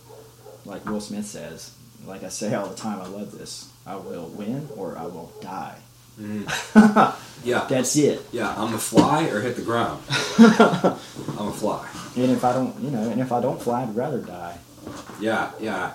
like 0.63 0.85
Will 0.85 1.01
Smith 1.01 1.25
says, 1.25 1.71
like 2.07 2.23
I 2.23 2.29
say 2.29 2.53
all 2.53 2.67
the 2.67 2.75
time, 2.75 3.01
I 3.01 3.07
love 3.07 3.37
this. 3.37 3.69
I 3.85 3.95
will 3.95 4.27
win 4.27 4.67
or 4.75 4.97
I 4.97 5.03
will 5.05 5.31
die. 5.41 5.77
Mhm. 6.19 7.15
yeah. 7.43 7.65
That's 7.69 7.95
it. 7.97 8.21
Yeah, 8.31 8.53
I'm 8.57 8.73
a 8.73 8.77
fly 8.77 9.25
or 9.25 9.41
hit 9.41 9.55
the 9.57 9.61
ground. 9.61 10.01
I'm 10.37 11.47
a 11.47 11.53
fly. 11.53 11.87
And 12.15 12.31
if 12.31 12.43
I 12.43 12.53
don't, 12.53 12.79
you 12.79 12.89
know, 12.91 13.09
and 13.09 13.19
if 13.19 13.31
I 13.31 13.41
don't 13.41 13.61
fly, 13.61 13.83
I'd 13.83 13.95
rather 13.95 14.19
die. 14.19 14.57
Yeah, 15.19 15.51
yeah. 15.59 15.91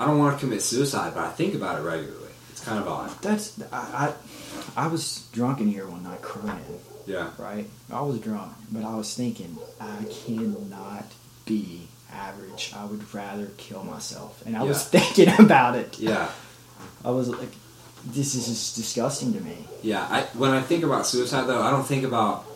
I 0.00 0.06
don't 0.06 0.18
want 0.18 0.34
to 0.38 0.40
commit 0.44 0.62
suicide, 0.62 1.12
but 1.14 1.24
I 1.24 1.30
think 1.30 1.54
about 1.54 1.78
it 1.78 1.82
regularly. 1.82 2.30
It's 2.50 2.64
kind 2.64 2.78
of 2.78 2.88
odd. 2.88 3.10
That's 3.22 3.60
I. 3.72 3.76
I, 4.76 4.84
I 4.84 4.86
was 4.86 5.26
drunk 5.32 5.60
in 5.60 5.68
here 5.68 5.86
one 5.86 6.02
night 6.02 6.22
crying. 6.22 6.80
Yeah, 7.06 7.30
Right, 7.36 7.66
I 7.92 8.00
was 8.02 8.20
drunk, 8.20 8.52
but 8.70 8.84
I 8.84 8.94
was 8.94 9.12
thinking 9.14 9.58
I 9.80 10.04
cannot 10.24 11.04
be 11.44 11.88
average. 12.12 12.72
I 12.76 12.84
would 12.84 13.12
rather 13.14 13.46
kill 13.56 13.82
myself, 13.84 14.44
and 14.46 14.56
I 14.56 14.62
was 14.62 14.86
thinking 14.86 15.28
about 15.38 15.76
it. 15.76 15.98
yeah, 15.98 16.30
I 17.04 17.10
was 17.10 17.28
like, 17.28 17.50
this 18.06 18.34
is 18.34 18.46
just 18.46 18.76
disgusting 18.76 19.32
to 19.34 19.40
me. 19.40 19.64
yeah. 19.82 20.06
I 20.10 20.22
when 20.36 20.50
I 20.50 20.60
think 20.60 20.84
about 20.84 21.06
suicide, 21.06 21.46
though, 21.46 21.62
I 21.62 21.70
don't 21.70 21.86
think 21.86 22.04
about. 22.04 22.46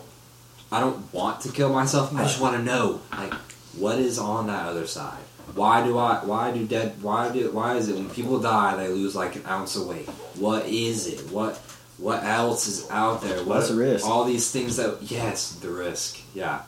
I 0.69 0.81
don't 0.81 1.13
want 1.13 1.39
to 1.41 1.51
kill 1.51 1.71
myself. 1.71 2.13
I 2.13 2.23
just 2.23 2.41
want 2.41 2.57
to 2.57 2.61
know, 2.61 2.99
like, 3.17 3.33
what 3.77 3.99
is 3.99 4.19
on 4.19 4.47
that 4.47 4.67
other 4.67 4.85
side. 4.85 5.23
Why 5.55 5.81
do 5.81 5.97
I? 5.97 6.17
Why 6.25 6.51
do 6.51 6.65
dead? 6.67 7.01
Why 7.01 7.31
do? 7.31 7.49
Why 7.51 7.77
is 7.77 7.87
it 7.87 7.95
when 7.95 8.09
people 8.09 8.39
die 8.39 8.75
they 8.75 8.89
lose 8.89 9.15
like 9.15 9.37
an 9.37 9.45
ounce 9.45 9.77
of 9.77 9.87
weight? 9.87 10.09
What 10.35 10.65
is 10.65 11.07
it? 11.07 11.31
What? 11.31 11.55
What 11.97 12.23
else 12.23 12.67
is 12.67 12.87
out 12.91 13.21
there? 13.21 13.37
What 13.37 13.47
What's 13.47 13.69
the 13.69 13.75
risk? 13.75 14.05
All 14.05 14.25
these 14.25 14.51
things 14.51 14.75
that 14.75 14.97
yes, 15.01 15.51
the 15.53 15.69
risk. 15.69 16.19
Yeah. 16.35 16.61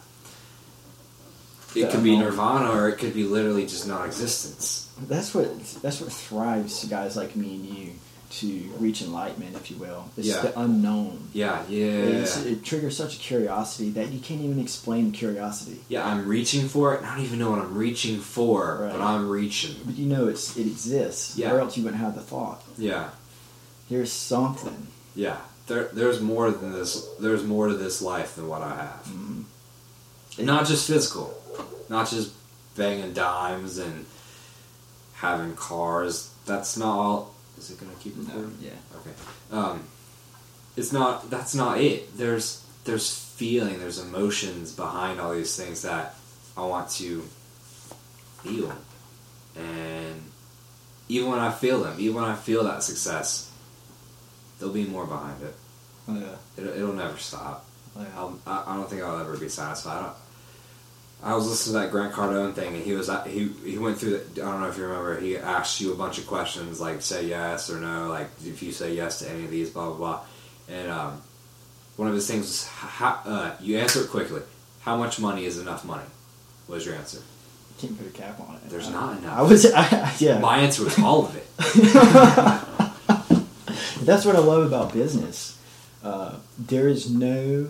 It 1.76 1.92
could 1.92 2.04
be 2.04 2.18
nirvana, 2.18 2.72
or 2.72 2.90
it 2.90 2.98
could 2.98 3.14
be 3.14 3.24
literally 3.24 3.66
just 3.66 3.88
non-existence. 3.88 4.90
That's 5.08 5.34
what 5.34 5.48
that's 5.82 6.02
what 6.02 6.12
thrives 6.12 6.84
guys 6.86 7.16
like 7.16 7.36
me 7.36 7.56
and 7.56 7.66
you 7.66 7.90
to 8.32 8.48
reach 8.78 9.02
enlightenment, 9.02 9.56
if 9.56 9.72
you 9.72 9.78
will. 9.78 10.06
It's 10.16 10.28
Yeah. 10.28 10.42
the 10.42 10.60
unknown. 10.60 11.30
Yeah, 11.34 11.64
yeah, 11.68 11.86
It's, 11.88 12.38
it 12.46 12.64
triggers 12.64 12.96
such 12.96 13.16
a 13.16 13.20
curiosity 13.20 13.90
that 13.92 14.12
you 14.12 14.20
can't 14.20 14.42
even 14.42 14.60
explain 14.60 15.12
the 15.12 15.18
curiosity. 15.18 15.80
yeah. 15.90 16.06
I'm 16.08 16.28
reaching 16.28 16.68
for 16.70 16.94
it. 16.94 17.02
I 17.04 17.16
don't 17.16 17.26
even 17.26 17.40
know 17.40 17.50
what 17.50 17.58
I'm 17.60 17.74
reaching 17.76 18.20
for, 18.20 18.82
Right. 18.84 18.92
but 18.92 19.02
I'm 19.02 19.28
reaching. 19.30 19.76
But 19.84 19.96
you 19.98 20.06
know 20.06 20.28
it's 20.28 20.56
it 20.58 20.68
exists. 20.68 21.38
Yeah. 21.38 21.54
Or 21.54 21.60
else 21.60 21.76
you 21.76 21.84
wouldn't 21.84 22.02
have 22.04 22.14
the 22.14 22.22
thought. 22.22 22.62
Yeah, 22.78 23.10
There's 23.90 24.12
something. 24.12 24.88
yeah. 25.16 25.38
There, 25.66 25.90
there's 25.94 26.20
more 26.22 26.52
than 26.52 26.72
this. 26.74 27.08
There's 27.20 27.44
more 27.44 27.68
to 27.68 27.74
this 27.76 28.00
life 28.02 28.36
than 28.36 28.48
what 28.48 28.62
I 28.62 28.76
have. 28.76 29.06
Mm-hmm. 29.08 29.42
Mhm. 30.40 30.46
not 30.46 30.66
just 30.68 30.88
physical, 30.88 31.34
not 31.90 32.10
just 32.10 32.32
banging 32.76 33.14
dimes 33.14 33.78
and 33.78 34.06
having 35.16 35.56
cars. 35.56 36.30
That's 36.46 36.78
not 36.78 36.98
all. 36.98 37.36
Is 37.58 37.72
it 37.72 37.80
gonna 37.80 37.92
keep 38.00 38.16
No, 38.16 38.50
yeah. 38.62 38.72
Okay. 38.98 39.12
Um, 39.52 39.84
it's 40.78 40.92
not. 40.92 41.30
That's 41.30 41.54
not 41.54 41.80
it. 41.82 42.18
There's 42.18 42.62
there's 42.86 43.14
feeling. 43.14 43.80
There's 43.80 44.00
emotions 44.00 44.72
behind 44.72 45.20
all 45.20 45.34
these 45.34 45.56
things 45.56 45.82
that 45.82 46.16
I 46.58 46.64
want 46.66 46.90
to 46.92 47.24
feel, 48.44 48.72
and 49.56 50.32
even 51.10 51.30
when 51.30 51.40
I 51.40 51.52
feel 51.52 51.84
them, 51.84 51.96
even 52.00 52.16
when 52.16 52.24
I 52.26 52.36
feel 52.36 52.64
that 52.64 52.84
success, 52.84 53.50
there'll 54.60 54.74
be 54.74 54.86
more 54.86 55.06
behind 55.06 55.42
it. 55.44 55.56
Oh 56.08 56.18
yeah. 56.18 56.36
It'll, 56.58 56.74
it'll 56.74 56.94
never 56.94 57.18
stop. 57.18 57.66
Oh, 57.98 58.02
yeah. 58.02 58.08
I'll, 58.16 58.40
I 58.48 58.64
I 58.68 58.76
don't 58.78 58.90
think 58.90 59.02
I'll 59.02 59.20
ever 59.20 59.36
be 59.38 59.50
satisfied. 59.50 60.12
I, 61.22 61.36
was 61.36 61.48
listening 61.48 61.74
to 61.74 61.80
that 61.80 61.92
Grant 61.92 62.14
Cardone 62.14 62.54
thing, 62.54 62.76
and 62.76 62.84
he 62.84 62.94
was 62.94 63.10
he 63.26 63.50
he 63.66 63.78
went 63.78 63.98
through. 63.98 64.20
The, 64.20 64.42
I 64.42 64.52
don't 64.52 64.62
know 64.62 64.70
if 64.70 64.78
you 64.78 64.84
remember. 64.86 65.20
He 65.20 65.38
asked 65.38 65.82
you 65.82 65.92
a 65.94 65.96
bunch 65.96 66.18
of 66.18 66.28
questions, 66.28 66.80
like 66.80 67.02
say 67.02 67.26
yes 67.26 67.70
or 67.70 67.80
no, 67.80 68.08
like 68.08 68.28
if 68.46 68.64
you 68.64 68.72
say 68.72 68.94
yes 68.94 69.20
to 69.20 69.30
any 69.30 69.44
of 69.46 69.52
these, 69.52 69.70
blah 69.70 69.88
blah 69.90 69.98
blah. 69.98 70.22
And 70.70 70.90
um, 70.90 71.22
one 71.96 72.08
of 72.08 72.14
his 72.14 72.28
things 72.28 72.42
was 72.46 72.68
how, 72.68 73.22
uh, 73.26 73.56
you 73.60 73.78
answer 73.78 74.04
it 74.04 74.10
quickly. 74.10 74.42
How 74.82 74.96
much 74.96 75.20
money 75.20 75.46
is 75.46 75.58
enough 75.60 75.84
money? 75.84 76.06
What 76.68 76.76
was 76.76 76.86
your 76.86 76.96
answer? 76.96 77.22
Can't 77.80 77.98
put 77.98 78.08
a 78.08 78.12
cap 78.12 78.40
on 78.40 78.56
it. 78.56 78.70
There's 78.70 78.88
I- 78.88 78.92
not 78.92 79.18
enough. 79.18 79.38
I 79.38 79.42
was, 79.42 79.66
I, 79.76 80.14
yeah. 80.20 80.40
My 80.40 80.60
answer 80.60 80.84
was 80.84 80.98
all 81.00 81.26
of 81.26 81.36
it. 81.36 81.48
That's 84.06 84.26
what 84.26 84.36
I 84.36 84.40
love 84.40 84.66
about 84.66 84.94
business. 84.94 85.58
Uh, 86.04 86.36
there 86.58 86.88
is 86.88 87.10
no 87.10 87.68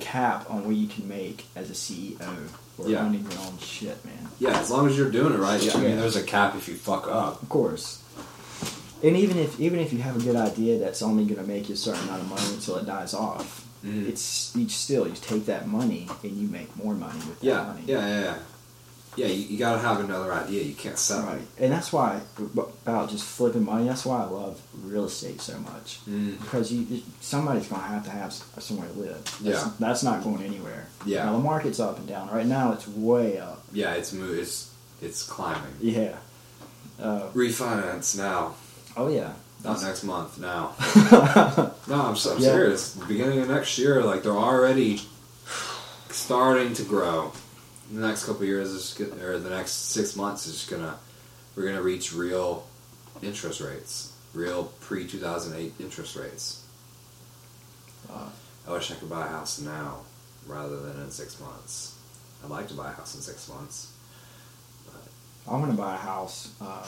cap 0.00 0.50
on 0.50 0.66
what 0.66 0.76
you 0.76 0.86
can 0.86 1.08
make 1.08 1.46
as 1.56 1.70
a 1.70 1.72
CEO 1.72 2.48
or 2.78 2.88
Yeah. 2.88 3.04
owning 3.04 3.22
your 3.30 3.40
own 3.40 3.58
shit, 3.58 4.04
man. 4.04 4.28
Yeah, 4.38 4.58
as 4.58 4.70
long 4.70 4.88
as 4.88 4.96
you're 4.96 5.10
doing 5.10 5.32
it 5.32 5.38
right. 5.38 5.62
Yeah, 5.62 5.74
I 5.76 5.80
mean, 5.80 5.96
there's 5.96 6.16
a 6.16 6.22
cap 6.22 6.56
if 6.56 6.68
you 6.68 6.74
fuck 6.74 7.06
up. 7.08 7.42
Of 7.42 7.48
course. 7.48 7.98
And 9.02 9.16
even 9.16 9.38
if 9.38 9.60
even 9.60 9.78
if 9.80 9.92
you 9.92 10.00
have 10.00 10.16
a 10.16 10.20
good 10.20 10.36
idea 10.36 10.78
that's 10.78 11.02
only 11.02 11.24
going 11.24 11.40
to 11.40 11.46
make 11.46 11.68
you 11.68 11.74
a 11.74 11.78
certain 11.78 12.02
amount 12.04 12.22
of 12.22 12.28
money 12.30 12.46
until 12.54 12.76
it 12.76 12.86
dies 12.86 13.12
off, 13.14 13.64
Mhm. 13.84 14.08
it's 14.08 14.50
you 14.54 14.68
still 14.68 15.06
you 15.06 15.14
take 15.14 15.44
that 15.46 15.68
money 15.68 16.08
and 16.22 16.32
you 16.36 16.48
make 16.48 16.74
more 16.82 16.94
money 16.94 17.18
with 17.28 17.38
that 17.40 17.46
Yeah, 17.46 17.64
money. 17.64 17.82
yeah, 17.86 18.06
yeah, 18.06 18.20
yeah. 18.22 18.34
Yeah, 19.16 19.26
you, 19.26 19.42
you 19.46 19.58
gotta 19.58 19.78
have 19.80 20.00
another 20.00 20.32
idea. 20.32 20.62
You 20.62 20.74
can't 20.74 20.98
settle. 20.98 21.26
Right. 21.26 21.40
And 21.58 21.72
that's 21.72 21.92
why 21.92 22.20
about 22.38 23.10
just 23.10 23.24
flipping 23.24 23.64
money. 23.64 23.86
That's 23.86 24.04
why 24.04 24.22
I 24.22 24.24
love 24.26 24.60
real 24.82 25.04
estate 25.04 25.40
so 25.40 25.58
much 25.58 26.00
Mm. 26.08 26.40
because 26.40 26.72
you 26.72 27.02
somebody's 27.20 27.68
going 27.68 27.80
to 27.82 27.86
have 27.88 28.04
to 28.04 28.10
have 28.10 28.32
somewhere 28.32 28.88
to 28.88 28.94
live. 28.98 29.24
That's, 29.24 29.40
Yeah. 29.42 29.70
That's 29.78 30.02
not 30.02 30.24
going 30.24 30.42
anywhere. 30.42 30.86
Yeah. 31.06 31.24
Now 31.26 31.32
the 31.32 31.38
market's 31.38 31.78
up 31.80 31.98
and 31.98 32.06
down. 32.08 32.28
Right 32.30 32.46
now 32.46 32.72
it's 32.72 32.86
way 32.88 33.38
up. 33.38 33.62
Yeah, 33.72 33.94
it's 33.94 34.12
it's 34.12 34.70
it's 35.02 35.22
climbing. 35.22 35.74
Yeah. 35.80 36.16
Uh, 37.00 37.28
Refinance 37.34 38.16
now, 38.16 38.54
oh 38.96 39.08
yeah. 39.08 39.32
not 39.64 39.82
next 39.82 40.04
month. 40.04 40.38
Now, 40.38 40.72
no, 41.88 42.00
I'm, 42.08 42.16
so- 42.16 42.34
I'm 42.34 42.38
Yeah. 42.42 42.50
serious. 42.50 42.94
Beginning 43.08 43.40
of 43.40 43.48
next 43.48 43.78
year, 43.78 44.02
like 44.02 44.22
they're 44.22 44.32
already 44.32 45.00
starting 46.10 46.72
to 46.74 46.82
grow. 46.84 47.32
The 47.92 48.00
next 48.06 48.24
couple 48.24 48.42
of 48.42 48.48
years 48.48 48.70
is 48.70 48.94
gonna, 48.94 49.24
or 49.24 49.38
the 49.38 49.50
next 49.50 49.72
six 49.92 50.16
months 50.16 50.46
is 50.46 50.66
gonna 50.68 50.98
we're 51.54 51.66
gonna 51.66 51.82
reach 51.82 52.12
real 52.14 52.66
interest 53.22 53.60
rates, 53.60 54.12
real 54.32 54.72
pre 54.80 55.06
two 55.06 55.18
thousand 55.18 55.56
eight 55.56 55.74
interest 55.78 56.16
rates. 56.16 56.64
Uh, 58.10 58.28
I 58.66 58.72
wish 58.72 58.90
I 58.90 58.94
could 58.94 59.10
buy 59.10 59.26
a 59.26 59.28
house 59.28 59.60
now 59.60 60.00
rather 60.46 60.80
than 60.80 61.00
in 61.02 61.10
six 61.10 61.38
months. 61.40 61.98
I'd 62.42 62.50
like 62.50 62.68
to 62.68 62.74
buy 62.74 62.90
a 62.90 62.94
house 62.94 63.14
in 63.14 63.20
six 63.20 63.48
months. 63.48 63.90
I'm 65.46 65.60
going 65.60 65.70
to 65.70 65.76
buy 65.76 65.94
a 65.94 65.98
house 65.98 66.52
um, 66.62 66.84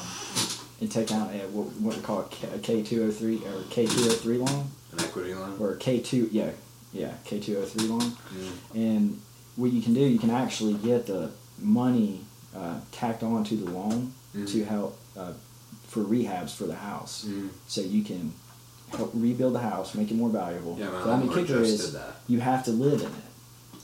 and 0.80 0.90
take 0.90 1.12
out 1.12 1.30
a 1.30 1.40
what, 1.48 1.66
what 1.74 1.94
we 1.94 2.02
call 2.02 2.20
a 2.20 2.58
K 2.58 2.82
two 2.82 3.00
hundred 3.00 3.12
three 3.16 3.36
or 3.44 3.62
K 3.68 3.84
two 3.86 4.00
hundred 4.00 4.16
three 4.16 4.38
loan 4.38 4.70
An 4.92 5.00
equity 5.00 5.34
loan. 5.34 5.58
or 5.60 5.76
K 5.76 6.00
two 6.00 6.30
yeah 6.32 6.50
yeah 6.92 7.12
K 7.26 7.38
two 7.38 7.54
hundred 7.54 7.68
three 7.68 7.86
loan. 7.86 8.00
Mm. 8.00 8.52
And 8.74 9.20
what 9.56 9.72
you 9.72 9.80
can 9.82 9.94
do, 9.94 10.00
you 10.00 10.18
can 10.18 10.30
actually 10.30 10.74
get 10.74 11.06
the 11.06 11.30
money 11.58 12.20
uh, 12.56 12.78
tacked 12.92 13.22
on 13.22 13.44
to 13.44 13.54
the 13.56 13.70
loan 13.70 14.12
Mhm. 14.34 14.50
to 14.52 14.64
help 14.64 14.98
uh, 15.16 15.32
for 15.88 16.00
rehabs 16.02 16.54
for 16.54 16.64
the 16.64 16.74
house. 16.74 17.24
Mm. 17.26 17.48
So 17.68 17.80
you 17.80 18.02
can 18.02 18.32
help 18.90 19.10
rebuild 19.14 19.54
the 19.54 19.60
house, 19.60 19.94
make 19.94 20.10
it 20.10 20.14
more 20.16 20.28
valuable. 20.30 20.76
Yeah, 20.78 20.90
the 20.90 21.10
only 21.10 21.34
kicker 21.34 21.60
is 21.62 21.92
that. 21.94 22.16
you 22.28 22.40
have 22.40 22.64
to 22.64 22.70
live 22.70 23.00
in 23.00 23.06
it. 23.08 23.30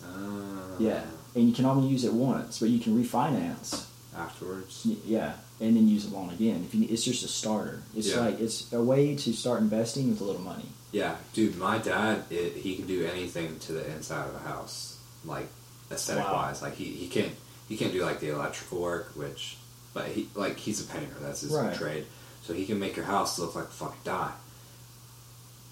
Ah. 0.04 0.76
Yeah, 0.78 1.02
and 1.34 1.48
you 1.48 1.54
can 1.54 1.64
only 1.64 1.88
use 1.88 2.04
it 2.04 2.12
once, 2.12 2.58
but 2.58 2.68
you 2.68 2.78
can 2.78 3.02
refinance. 3.02 3.84
Afterwards. 4.16 4.86
Yeah, 5.06 5.32
and 5.60 5.74
then 5.76 5.88
use 5.88 6.06
the 6.06 6.14
loan 6.14 6.30
again. 6.30 6.64
If 6.68 6.74
you, 6.74 6.86
it's 6.90 7.02
just 7.02 7.24
a 7.24 7.28
starter. 7.28 7.82
It's 7.96 8.08
Yeah. 8.10 8.20
like 8.20 8.40
it's 8.40 8.70
a 8.72 8.82
way 8.82 9.16
to 9.16 9.32
start 9.32 9.60
investing 9.62 10.10
with 10.10 10.20
a 10.20 10.24
little 10.24 10.42
money. 10.42 10.66
Yeah, 10.92 11.16
dude, 11.32 11.56
my 11.56 11.78
dad, 11.78 12.24
it, 12.30 12.56
he 12.56 12.76
can 12.76 12.86
do 12.86 13.06
anything 13.06 13.58
to 13.60 13.72
the 13.72 13.90
inside 13.94 14.28
of 14.28 14.34
a 14.34 14.40
house, 14.46 14.96
like 15.24 15.48
aesthetic 15.92 16.24
Wow. 16.24 16.34
wise. 16.34 16.62
Like 16.62 16.74
he, 16.74 16.84
he 16.86 17.08
can't 17.08 17.32
he 17.68 17.76
can't 17.76 17.92
do 17.92 18.02
like 18.04 18.20
the 18.20 18.30
electrical 18.30 18.80
work, 18.80 19.12
which, 19.14 19.56
but 19.94 20.06
he 20.08 20.28
like 20.34 20.56
he's 20.58 20.80
a 20.82 20.84
painter. 20.92 21.14
That's 21.20 21.40
his 21.42 21.52
Right. 21.52 21.74
trade. 21.74 22.06
So 22.42 22.52
he 22.54 22.66
can 22.66 22.78
make 22.78 22.96
your 22.96 23.04
house 23.06 23.38
look 23.38 23.54
like 23.54 23.66
the 23.66 23.72
fucking 23.74 24.00
die. 24.04 24.32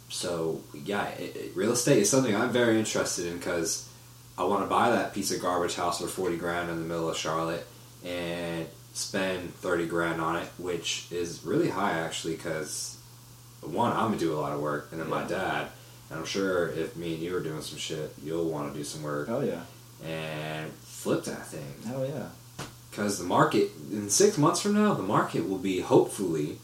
So 0.09 0.61
yeah, 0.75 1.09
it, 1.11 1.37
it- 1.37 1.57
real 1.57 1.73
estate 1.73 1.99
is 1.99 2.11
something 2.11 2.35
I'm 2.35 2.51
very 2.51 2.79
interested 2.79 3.27
in 3.27 3.39
because 3.39 3.89
I 4.39 4.45
want 4.45 4.63
to 4.63 4.69
buy 4.69 4.91
that 4.91 5.13
piece 5.15 5.31
of 5.33 5.41
garbage 5.41 5.75
house 5.77 6.01
for 6.01 6.07
forty 6.09 6.37
grand 6.37 6.71
in 6.71 6.77
the 6.77 6.85
middle 6.87 7.09
of 7.11 7.17
Charlotte 7.17 7.67
and 8.05 8.67
spend 8.93 9.55
thirty 9.57 9.87
grand 9.87 10.21
on 10.21 10.37
it, 10.37 10.49
which 10.59 11.07
is 11.11 11.45
really 11.45 11.69
high 11.69 11.93
actually 11.93 12.35
because 12.37 12.97
one, 13.63 13.93
I'm 13.93 14.07
gonna 14.07 14.17
do 14.19 14.33
a 14.33 14.41
lot 14.41 14.53
of 14.53 14.61
work, 14.61 14.89
and 14.91 15.01
then 15.01 15.09
my 15.11 15.23
dad, 15.25 15.69
and 16.09 16.19
I'm 16.19 16.25
sure 16.25 16.69
if 16.71 16.97
me 16.97 17.15
and 17.15 17.23
you 17.23 17.37
are 17.37 17.41
doing 17.41 17.61
some 17.61 17.79
shit, 17.79 18.15
you'll 18.25 18.49
want 18.49 18.73
to 18.73 18.79
do 18.79 18.85
some 18.85 19.03
work 19.03 19.29
Oh 19.29 19.41
yeah, 19.43 19.61
and 20.05 20.71
flip 20.73 21.25
that 21.25 21.47
thing. 21.47 21.75
hell 21.87 22.07
yeah. 22.07 22.29
Because 22.91 23.19
the 23.19 23.25
market 23.25 23.71
in 23.93 24.11
six 24.11 24.37
months 24.37 24.61
from 24.61 24.75
now, 24.75 24.95
the 24.95 25.03
market 25.03 25.49
will 25.49 25.59
be 25.59 25.81
hopefully 25.81 26.59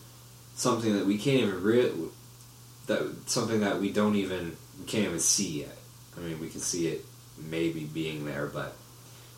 something 0.57 0.95
that 0.97 1.07
we 1.07 1.19
can't 1.19 1.43
even 1.43 1.63
re- 1.63 1.93
that 2.87 3.15
something 3.27 3.61
that 3.61 3.81
we 3.81 3.91
don't 3.93 4.17
even 4.17 4.57
we 4.81 4.87
can't 4.87 5.05
even 5.07 5.21
see 5.21 5.61
yet. 5.61 5.77
I 6.17 6.21
mean, 6.21 6.41
we 6.41 6.49
can 6.49 6.61
see 6.61 6.89
it 6.89 7.05
maybe 7.39 7.85
being 7.85 8.25
there, 8.25 8.47
but 8.47 8.75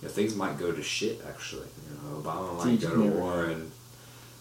you 0.01 0.09
know, 0.09 0.15
things 0.15 0.35
might 0.35 0.59
go 0.59 0.73
to 0.73 0.83
shit. 0.83 1.21
Actually, 1.29 1.67
you 1.87 1.95
know, 2.11 2.21
Obama 2.21 2.57
might 2.65 2.71
you 2.71 2.79
go 2.79 2.95
to 2.95 3.09
war 3.11 3.45
and 3.45 3.71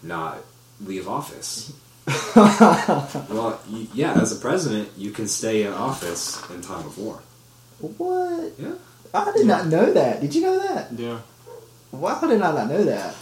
not 0.04 0.40
leave 0.82 1.08
office. 1.08 1.74
Well, 2.36 3.60
y 3.70 3.88
yeah, 3.94 4.14
as 4.14 4.32
a 4.32 4.40
president, 4.40 4.90
you 4.96 5.12
can 5.12 5.28
stay 5.28 5.64
in 5.64 5.74
office 5.74 6.42
in 6.52 6.62
time 6.62 6.86
of 6.86 6.98
war. 6.98 7.20
what? 7.80 8.54
Yeah. 8.58 8.76
I 9.14 9.32
did 9.34 9.48
not 9.48 9.68
know 9.68 9.94
that. 9.94 10.22
Did 10.22 10.36
you 10.36 10.42
know 10.42 10.60
that? 10.60 10.92
Yeah. 10.94 11.20
Why 11.92 12.20
did 12.20 12.42
I 12.42 12.52
not 12.52 12.70
know 12.70 12.84
that? 12.84 13.16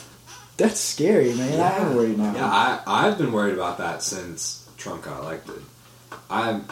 That's 0.58 0.80
scary, 0.80 1.34
man. 1.34 1.60
I 1.60 1.78
am 1.78 1.96
worried 1.96 2.18
now. 2.18 2.34
Yeah, 2.34 2.46
I, 2.46 2.82
I've 2.88 3.18
been 3.18 3.32
worried 3.32 3.54
about 3.54 3.78
that 3.78 4.02
since 4.02 4.70
Trump 4.78 5.04
got 5.04 5.22
elected. 5.22 5.62
I'm, 6.30 6.66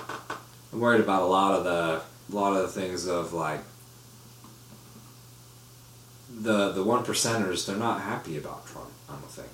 I'm 0.72 0.80
worried 0.80 1.02
about 1.02 1.24
a 1.24 1.26
lot 1.26 1.56
of 1.56 1.64
the 1.64 2.02
a 2.32 2.36
lot 2.36 2.56
of 2.56 2.62
the 2.64 2.80
things 2.80 3.08
of 3.08 3.34
like 3.34 3.60
the 6.30 6.72
the 6.72 6.84
one 6.84 7.04
percenters. 7.04 7.66
They're 7.66 7.76
not 7.76 8.02
happy 8.02 8.38
about 8.38 8.66
Trump. 8.68 8.90
I 9.10 9.14
don't 9.14 9.30
think, 9.30 9.50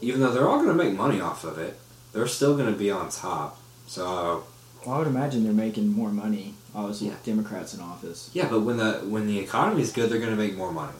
even 0.00 0.20
though 0.20 0.30
they're 0.30 0.48
all 0.48 0.62
going 0.62 0.76
to 0.76 0.84
make 0.84 0.94
money 0.94 1.20
off 1.20 1.44
of 1.44 1.58
it, 1.58 1.78
they're 2.12 2.26
still 2.26 2.56
going 2.56 2.72
to 2.72 2.78
be 2.78 2.90
on 2.90 3.08
top. 3.08 3.58
So 3.86 4.44
Well, 4.84 4.96
I 4.96 4.98
would 4.98 5.06
imagine 5.08 5.44
they're 5.44 5.52
making 5.52 5.88
more 5.92 6.10
money, 6.10 6.54
obviously, 6.74 7.08
with 7.08 7.24
Democrats 7.24 7.72
in 7.74 7.80
office. 7.80 8.30
yeah, 8.34 8.48
but 8.48 8.60
when 8.60 8.76
the 8.76 8.92
when 9.08 9.26
the 9.26 9.38
economy 9.38 9.80
is 9.82 9.92
good, 9.92 10.10
they're 10.10 10.18
going 10.18 10.30
to 10.30 10.36
make 10.36 10.56
more 10.56 10.72
money. 10.72 10.92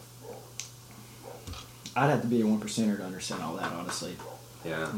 I'd 1.96 2.10
have 2.10 2.22
to 2.22 2.26
be 2.26 2.40
a 2.40 2.46
one 2.46 2.60
percenter 2.60 2.96
to 2.96 3.04
understand 3.04 3.42
all 3.42 3.54
that, 3.56 3.72
honestly. 3.72 4.16
Yeah, 4.64 4.88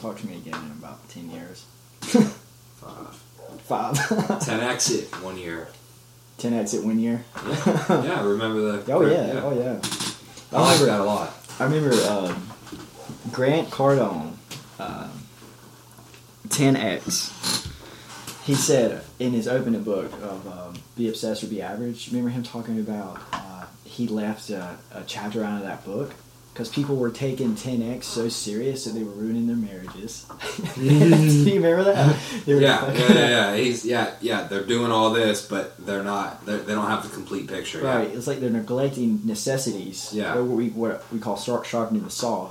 Talk 0.00 0.18
to 0.18 0.26
me 0.26 0.36
again 0.36 0.54
in 0.54 0.70
about 0.72 1.08
ten 1.08 1.30
years. 1.30 1.64
five, 2.02 3.14
Five. 3.64 4.44
ten 4.44 4.60
exit 4.72 5.06
one 5.22 5.38
year. 5.38 5.68
ten 6.38 6.52
exit 6.52 6.84
one 6.84 6.98
year. 6.98 7.24
Yeah, 7.46 7.88
yeah. 8.04 8.22
Remember 8.24 8.60
the? 8.60 8.92
Oh 8.94 9.00
yeah, 9.06 9.40
oh 9.42 9.54
yeah. 9.58 9.80
I 10.56 10.62
like 10.62 10.80
that 10.80 11.00
a 11.00 11.04
lot. 11.04 11.32
I 11.58 11.64
remember 11.64 11.94
um, 12.08 12.48
Grant 13.32 13.70
Cardone, 13.70 14.34
um, 14.78 15.10
10X. 16.48 17.32
He 18.46 18.54
said 18.54 19.02
in 19.18 19.32
his 19.32 19.48
opening 19.48 19.82
book 19.82 20.12
of 20.22 20.46
um, 20.46 20.74
Be 20.96 21.08
Obsessed 21.08 21.42
or 21.42 21.48
Be 21.48 21.60
Average, 21.60 22.08
remember 22.08 22.30
him 22.30 22.44
talking 22.44 22.78
about 22.78 23.20
uh, 23.32 23.66
he 23.84 24.06
left 24.06 24.50
a, 24.50 24.76
a 24.92 25.02
chapter 25.04 25.42
out 25.42 25.60
of 25.60 25.66
that 25.66 25.84
book 25.84 26.12
because 26.52 26.68
people 26.68 26.96
were 26.96 27.10
taking 27.10 27.54
10x 27.56 28.04
so 28.04 28.28
serious 28.28 28.84
that 28.84 28.92
they 28.92 29.02
were 29.02 29.10
ruining 29.10 29.46
their 29.46 29.56
marriages. 29.56 30.26
Do 30.76 30.82
you 30.84 31.56
remember 31.56 31.84
that? 31.84 32.16
Yeah, 32.46 32.56
yeah, 32.56 32.92
yeah, 32.92 33.08
yeah. 33.28 33.56
He's 33.56 33.84
yeah, 33.84 34.14
yeah. 34.20 34.44
They're 34.44 34.64
doing 34.64 34.92
all 34.92 35.10
this, 35.10 35.44
but 35.46 35.76
they're 35.84 36.04
not. 36.04 36.46
They're, 36.46 36.58
they 36.58 36.74
don't 36.74 36.86
have 36.86 37.02
the 37.02 37.08
complete 37.14 37.48
picture. 37.48 37.82
yeah. 37.82 37.96
Right. 37.96 38.10
It's 38.10 38.26
like 38.28 38.38
they're 38.38 38.48
neglecting 38.50 39.20
necessities. 39.26 40.10
Yeah. 40.14 40.36
What 40.36 40.44
we 40.46 40.68
what 40.70 41.04
we 41.12 41.18
call 41.18 41.36
sharp 41.36 41.64
sharpening 41.64 42.04
the 42.04 42.10
saw, 42.10 42.50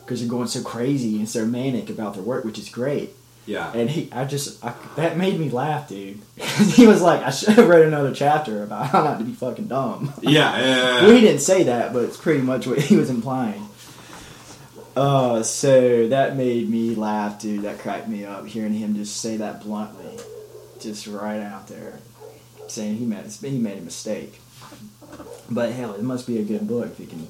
because 0.00 0.20
they're 0.20 0.28
going 0.28 0.48
so 0.48 0.62
crazy 0.62 1.16
and 1.18 1.28
so 1.28 1.46
manic 1.46 1.88
about 1.88 2.14
their 2.14 2.24
work, 2.24 2.44
which 2.44 2.58
is 2.58 2.68
great. 2.68 3.10
Yeah, 3.46 3.70
And 3.72 3.88
he, 3.88 4.10
I 4.12 4.24
just, 4.24 4.62
I, 4.64 4.74
that 4.96 5.16
made 5.16 5.38
me 5.38 5.50
laugh, 5.50 5.88
dude. 5.88 6.18
he 6.74 6.86
was 6.86 7.00
like, 7.00 7.22
I 7.22 7.30
should 7.30 7.50
have 7.54 7.68
read 7.68 7.82
another 7.82 8.12
chapter 8.12 8.64
about 8.64 8.86
how 8.88 9.04
not 9.04 9.18
to 9.20 9.24
be 9.24 9.32
fucking 9.32 9.68
dumb. 9.68 10.12
yeah, 10.20 10.30
yeah. 10.58 10.66
yeah, 10.66 11.02
Well, 11.02 11.14
he 11.14 11.20
didn't 11.20 11.40
say 11.42 11.62
that, 11.64 11.92
but 11.92 12.02
it's 12.04 12.16
pretty 12.16 12.40
much 12.42 12.66
what 12.66 12.78
he 12.90 12.96
was 12.96 13.08
implying. 13.08 13.62
Uh, 14.96 15.42
so 15.42 16.08
that 16.08 16.36
made 16.36 16.68
me 16.70 16.94
laugh, 16.94 17.40
dude. 17.40 17.62
That 17.62 17.78
cracked 17.78 18.08
me 18.08 18.24
up 18.24 18.46
hearing 18.46 18.72
him 18.72 18.96
just 18.96 19.18
say 19.20 19.36
that 19.36 19.62
bluntly, 19.62 20.18
just 20.80 21.06
right 21.06 21.40
out 21.40 21.68
there, 21.68 22.00
saying 22.66 22.96
he 22.96 23.04
made 23.04 23.26
he 23.26 23.58
made 23.58 23.78
a 23.78 23.82
mistake. 23.82 24.40
But 25.50 25.72
hell, 25.72 25.94
it 25.94 26.02
must 26.02 26.26
be 26.26 26.38
a 26.38 26.42
good 26.42 26.66
book 26.66 26.86
if 26.92 26.98
you 27.00 27.06
can 27.06 27.28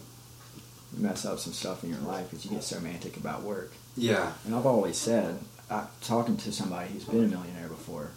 mess 0.96 1.26
up 1.26 1.38
some 1.40 1.52
stuff 1.52 1.82
in 1.84 1.90
your 1.90 1.98
life 2.00 2.30
because 2.30 2.44
you 2.44 2.52
get 2.52 2.62
so 2.62 2.76
romantic 2.76 3.16
about 3.16 3.42
work. 3.42 3.72
yeah. 3.96 4.32
And 4.46 4.54
I've 4.54 4.64
always 4.64 4.96
said, 4.96 5.38
I, 5.70 5.86
talking 6.00 6.36
to 6.36 6.52
somebody 6.52 6.92
who's 6.92 7.04
been 7.04 7.24
a 7.24 7.28
millionaire 7.28 7.68
before, 7.68 8.10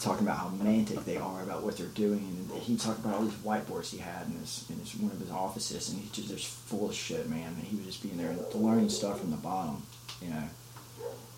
talking 0.00 0.26
about 0.26 0.38
how 0.38 0.48
romantic 0.48 1.04
they 1.04 1.16
are 1.16 1.42
about 1.42 1.62
what 1.62 1.76
they're 1.76 1.86
doing, 1.88 2.48
and 2.52 2.62
he 2.62 2.76
talked 2.76 2.98
about 3.00 3.14
all 3.14 3.22
these 3.22 3.34
whiteboards 3.34 3.90
he 3.90 3.98
had 3.98 4.26
in 4.26 4.32
his 4.40 4.64
in 4.70 4.78
his, 4.78 4.94
one 4.96 5.12
of 5.12 5.20
his 5.20 5.30
offices, 5.30 5.90
and 5.90 6.00
he's 6.00 6.10
just, 6.10 6.28
just 6.28 6.46
full 6.46 6.88
of 6.88 6.94
shit, 6.94 7.28
man. 7.28 7.54
And 7.56 7.64
he 7.64 7.76
was 7.76 7.86
just 7.86 8.02
being 8.02 8.16
there 8.16 8.34
learning 8.54 8.88
stuff 8.88 9.20
from 9.20 9.30
the 9.30 9.36
bottom, 9.36 9.82
you 10.20 10.30
know, 10.30 10.44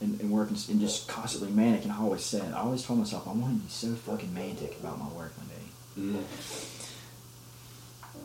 and, 0.00 0.20
and 0.20 0.30
working 0.30 0.56
and 0.70 0.80
just 0.80 1.08
constantly 1.08 1.50
manic. 1.50 1.82
And 1.82 1.92
I 1.92 1.98
always 1.98 2.22
said, 2.22 2.52
I 2.52 2.60
always 2.60 2.84
told 2.84 2.98
myself, 3.00 3.26
I 3.28 3.32
want 3.32 3.58
to 3.58 3.64
be 3.64 3.70
so 3.70 3.94
fucking 3.94 4.32
manic 4.32 4.78
about 4.80 4.98
my 4.98 5.08
work 5.08 5.32
one 5.36 5.48
day. 5.48 6.18
Mm. 6.18 6.81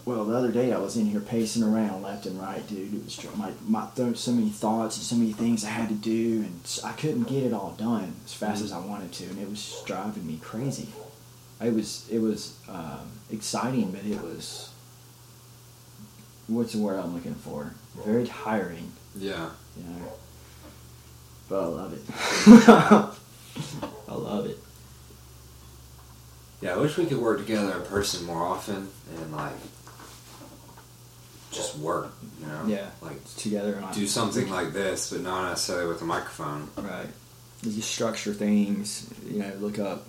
Well, 0.08 0.24
the 0.24 0.38
other 0.38 0.54
day 0.54 0.72
I 0.72 0.78
was 0.78 0.96
in 0.96 1.08
here 1.08 1.20
pacing 1.20 1.64
around 1.64 2.02
left 2.02 2.28
and 2.28 2.40
right, 2.40 2.66
dude. 2.66 2.94
It 2.94 3.04
was 3.04 3.22
my 3.36 3.52
my 3.68 3.90
so 4.14 4.32
many 4.32 4.50
thoughts 4.50 4.96
and 4.96 5.06
so 5.06 5.18
many 5.18 5.34
things 5.34 5.66
I 5.66 5.70
had 5.70 5.90
to 5.90 5.96
do, 5.96 6.46
and 6.46 6.80
I 6.86 6.94
couldn't 6.94 7.28
get 7.28 7.44
it 7.44 7.52
all 7.52 7.76
done 7.78 8.16
as 8.24 8.34
fast 8.34 8.64
as 8.64 8.72
I 8.72 8.80
wanted 8.80 9.12
to, 9.12 9.26
and 9.26 9.38
it 9.38 9.50
was 9.50 9.84
driving 9.86 10.26
me 10.26 10.40
crazy. 10.42 10.88
It 11.60 11.74
was 11.74 12.08
it 12.10 12.20
was 12.20 12.58
um, 12.70 13.12
exciting, 13.30 13.92
but 13.92 14.06
it 14.06 14.22
was 14.22 14.70
what's 16.48 16.72
the 16.72 16.80
word 16.80 17.02
I'm 17.02 17.14
looking 17.14 17.36
for? 17.36 17.74
Very 18.06 18.28
tiring, 18.28 18.94
Yeah. 19.14 19.50
you 19.76 19.84
know. 19.84 20.14
But 21.50 21.64
I 21.64 21.66
love 21.66 21.92
it. 21.92 22.04
I 24.08 24.16
love 24.16 24.46
it. 24.46 24.58
Yeah, 26.62 26.76
I 26.76 26.78
wish 26.78 26.96
we 26.98 27.08
could 27.08 27.18
work 27.18 27.40
together 27.40 27.74
in 27.74 27.82
person 27.88 28.26
more 28.26 28.44
often 28.44 28.88
and 29.14 29.36
like 29.36 29.52
just 31.52 31.78
work, 31.78 32.14
you 32.42 32.48
know? 32.48 32.64
Yeah. 32.68 32.90
Like 33.02 33.24
Together, 33.36 33.76
and 33.76 33.94
do 33.96 34.08
something 34.08 34.50
like 34.50 34.74
this, 34.74 35.12
but 35.12 35.22
not 35.22 35.50
necessarily 35.50 35.88
with 35.88 36.02
a 36.02 36.06
microphone. 36.06 36.70
Right. 36.78 37.08
You 37.64 37.72
just 37.72 37.90
structure 37.90 38.34
things, 38.34 39.10
you 39.26 39.40
know, 39.40 39.52
look 39.60 39.80
up, 39.80 40.06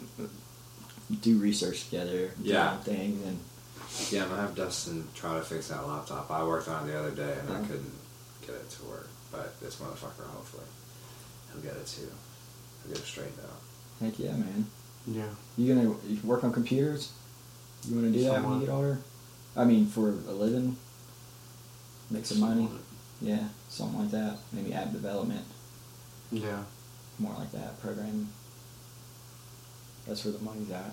do 1.22 1.38
research 1.38 1.84
together, 1.84 2.28
do 2.42 2.48
Yeah. 2.50 2.74
your 2.74 2.82
thing, 2.82 3.22
and 3.26 3.38
Yeah, 4.10 4.24
I'm 4.24 4.28
gonna 4.30 4.42
have 4.42 4.54
Dustin 4.54 5.08
try 5.14 5.34
to 5.38 5.42
fix 5.42 5.68
that 5.68 5.86
laptop. 5.86 6.30
I 6.30 6.44
worked 6.44 6.68
on 6.68 6.88
it 6.88 6.92
the 6.92 6.98
other 6.98 7.10
day 7.10 7.36
and 7.40 7.48
I 7.50 7.54
uh-huh. 7.54 7.62
couldn't 7.66 7.92
get 8.46 8.54
it 8.56 8.70
to 8.70 8.84
work. 8.84 9.08
But 9.32 9.58
this 9.60 9.76
motherfucker, 9.76 10.26
hopefully, 10.26 10.64
he'll 11.52 11.62
get 11.62 11.72
it 11.72 11.86
too. 11.86 12.08
He'll 12.82 12.94
get 12.94 13.02
it 13.02 13.06
straightened 13.06 13.38
out. 13.42 13.60
heck 14.00 14.18
yeah, 14.18 14.32
man. 14.32 14.66
Yeah. 15.06 15.28
You 15.56 15.74
gonna 15.74 15.94
you 16.06 16.20
work 16.24 16.44
on 16.44 16.52
computers? 16.52 17.10
You 17.88 17.96
wanna 17.96 18.10
do 18.10 18.22
that 18.24 18.44
when 18.44 18.60
you 18.60 18.66
get 18.66 18.72
older? 18.72 18.98
I 19.56 19.64
mean, 19.64 19.86
for 19.86 20.08
a 20.10 20.32
living, 20.32 20.76
make 22.10 22.24
some 22.26 22.40
money. 22.40 22.68
Yeah, 23.20 23.48
something 23.68 23.98
like 24.00 24.10
that. 24.12 24.36
Maybe 24.52 24.72
app 24.72 24.92
development, 24.92 25.44
Yeah. 26.30 26.62
more 27.18 27.34
like 27.38 27.50
that. 27.52 27.80
Programming. 27.80 28.28
That's 30.06 30.24
where 30.24 30.32
the 30.32 30.38
money's 30.44 30.70
at. 30.70 30.92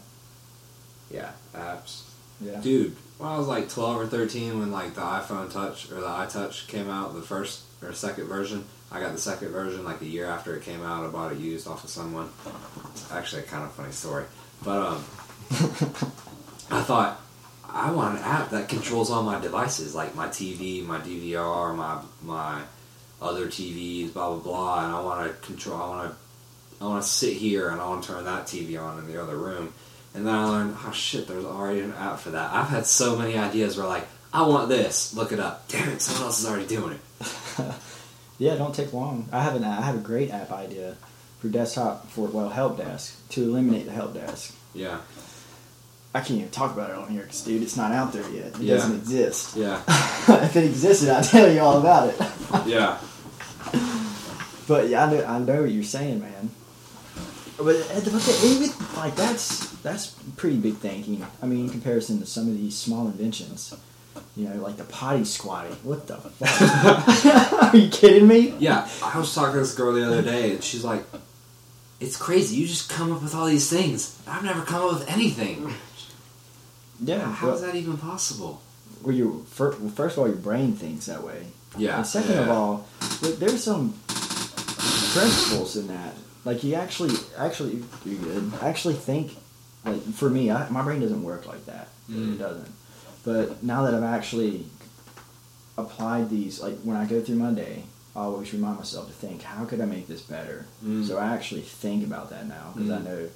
Yeah, 1.12 1.32
apps. 1.54 2.02
Yeah. 2.42 2.60
Dude, 2.60 2.96
when 3.18 3.30
I 3.30 3.38
was 3.38 3.48
like 3.48 3.70
12 3.70 4.02
or 4.02 4.08
13, 4.08 4.60
when 4.60 4.72
like 4.72 4.96
the 4.96 5.02
iPhone 5.02 5.52
Touch 5.52 5.90
or 5.92 5.96
the 6.02 6.08
iTouch 6.08 6.68
came 6.68 6.90
out, 6.90 7.14
the 7.14 7.22
first 7.22 7.62
or 7.82 7.94
second 7.94 8.26
version, 8.28 8.66
I 8.92 9.00
got 9.00 9.14
the 9.14 9.22
second 9.22 9.50
version 9.50 9.86
like 9.86 10.02
a 10.02 10.06
year 10.06 10.26
after 10.26 10.56
it 10.56 10.64
came 10.64 10.84
out. 10.84 11.06
I 11.06 11.08
bought 11.10 11.32
it 11.32 11.38
used 11.38 11.68
off 11.68 11.84
of 11.84 11.90
someone. 11.90 12.30
It's 12.92 13.10
Actually, 13.12 13.44
a 13.44 13.46
kind 13.46 13.64
of 13.64 13.72
funny 13.74 13.92
story. 13.92 14.26
But 14.64 14.80
um, 14.86 15.04
I 16.72 16.82
thought 16.82 17.22
I 17.76 17.92
want 17.92 18.18
an 18.18 18.24
app 18.24 18.52
that 18.52 18.70
controls 18.70 19.12
all 19.12 19.22
my 19.22 19.40
devices, 19.40 19.94
like 19.94 20.16
my 20.16 20.28
TV, 20.28 20.84
my 20.84 21.00
DVR, 21.00 21.76
my 21.76 22.02
my 22.24 22.62
other 23.22 23.48
TVs, 23.48 24.14
blah 24.14 24.30
blah 24.30 24.40
blah. 24.40 24.86
And 24.86 24.96
I 24.96 25.02
want 25.02 25.28
to 25.28 25.46
control. 25.46 25.82
I 25.82 25.90
want 25.90 26.10
to. 26.12 26.18
I 26.82 26.88
want 26.88 27.04
to 27.04 27.08
sit 27.08 27.34
here 27.34 27.70
and 27.70 27.80
I 27.80 27.88
want 27.88 28.04
to 28.04 28.14
turn 28.14 28.26
that 28.26 28.48
TV 28.48 28.82
on 28.82 29.00
in 29.00 29.08
the 29.08 29.22
other 29.22 29.38
room. 29.38 29.74
And 30.14 30.28
then 30.28 30.34
I 30.34 30.46
learned, 30.46 30.76
oh 30.78 30.86
ah, 30.88 30.92
shit, 30.92 31.28
there's 31.28 31.46
already 31.46 31.80
an 31.82 31.94
app 31.94 32.20
for 32.20 32.32
that. 32.32 32.54
I've 32.54 32.70
had 32.70 32.86
so 32.86 33.18
many 33.18 33.38
ideas 33.38 33.78
where 33.78 33.88
like, 33.88 34.08
I 34.34 34.46
want 34.46 34.70
this, 34.70 35.14
look 35.14 35.32
it 35.32 35.40
up. 35.40 35.68
Damn 35.70 35.90
it, 35.90 36.02
someone 36.02 36.24
else 36.26 36.40
is 36.40 36.46
already 36.46 36.68
doing 36.68 36.94
it. 36.94 37.76
yeah, 38.38 38.56
don't 38.56 38.76
take 38.76 38.94
long. 38.94 39.28
I 39.32 39.42
have 39.42 39.56
an 39.56 39.64
I 39.64 39.82
have 39.82 39.96
a 39.96 40.00
great 40.00 40.32
app 40.32 40.52
idea 40.52 40.96
for 41.40 41.50
desktop 41.50 42.10
for 42.10 42.28
well 42.28 42.50
help 42.50 42.78
desk 42.78 43.28
to 43.30 43.44
eliminate 43.44 43.86
the 43.86 43.92
help 43.92 44.14
desk. 44.14 44.56
Yeah, 44.74 45.00
I 46.16 46.20
can't 46.22 46.40
even 46.40 46.50
talk 46.50 46.72
about 46.74 46.90
it 46.90 46.96
on 46.96 47.10
here 47.10 47.24
because, 47.24 47.42
dude, 47.42 47.62
it's 47.62 47.76
not 47.76 47.92
out 47.92 48.14
there 48.14 48.28
yet. 48.30 48.48
It 48.56 48.60
Yeah. 48.62 48.76
doesn't 48.76 48.96
exist. 48.96 49.56
yeah, 49.58 49.82
if 49.88 50.56
it 50.56 50.64
existed, 50.64 51.10
I'd 51.10 51.24
tell 51.26 51.52
you 51.52 51.60
all 51.60 51.78
about 51.80 52.10
it. 52.10 52.16
yeah. 52.66 52.98
but 54.68 54.88
yeah, 54.90 55.06
I 55.06 55.12
know, 55.12 55.26
I 55.26 55.40
know 55.40 55.62
what 55.62 55.72
you're 55.72 55.84
saying, 55.84 56.22
man. 56.22 56.50
But, 57.58 57.76
uh, 57.92 58.02
but 58.04 58.42
even 58.44 58.70
like 58.98 59.16
that's 59.16 59.70
that's 59.82 60.08
pretty 60.36 60.58
big 60.58 60.76
thinking. 60.78 61.26
I 61.42 61.46
mean, 61.46 61.66
in 61.66 61.70
comparison 61.70 62.20
to 62.20 62.26
some 62.26 62.48
of 62.50 62.58
these 62.58 62.76
small 62.76 63.08
inventions, 63.08 63.74
you 64.36 64.50
know, 64.50 64.56
like 64.62 64.76
the 64.78 64.84
potty 64.84 65.24
squatty. 65.24 65.74
What 65.84 66.08
the 66.08 66.18
fuck? 66.18 67.74
Are 67.74 67.78
you 67.78 67.88
kidding 67.90 68.28
me? 68.28 68.56
Yeah, 68.60 68.90
I 69.04 69.18
was 69.20 69.34
talking 69.34 69.54
to 69.54 69.60
this 69.60 69.74
girl 69.74 69.94
the 69.94 70.06
other 70.06 70.22
day, 70.22 70.52
and 70.56 70.64
she's 70.64 70.84
like, 70.84 71.04
"It's 72.02 72.18
crazy. 72.18 72.58
You 72.58 72.68
just 72.68 72.90
come 72.90 73.14
up 73.14 73.22
with 73.24 73.34
all 73.36 73.46
these 73.46 73.70
things. 73.70 74.18
I've 74.28 74.44
never 74.44 74.62
come 74.64 74.84
up 74.84 75.00
with 75.00 75.10
anything. 75.10 75.74
Yeah. 77.00 77.32
How 77.32 77.48
well, 77.48 77.56
is 77.56 77.62
that 77.62 77.76
even 77.76 77.98
possible?" 77.98 78.62
well, 79.04 79.16
you 79.16 79.46
fir- 79.50 79.76
well, 79.80 79.90
first 79.92 80.16
of 80.16 80.20
all, 80.20 80.28
your 80.28 80.38
brain 80.38 80.74
thinks 80.74 81.06
that 81.08 81.24
way. 81.24 81.48
Yeah. 81.78 81.98
And 81.98 82.08
second 82.08 82.38
of 82.40 82.50
all, 82.50 82.88
there's 83.22 83.64
some 83.64 83.94
principles 85.14 85.76
in 85.76 85.88
that. 85.88 86.14
Like 86.44 86.64
you 86.64 86.76
actually, 86.76 87.16
actually, 87.38 87.84
you 88.06 88.18
good. 88.18 88.52
Actually 88.62 88.94
think, 88.96 89.36
like 89.84 90.02
for 90.14 90.30
me, 90.30 90.52
I, 90.52 90.70
my 90.70 90.84
brain 90.84 91.02
doesn't 91.02 91.24
work 91.24 91.48
like 91.48 91.66
that. 91.66 91.90
Mm. 92.10 92.36
It 92.36 92.38
doesn't. 92.38 92.72
But 93.24 93.64
now 93.64 93.84
that 93.86 93.94
I've 93.96 94.04
actually 94.04 94.66
applied 95.78 96.30
these, 96.30 96.62
like 96.62 96.78
when 96.82 96.96
I 96.98 97.06
go 97.06 97.22
through 97.22 97.36
my 97.38 97.52
day, 97.52 97.84
I 98.16 98.20
always 98.22 98.54
remind 98.54 98.78
myself 98.78 99.08
to 99.08 99.14
think, 99.14 99.42
how 99.42 99.66
could 99.66 99.82
I 99.82 99.86
make 99.86 100.08
this 100.08 100.22
better? 100.22 100.66
Mm. 100.86 101.06
So 101.06 101.18
I 101.18 101.34
actually 101.34 101.62
think 101.62 102.06
about 102.06 102.30
that 102.30 102.48
now 102.48 102.72
because 102.74 102.92
I 102.92 102.98
Mm. 103.00 103.04
know 103.06 103.30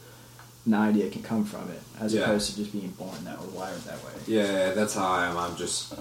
an 0.73 0.79
idea 0.89 1.09
can 1.09 1.23
come 1.23 1.45
from 1.45 1.69
it, 1.71 1.81
as 1.99 2.13
Yeah. 2.13 2.21
opposed 2.21 2.51
to 2.51 2.57
just 2.57 2.71
being 2.71 2.89
born 2.91 3.23
that 3.25 3.37
or 3.39 3.47
wired 3.47 3.81
that 3.83 4.03
way. 4.03 4.11
Yeah, 4.27 4.71
that's 4.71 4.93
how 4.95 5.07
I 5.11 5.27
am. 5.27 5.37
I'm 5.37 5.55
just, 5.55 5.93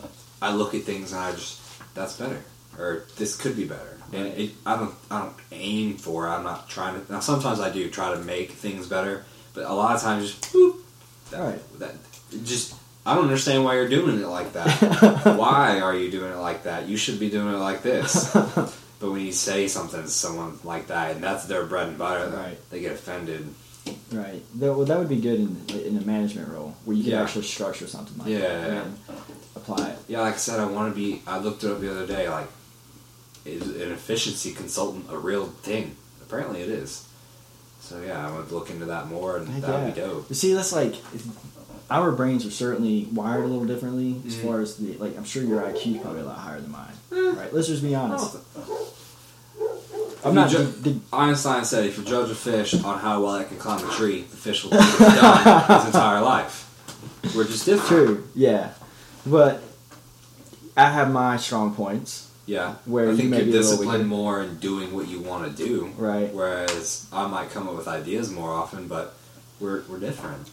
I 0.43 0.53
look 0.53 0.75
at 0.75 0.83
things 0.83 1.13
and 1.13 1.21
I 1.21 1.33
just, 1.33 1.61
that's 1.95 2.17
better, 2.17 2.43
or 2.79 3.05
this 3.17 3.37
could 3.37 3.57
be 3.57 3.65
better. 3.65 3.97
And 4.13 4.27
it, 4.29 4.51
I 4.65 4.77
don't, 4.77 4.95
I 5.11 5.21
don't 5.23 5.35
aim 5.53 5.97
for. 5.97 6.27
it. 6.27 6.31
I'm 6.31 6.43
not 6.45 6.69
trying 6.69 6.95
to. 7.05 7.13
Now, 7.13 7.21
sometimes 7.21 7.61
I 7.61 7.71
do 7.71 7.91
try 7.91 8.11
to 8.15 8.21
make 8.21 8.53
things 8.53 8.87
better, 8.87 9.25
but 9.55 9.65
a 9.65 9.73
lot 9.75 9.95
of 9.97 10.01
times, 10.03 10.31
just 10.31 10.53
boop, 10.55 10.77
that, 11.31 11.41
Right. 11.41 11.79
that 11.81 11.95
just. 12.45 12.75
I 13.05 13.15
don't 13.15 13.25
understand 13.25 13.65
why 13.65 13.75
you're 13.75 13.89
doing 13.89 14.19
it 14.21 14.27
like 14.27 14.53
that. 14.55 14.69
why 15.39 15.81
are 15.81 15.95
you 15.97 16.11
doing 16.11 16.31
it 16.33 16.37
like 16.37 16.65
that? 16.65 16.89
You 16.89 16.97
should 16.99 17.19
be 17.21 17.31
doing 17.31 17.53
it 17.55 17.59
like 17.59 17.83
this. 17.83 18.35
But 19.01 19.13
when 19.13 19.21
you 19.25 19.31
say 19.31 19.69
something 19.69 20.03
to 20.03 20.09
someone 20.09 20.59
like 20.65 20.89
that, 20.89 21.13
and 21.13 21.23
that's 21.23 21.45
their 21.45 21.65
bread 21.65 21.87
and 21.87 21.97
butter, 21.97 22.31
Right. 22.37 22.59
they 22.71 22.81
get 22.81 22.93
offended. 22.95 23.47
Right. 24.13 24.43
That, 24.61 24.75
well, 24.75 24.85
that 24.87 24.99
would 24.99 25.09
be 25.09 25.17
good 25.21 25.41
in 25.41 25.65
in 25.87 25.97
a 25.99 26.01
management 26.03 26.49
role 26.49 26.75
where 26.85 26.97
you 26.97 27.03
could 27.05 27.13
Yeah. 27.13 27.23
actually 27.23 27.45
structure 27.45 27.87
something 27.87 28.17
like 28.19 28.29
Yeah, 28.29 28.39
that 28.41 28.73
yeah. 28.73 28.83
and 28.83 28.99
apply 29.57 29.89
it. 29.91 29.99
Yeah, 30.09 30.21
like 30.21 30.35
I 30.35 30.39
said, 30.39 30.61
I 30.61 30.67
want 30.67 30.93
to 30.93 30.99
be. 30.99 31.23
I 31.27 31.39
looked 31.39 31.65
it 31.65 31.71
up 31.71 31.81
the 31.81 31.91
other 31.91 32.07
day. 32.07 32.29
Like, 32.29 32.49
is 33.45 33.63
an 33.63 33.93
efficiency 33.93 34.53
consultant 34.53 35.07
a 35.11 35.17
real 35.19 35.47
thing? 35.63 35.97
Apparently, 36.23 36.61
it 36.63 36.69
is. 36.69 37.05
So 37.81 38.01
yeah, 38.03 38.27
I 38.29 38.37
would 38.37 38.51
look 38.53 38.71
into 38.71 38.85
that 38.87 39.07
more, 39.09 39.37
and 39.39 39.49
Heck 39.49 39.63
that 39.63 39.71
would 39.71 39.89
yeah. 39.89 39.95
be 39.95 40.01
dope. 40.01 40.27
You 40.29 40.35
see, 40.35 40.53
that's 40.53 40.73
like 40.73 40.95
our 41.91 42.13
brains 42.13 42.45
are 42.45 42.51
certainly 42.51 43.09
wired 43.13 43.45
a 43.45 43.47
little 43.47 43.65
differently 43.65 44.21
as 44.27 44.35
Mhm. 44.35 44.43
far 44.45 44.61
as 44.61 44.77
the 44.77 44.95
like. 44.99 45.17
I'm 45.17 45.25
sure 45.25 45.43
your 45.43 45.63
IQ 45.63 45.97
is 45.97 46.03
probably 46.03 46.21
a 46.21 46.25
lot 46.27 46.39
higher 46.39 46.61
than 46.61 46.71
mine. 46.71 46.93
Eh. 47.13 47.33
Right? 47.37 47.55
Let's 47.55 47.69
just 47.69 47.83
be 47.83 47.95
honest. 47.95 48.37
I'm 50.25 50.35
not. 50.35 50.51
ju- 50.51 50.65
the- 50.65 50.99
Einstein 51.13 51.65
said 51.65 51.85
if 51.87 51.97
you 51.99 52.05
judge 52.05 52.31
a 52.31 52.35
fish 52.35 52.75
on 52.83 52.99
how 52.99 53.23
well 53.23 53.37
it 53.37 53.49
can 53.49 53.57
climb 53.59 53.87
a 53.87 53.93
tree, 53.93 54.23
the 54.23 54.37
fish 54.37 54.65
will 54.65 54.71
be 54.73 54.77
done 54.77 55.71
its 55.77 55.87
entire 55.87 56.21
life. 56.21 56.65
We're 57.37 57.45
just 57.45 57.65
different. 57.67 57.89
True. 57.89 58.29
Yeah. 58.35 58.73
But 59.27 59.63
I 60.77 60.91
have 60.91 61.11
my 61.13 61.37
strong 61.37 61.75
points. 61.75 62.31
Yeah. 62.47 62.77
Where 62.87 63.11
I 63.11 63.15
think 63.17 63.29
may 63.31 63.37
you're 63.39 63.47
be 63.47 63.53
a 63.53 63.55
little 63.61 63.73
disciplined 63.77 64.09
more 64.09 64.43
in 64.43 64.57
doing 64.57 64.95
what 64.95 65.07
you 65.09 65.21
want 65.21 65.55
to 65.57 65.65
do. 65.65 65.93
Right. 65.99 66.33
Whereas 66.33 67.07
I 67.13 67.27
might 67.27 67.51
come 67.51 67.69
up 67.69 67.77
with 67.77 67.87
ideas 67.89 68.31
more 68.31 68.51
often, 68.53 68.89
but 68.89 69.15
we're 69.61 69.83
we're 69.89 69.99
different. 70.01 70.49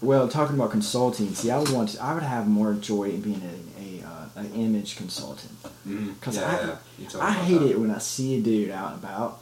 Well, 0.00 0.28
talking 0.28 0.54
about 0.56 0.70
consulting, 0.70 1.34
see, 1.34 1.50
I 1.50 1.58
would 1.58 1.70
want. 1.70 1.90
To, 1.90 2.02
I 2.02 2.14
would 2.14 2.22
have 2.22 2.46
more 2.48 2.72
joy 2.74 3.04
in 3.10 3.20
being 3.20 3.42
a, 3.42 3.67
an 4.38 4.52
image 4.54 4.96
consultant. 4.96 5.62
Mm-hmm. 5.62 6.12
'Cause 6.20 6.36
yeah, 6.36 6.76
I-. 7.20 7.28
I 7.28 7.32
hate 7.32 7.58
that. 7.60 7.70
it 7.70 7.80
when 7.80 7.90
I 7.90 7.98
see 7.98 8.38
a 8.38 8.42
dude 8.42 8.70
out 8.70 8.94
and 8.94 9.02
about, 9.02 9.40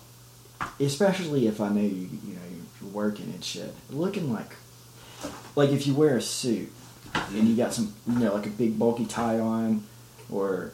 especially 0.80 1.46
if 1.46 1.60
I 1.60 1.68
know 1.68 1.80
you, 1.80 2.08
you 2.26 2.34
know 2.34 2.40
you're 2.80 2.90
working 2.90 3.26
and 3.26 3.44
shit, 3.44 3.72
looking 3.90 4.32
like, 4.32 4.56
like 5.54 5.70
if 5.70 5.86
you 5.86 5.94
wear 5.94 6.16
a 6.16 6.22
suit 6.22 6.70
and 7.14 7.48
you 7.48 7.56
got 7.56 7.72
some, 7.72 7.94
you 8.06 8.18
know, 8.18 8.34
like 8.34 8.46
a 8.46 8.50
big 8.50 8.78
bulky 8.78 9.06
tie 9.06 9.38
on, 9.38 9.84
or 10.30 10.72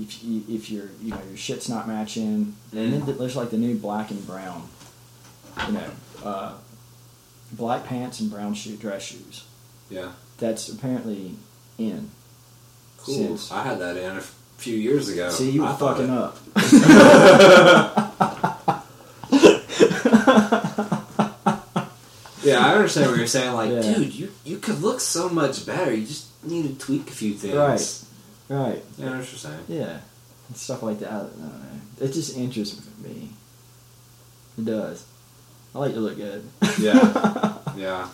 if 0.00 0.22
you, 0.24 0.42
if 0.48 0.70
your 0.70 0.86
you 1.02 1.10
know 1.10 1.20
your 1.28 1.36
shit's 1.36 1.68
not 1.68 1.86
matching, 1.88 2.56
and 2.72 2.92
then 2.92 3.02
Mm. 3.02 3.18
there's 3.18 3.36
like 3.36 3.50
the 3.50 3.58
new 3.58 3.76
black 3.76 4.10
and 4.10 4.26
brown, 4.26 4.68
you 5.66 5.72
know, 5.74 5.90
uh, 6.24 6.52
black 7.52 7.84
pants 7.84 8.20
and 8.20 8.30
brown 8.30 8.54
shoe 8.54 8.76
dress 8.76 9.02
shoes. 9.02 9.44
Yeah. 9.90 10.12
That's 10.38 10.68
apparently 10.68 11.36
in. 11.78 12.10
Cool. 13.04 13.14
Since- 13.38 13.52
I 13.52 13.62
had 13.62 13.78
that 13.80 13.96
in 13.96 14.16
a 14.16 14.20
few 14.56 14.76
years 14.76 15.08
ago. 15.08 15.30
See, 15.30 15.50
you 15.50 15.62
were 15.62 15.68
I 15.68 15.76
fucking 15.76 16.10
up. 16.10 16.38
Yeah, 22.42 22.58
I 22.58 22.74
understand 22.74 23.08
what 23.10 23.16
you're 23.16 23.26
saying. 23.26 23.54
Like, 23.54 23.70
Yeah. 23.70 23.80
dude, 23.94 24.14
you 24.14 24.30
you 24.44 24.58
could 24.58 24.82
look 24.82 25.00
so 25.00 25.30
much 25.30 25.64
better. 25.64 25.94
You 25.94 26.06
just 26.06 26.26
need 26.44 26.68
to 26.68 26.74
tweak 26.86 27.08
a 27.08 27.12
few 27.12 27.32
things. 27.34 27.54
Right. 27.54 28.04
Right. 28.60 28.84
Yeah, 28.98 29.06
I 29.06 29.08
know 29.12 29.18
what 29.20 29.30
you're 29.32 29.38
saying. 29.38 29.64
Yeah, 29.66 30.00
and 30.48 30.56
stuff 30.56 30.82
like 30.82 30.98
that. 31.00 31.10
I 31.10 31.18
don't 31.20 31.38
know. 31.38 32.04
It 32.04 32.12
just 32.12 32.36
interests 32.36 32.82
me. 33.02 33.30
It 34.58 34.66
does. 34.66 35.06
I 35.74 35.78
like 35.78 35.94
to 35.94 36.00
look 36.00 36.16
good. 36.16 36.44
Yeah. 36.78 37.54
Yeah. 37.76 38.06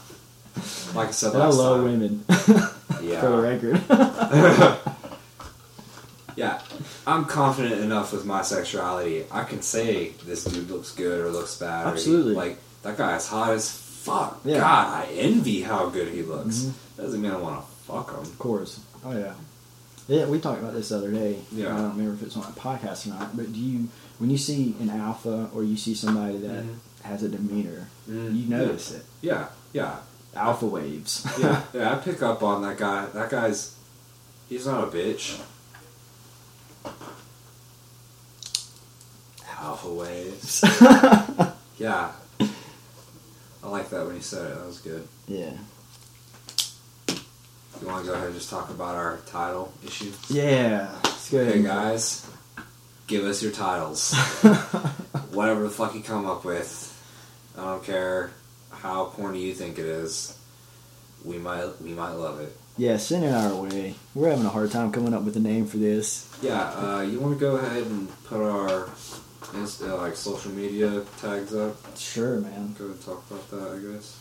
Like 0.94 1.08
I 1.08 1.12
said 1.12 1.34
I 1.36 1.46
love 1.46 1.80
time. 1.80 1.84
women. 1.84 2.24
Yeah. 3.02 3.20
For 3.20 3.28
the 3.28 3.42
record. 3.42 3.80
yeah, 6.36 6.60
I'm 7.06 7.24
confident 7.24 7.80
enough 7.80 8.12
with 8.12 8.24
my 8.24 8.42
sexuality. 8.42 9.24
I 9.30 9.44
can 9.44 9.62
say 9.62 10.10
this 10.24 10.44
dude 10.44 10.70
looks 10.70 10.92
good 10.92 11.20
or 11.20 11.30
looks 11.30 11.56
bad. 11.58 11.86
or 11.86 11.90
he- 11.90 11.94
Absolutely. 11.94 12.34
like 12.34 12.58
that 12.82 12.96
guy 12.96 13.16
is 13.16 13.26
hot 13.26 13.52
as 13.52 13.70
fuck. 13.70 14.40
Yeah. 14.44 14.58
God, 14.58 15.04
I 15.04 15.06
envy 15.12 15.62
how 15.62 15.88
good 15.88 16.08
he 16.08 16.22
looks. 16.22 16.58
Mhm. 16.60 16.72
Doesn't 16.96 17.20
mean 17.22 17.32
I 17.32 17.36
want 17.36 17.60
to 17.60 17.66
fuck 17.84 18.10
him. 18.10 18.20
of 18.20 18.38
course. 18.38 18.80
Oh 19.04 19.12
yeah. 19.16 19.34
Yeah, 20.08 20.26
we 20.26 20.40
talked 20.40 20.60
about 20.60 20.74
this 20.74 20.88
the 20.88 20.96
other 20.96 21.10
day. 21.12 21.38
Yeah. 21.52 21.74
I 21.74 21.78
don't 21.78 21.90
remember 21.96 22.14
if 22.14 22.22
it's 22.22 22.36
on 22.36 22.42
a 22.44 22.58
podcast 22.58 23.06
or 23.06 23.10
not. 23.10 23.36
But 23.36 23.52
do 23.52 23.58
you, 23.60 23.88
when 24.18 24.30
you 24.30 24.38
see 24.38 24.74
an 24.80 24.90
alpha 24.90 25.50
or 25.54 25.62
you 25.62 25.76
see 25.76 25.94
somebody 25.94 26.38
that 26.38 26.64
Mhm. 26.64 26.74
has 27.02 27.22
a 27.22 27.28
demeanor, 27.28 27.88
Mm, 28.10 28.34
you 28.36 28.48
notice 28.48 28.90
it. 28.92 29.04
Yeah, 29.20 29.46
yeah, 29.72 29.96
Alpha 30.34 30.66
waves. 30.66 31.26
yeah, 31.40 31.62
yeah. 31.74 31.92
I 31.92 31.96
pick 31.96 32.22
up 32.22 32.42
on 32.42 32.62
that 32.62 32.76
guy. 32.78 33.06
That 33.06 33.30
guy's. 33.30 33.74
He's 34.48 34.66
not 34.66 34.84
a 34.84 34.86
bitch. 34.86 35.40
Alpha 39.60 39.92
waves. 39.92 40.64
Yeah. 41.78 42.12
I 42.38 43.66
like 43.68 43.88
that 43.88 44.04
when 44.04 44.16
you 44.16 44.20
said 44.20 44.50
it. 44.50 44.54
That 44.54 44.66
was 44.66 44.80
good. 44.80 45.08
yeah. 45.26 45.52
You 47.08 47.86
want 47.86 48.04
to 48.04 48.10
go 48.10 48.12
ahead 48.12 48.26
and 48.26 48.34
just 48.34 48.50
talk 48.50 48.68
about 48.68 48.96
our 48.96 49.18
title 49.24 49.72
issue? 49.86 50.12
Yeah. 50.28 50.94
It's 51.04 51.30
good. 51.30 51.54
Hey 51.54 51.62
guys, 51.62 52.26
give 53.06 53.24
us 53.24 53.42
your 53.42 53.50
titles. 53.52 54.12
Whatever 55.32 55.62
the 55.62 55.70
fuck 55.70 55.94
you 55.94 56.02
come 56.02 56.26
up 56.26 56.44
with. 56.44 56.86
I 57.56 57.62
don't 57.64 57.82
care 57.82 58.30
how 58.82 59.06
corny 59.06 59.42
you 59.42 59.54
think 59.54 59.78
it 59.78 59.86
is. 59.86 60.36
We 61.24 61.38
might 61.38 61.80
we 61.82 61.90
might 61.90 62.12
love 62.12 62.40
it. 62.40 62.56
Yeah, 62.78 62.96
send 62.96 63.24
it 63.24 63.34
our 63.34 63.54
way. 63.54 63.94
We're 64.14 64.30
having 64.30 64.46
a 64.46 64.50
hard 64.50 64.70
time 64.70 64.90
coming 64.90 65.12
up 65.12 65.22
with 65.22 65.36
a 65.36 65.40
name 65.40 65.66
for 65.66 65.76
this. 65.76 66.26
Yeah, 66.40 66.62
uh, 66.70 67.00
you 67.02 67.20
want 67.20 67.38
to 67.38 67.40
go 67.40 67.56
ahead 67.56 67.84
and 67.86 68.08
put 68.24 68.40
our 68.40 68.88
inst- 69.54 69.82
uh, 69.82 69.96
like 69.96 70.16
social 70.16 70.52
media 70.52 71.04
tags 71.20 71.54
up? 71.54 71.76
Sure, 71.98 72.40
man. 72.40 72.74
Go 72.78 72.86
and 72.86 73.02
talk 73.04 73.22
about 73.30 73.50
that, 73.50 73.72
I 73.72 73.78
guess. 73.92 74.18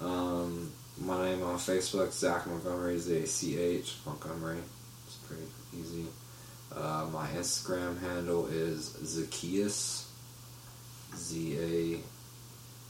Um, 0.00 0.70
my 1.00 1.24
name 1.24 1.42
on 1.42 1.56
Facebook, 1.56 2.12
Zach 2.12 2.46
Montgomery, 2.46 2.98
Z 2.98 3.16
A 3.16 3.26
C 3.26 3.58
H 3.58 3.96
Montgomery. 4.06 4.58
It's 5.06 5.16
pretty 5.16 5.46
easy. 5.76 6.06
Uh, 6.74 7.06
my 7.12 7.26
Instagram 7.28 8.00
handle 8.00 8.46
is 8.46 8.90
Zacheus, 9.02 10.04
Z 11.16 11.58
A 11.58 12.00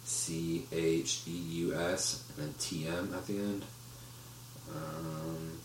C 0.07 0.65
H 0.73 1.23
E 1.27 1.31
U 1.33 1.75
S, 1.75 2.25
and 2.37 2.47
then 2.47 2.55
T 2.59 2.87
M 2.87 3.13
at 3.15 3.27
the 3.27 3.35
end. 3.39 3.65
Um, 4.75 5.59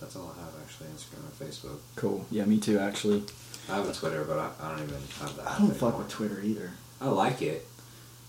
that's 0.00 0.16
all 0.16 0.34
I 0.36 0.40
have 0.44 0.52
actually. 0.62 0.88
Instagram 0.88 1.24
and 1.24 1.50
Facebook. 1.50 1.78
Cool. 1.96 2.26
Yeah, 2.30 2.44
me 2.44 2.58
too, 2.58 2.78
actually. 2.78 3.24
I 3.70 3.76
have 3.76 3.88
a 3.88 3.92
Twitter, 3.92 4.24
but 4.24 4.38
I, 4.38 4.50
I 4.62 4.70
don't 4.70 4.88
even 4.88 5.00
have 5.20 5.36
that. 5.36 5.46
I 5.46 5.58
don't 5.58 5.68
fuck 5.70 5.82
anymore. 5.82 5.98
with 6.00 6.08
Twitter 6.08 6.40
either. 6.42 6.70
I 7.00 7.08
like 7.08 7.42
it. 7.42 7.66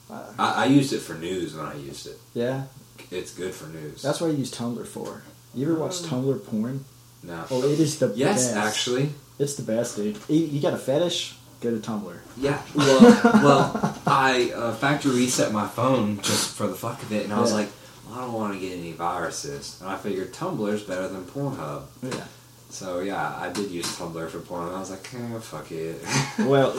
Uh, 0.10 0.24
I, 0.38 0.64
I 0.64 0.66
used 0.66 0.91
it 0.93 1.00
for 1.00 1.14
news 1.16 1.56
when 1.56 1.66
I 1.66 1.76
used 1.76 2.08
it. 2.08 2.18
yeah, 2.34 2.64
It's 3.12 3.34
good 3.34 3.54
for 3.54 3.68
news. 3.68 4.02
that's 4.02 4.20
what 4.22 4.32
I 4.32 4.34
use 4.34 4.52
Tumblr 4.52 4.86
for. 4.88 5.22
You 5.54 5.72
ever 5.72 5.80
watch 5.80 6.04
Um, 6.04 6.10
Tumblr 6.24 6.45
porn? 6.47 6.86
no. 7.24 7.45
Oh, 7.52 7.64
it 7.64 7.80
is 7.80 8.00
the 8.00 8.12
yes, 8.16 8.52
best. 8.54 8.56
actually. 8.58 9.10
It's 9.38 9.54
the 9.56 9.64
best, 9.64 9.95
dude. 9.97 10.18
You, 10.28 10.38
you 10.47 10.62
got 10.62 10.74
a 10.74 10.78
fetish? 10.78 11.36
Go 11.62 11.70
a 11.70 11.78
Tumblr. 11.80 12.18
Yeah. 12.38 12.62
Well, 12.74 13.01
well, 13.43 13.99
I 14.07 14.51
uh, 14.55 14.74
factory 14.76 15.12
reset 15.12 15.51
my 15.51 15.68
phone 15.68 16.22
just 16.22 16.55
for 16.55 16.68
the 16.68 16.76
fuck 16.76 17.01
of 17.03 17.12
it, 17.12 17.26
and 17.26 17.34
I 17.34 17.39
was 17.41 17.51
Yeah. 17.51 17.57
like, 17.57 17.70
well, 18.07 18.18
I 18.20 18.22
don't 18.22 18.34
want 18.34 18.53
to 18.53 18.60
get 18.60 18.78
any 18.78 18.93
viruses, 18.93 19.78
and 19.82 19.89
I 19.89 19.97
figured 19.97 20.34
Tumblr's 20.34 20.84
better 20.84 21.07
than 21.10 21.26
Pornhub. 21.26 21.84
Yeah. 22.01 22.24
So 22.70 22.99
yeah, 23.01 23.36
I 23.38 23.49
did 23.51 23.72
use 23.72 23.88
Tumblr 23.97 24.30
for 24.30 24.39
porn, 24.39 24.68
and 24.68 24.76
I 24.76 24.80
was 24.80 24.91
like, 24.91 25.14
eh, 25.14 25.39
fuck 25.39 25.70
it. 25.72 26.01
Well, 26.47 26.72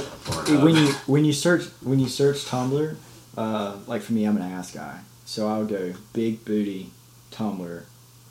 when 0.64 0.74
you 0.76 0.92
when 1.06 1.24
you 1.26 1.32
search 1.34 1.64
when 1.82 1.98
you 1.98 2.08
search 2.08 2.46
Tumblr, 2.46 2.96
uh, 3.36 3.76
like 3.86 4.00
for 4.02 4.12
me, 4.14 4.24
I'm 4.24 4.36
an 4.36 4.42
ass 4.42 4.72
guy, 4.72 5.00
so 5.26 5.48
I'll 5.48 5.66
go 5.66 5.92
big 6.14 6.44
booty 6.46 6.90
Tumblr 7.32 7.82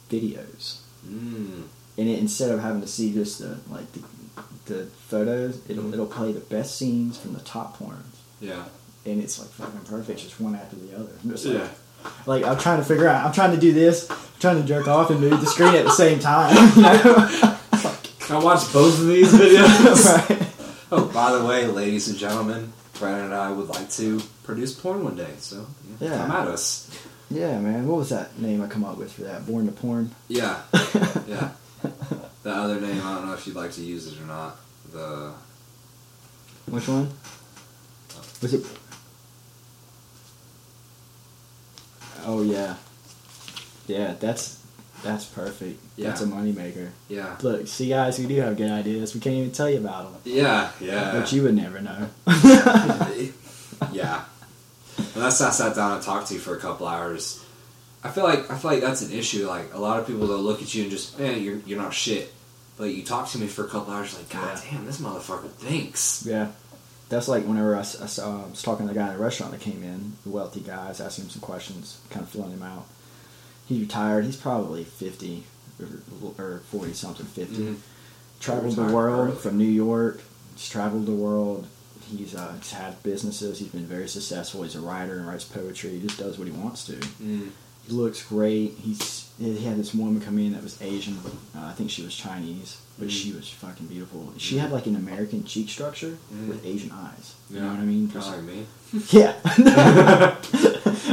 videos, 0.09 0.79
Mm, 1.07 1.63
and 1.97 2.09
it, 2.09 2.19
instead 2.19 2.49
of 2.51 2.59
having 2.61 2.81
to 2.81 2.87
see 2.87 3.13
just 3.13 3.39
the 3.39 3.59
like 3.69 3.91
the, 3.93 4.01
the 4.69 4.85
photos, 5.09 5.59
it'll 5.67 5.83
Mhm. 5.83 5.93
it'll 5.93 6.05
play 6.05 6.31
the 6.31 6.39
best 6.39 6.77
scenes 6.77 7.17
from 7.17 7.33
the 7.33 7.39
top 7.41 7.77
porns, 7.79 8.15
yeah. 8.39 8.63
and 9.05 9.21
it's 9.21 9.37
like 9.39 9.49
fucking 9.49 9.81
perfect, 9.89 10.19
just 10.21 10.39
one 10.39 10.55
after 10.55 10.75
the 10.77 10.95
other. 10.95 11.11
Like, 11.25 11.43
Yeah. 11.45 11.67
like 12.25 12.43
I'm 12.45 12.57
trying 12.57 12.79
to 12.79 12.85
figure 12.85 13.07
out, 13.07 13.25
I'm 13.25 13.31
trying 13.33 13.51
to 13.51 13.59
do 13.59 13.73
this, 13.73 14.09
I'm 14.09 14.17
trying 14.39 14.61
to 14.61 14.67
jerk 14.67 14.87
off 14.87 15.09
and 15.09 15.19
move 15.19 15.39
the 15.41 15.47
screen 15.47 15.75
at 15.75 15.85
the 15.85 15.91
same 15.91 16.19
time. 16.19 16.55
You 16.75 16.81
know? 16.83 17.55
I 18.31 18.37
watched 18.43 18.71
both 18.71 18.99
of 18.99 19.07
these 19.07 19.31
videos. 19.33 20.05
right. 20.29 20.47
Oh, 20.91 21.05
by 21.05 21.31
the 21.35 21.43
way, 21.43 21.65
ladies 21.65 22.07
and 22.09 22.17
gentlemen, 22.17 22.71
Brandon 22.99 23.25
and 23.25 23.33
I 23.33 23.51
would 23.51 23.69
like 23.69 23.89
to 23.93 24.21
produce 24.43 24.73
porn 24.73 25.03
one 25.03 25.15
day, 25.15 25.33
so 25.39 25.65
yeah, 25.99 26.09
Yeah. 26.11 26.17
come 26.17 26.31
at 26.31 26.47
us. 26.47 26.87
Yeah, 27.31 27.59
man. 27.59 27.87
What 27.87 27.97
was 27.97 28.09
that 28.09 28.39
name 28.39 28.61
I 28.61 28.67
come 28.67 28.83
up 28.83 28.97
with 28.97 29.11
for 29.13 29.21
that? 29.23 29.45
Born 29.47 29.65
to 29.67 29.71
porn. 29.71 30.11
Yeah, 30.27 30.57
yeah. 31.27 31.49
The 32.43 32.51
other 32.51 32.79
name, 32.79 33.01
I 33.03 33.15
don't 33.15 33.27
know 33.27 33.33
if 33.33 33.45
you'd 33.45 33.55
like 33.55 33.71
to 33.73 33.81
use 33.81 34.07
it 34.07 34.21
or 34.21 34.25
not. 34.25 34.57
The 34.91 35.33
Which 36.67 36.87
one? 36.87 37.09
Oh. 38.15 38.21
Was 38.41 38.53
it? 38.53 38.65
Oh 42.25 42.41
yeah, 42.43 42.75
yeah. 43.87 44.13
That's 44.19 44.63
that's 45.03 45.25
perfect. 45.25 45.79
That's 45.97 46.21
a 46.21 46.25
moneymaker. 46.25 46.89
yeah, 47.07 47.37
Look, 47.41 47.67
see, 47.67 47.89
guys, 47.89 48.19
we 48.19 48.25
do 48.27 48.35
have 48.41 48.57
good 48.57 48.69
ideas. 48.69 49.13
We 49.13 49.21
can't 49.21 49.35
even 49.35 49.51
tell 49.51 49.69
you 49.69 49.77
about 49.77 50.11
them, 50.11 50.21
yeah, 50.25 50.71
yeah, 50.79 51.11
but 51.11 51.31
you 51.31 51.43
would 51.43 51.55
never 51.55 51.79
know. 51.81 52.09
yeah. 53.93 54.23
Unless 55.15 55.41
I 55.41 55.49
sat 55.51 55.75
down 55.75 55.93
and 55.93 56.01
talked 56.03 56.27
to 56.27 56.33
you 56.33 56.39
for 56.39 56.55
a 56.55 56.59
couple 56.59 56.87
hours, 56.87 57.43
I 58.03 58.09
feel 58.09 58.23
like 58.23 58.49
I 58.49 58.55
feel 58.57 58.71
like 58.71 58.81
that's 58.81 59.01
an 59.01 59.11
issue. 59.11 59.47
Like 59.47 59.73
a 59.73 59.79
lot 59.79 59.99
of 59.99 60.07
people, 60.07 60.27
they'll 60.27 60.37
look 60.39 60.61
at 60.61 60.73
you 60.73 60.83
and 60.83 60.91
just, 60.91 61.19
man, 61.19 61.41
you're 61.41 61.57
you're 61.65 61.77
not 61.81 61.93
shit. 61.93 62.33
But 62.77 62.85
you 62.93 63.03
talk 63.03 63.29
to 63.31 63.37
me 63.37 63.47
for 63.47 63.65
a 63.65 63.67
couple 63.67 63.93
hours, 63.93 64.15
like, 64.17 64.29
God 64.29 64.57
Yeah. 64.63 64.71
damn, 64.71 64.85
this 64.85 65.01
motherfucker 65.01 65.49
thinks. 65.51 66.23
yeah, 66.25 66.47
that's 67.09 67.27
like 67.27 67.43
whenever 67.45 67.75
I, 67.75 67.79
I 67.79 67.83
saw, 67.83 68.45
I 68.45 68.49
was 68.49 68.61
talking 68.61 68.87
to 68.87 68.93
the 68.93 68.97
guy 68.99 69.07
in 69.07 69.17
the 69.17 69.21
restaurant 69.23 69.51
that 69.51 69.59
came 69.59 69.83
in, 69.83 70.13
the 70.23 70.29
wealthy 70.29 70.61
guy. 70.61 70.85
I 70.85 70.89
was 70.89 71.01
asking 71.01 71.25
him 71.25 71.31
some 71.31 71.41
questions, 71.41 71.99
kind 72.09 72.23
of 72.23 72.29
filling 72.29 72.51
him 72.51 72.63
out. 72.63 72.85
He's 73.67 73.81
retired. 73.81 74.23
He's 74.25 74.37
probably 74.37 74.85
fifty 74.85 75.43
or, 75.79 76.33
or 76.37 76.61
forty 76.71 76.93
something, 76.93 77.25
50 77.25 77.55
Mhm. 77.55 77.75
Traveled 78.39 78.75
the 78.77 78.83
world 78.83 79.29
early. 79.31 79.37
from 79.37 79.57
New 79.57 79.65
York. 79.65 80.21
He's 80.55 80.69
traveled 80.69 81.05
the 81.05 81.11
world. 81.11 81.67
He's, 82.09 82.33
uh, 82.33 82.53
he's 82.61 82.71
had 82.71 83.03
businesses. 83.03 83.59
He's 83.59 83.67
been 83.67 83.85
very 83.85 84.07
successful. 84.07 84.63
He's 84.63 84.75
a 84.75 84.79
writer 84.81 85.17
and 85.19 85.27
writes 85.27 85.43
poetry. 85.43 85.91
He 85.99 86.07
just 86.07 86.17
does 86.17 86.37
what 86.39 86.47
he 86.47 86.53
wants 86.53 86.85
to. 86.85 86.93
Mm. 86.93 87.49
Looks 87.89 88.23
great. 88.27 88.73
He's 88.81 89.29
he 89.39 89.63
had 89.63 89.77
this 89.77 89.93
woman 89.95 90.21
come 90.21 90.37
in 90.37 90.51
that 90.53 90.61
was 90.63 90.81
Asian. 90.81 91.17
Uh, 91.55 91.65
I 91.65 91.71
think 91.73 91.89
she 91.89 92.03
was 92.03 92.13
Chinese, 92.15 92.77
but 92.99 93.07
Mm. 93.07 93.11
she 93.11 93.31
was 93.31 93.49
fucking 93.49 93.87
beautiful. 93.87 94.33
She 94.37 94.57
had 94.57 94.71
like 94.71 94.85
an 94.85 94.95
American 94.95 95.43
cheek 95.45 95.69
structure 95.69 96.17
Mm. 96.33 96.49
with 96.49 96.65
Asian 96.65 96.91
eyes. 96.91 97.33
You 97.49 97.55
Yeah. 97.57 97.63
know 97.63 97.69
what 97.69 97.79
I 97.79 97.85
mean? 97.85 98.11
Of 98.13 98.27
like 98.27 98.43
me. 98.43 98.65
Yeah, 99.11 99.33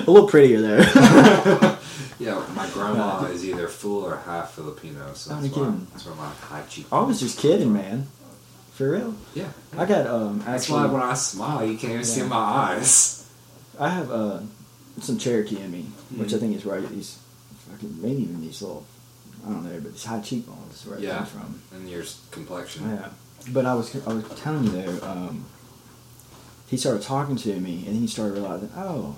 a 0.06 0.10
little 0.10 0.26
prettier 0.28 0.60
there. 0.60 0.82
Yeah, 2.18 2.42
my 2.54 2.66
grandma 2.70 3.24
is 3.26 3.44
either 3.44 3.68
full 3.68 4.02
or 4.02 4.16
half 4.16 4.54
Filipino, 4.54 5.12
so 5.12 5.34
that's 5.38 5.54
why, 5.54 5.74
that's 5.92 6.06
why 6.06 6.14
my 6.16 6.30
high 6.30 6.62
cheek. 6.66 6.86
I 6.90 7.00
was 7.00 7.20
just 7.20 7.38
kidding, 7.38 7.74
man. 7.74 8.06
For 8.72 8.90
real. 8.92 9.14
Yeah. 9.34 9.48
I 9.76 9.84
got 9.84 10.06
um 10.06 10.38
That's 10.38 10.64
actually 10.64 10.80
why 10.88 10.92
when 10.94 11.02
I 11.02 11.12
smile, 11.14 11.64
you 11.66 11.76
can't 11.76 11.92
even 11.92 12.04
see 12.04 12.22
my 12.22 12.36
eyes. 12.36 13.26
I 13.78 13.90
have 13.90 14.10
uh 14.10 14.40
some 15.00 15.18
Cherokee 15.18 15.60
in 15.60 15.70
me, 15.70 15.86
which 16.16 16.32
I 16.32 16.36
Mhm. 16.36 16.40
think 16.40 16.56
is 16.56 16.64
where 16.64 16.78
I 16.78 16.80
get 16.80 16.90
these 16.90 17.16
fucking 17.70 17.98
maybe 18.00 18.22
even 18.22 18.40
these 18.40 18.62
little 18.62 18.84
I 19.46 19.50
don't 19.50 19.64
know, 19.64 19.78
but 19.80 19.92
these 19.92 20.04
high 20.04 20.20
cheekbones 20.20 20.74
is 20.80 20.86
where 20.86 20.98
it 20.98 21.02
Yeah. 21.04 21.18
comes 21.18 21.28
from. 21.30 21.60
And 21.72 21.88
your 21.88 22.02
complexion. 22.32 22.88
Yeah, 22.88 23.08
but 23.52 23.64
I 23.66 23.74
was 23.74 23.94
I 24.06 24.12
was 24.12 24.24
telling 24.36 24.64
you 24.64 24.70
though. 24.72 25.06
Um, 25.06 25.44
he 26.68 26.76
started 26.76 27.02
talking 27.02 27.36
to 27.36 27.60
me, 27.60 27.84
and 27.86 27.94
then 27.94 28.00
he 28.00 28.06
started 28.08 28.34
realizing, 28.34 28.70
oh, 28.76 29.14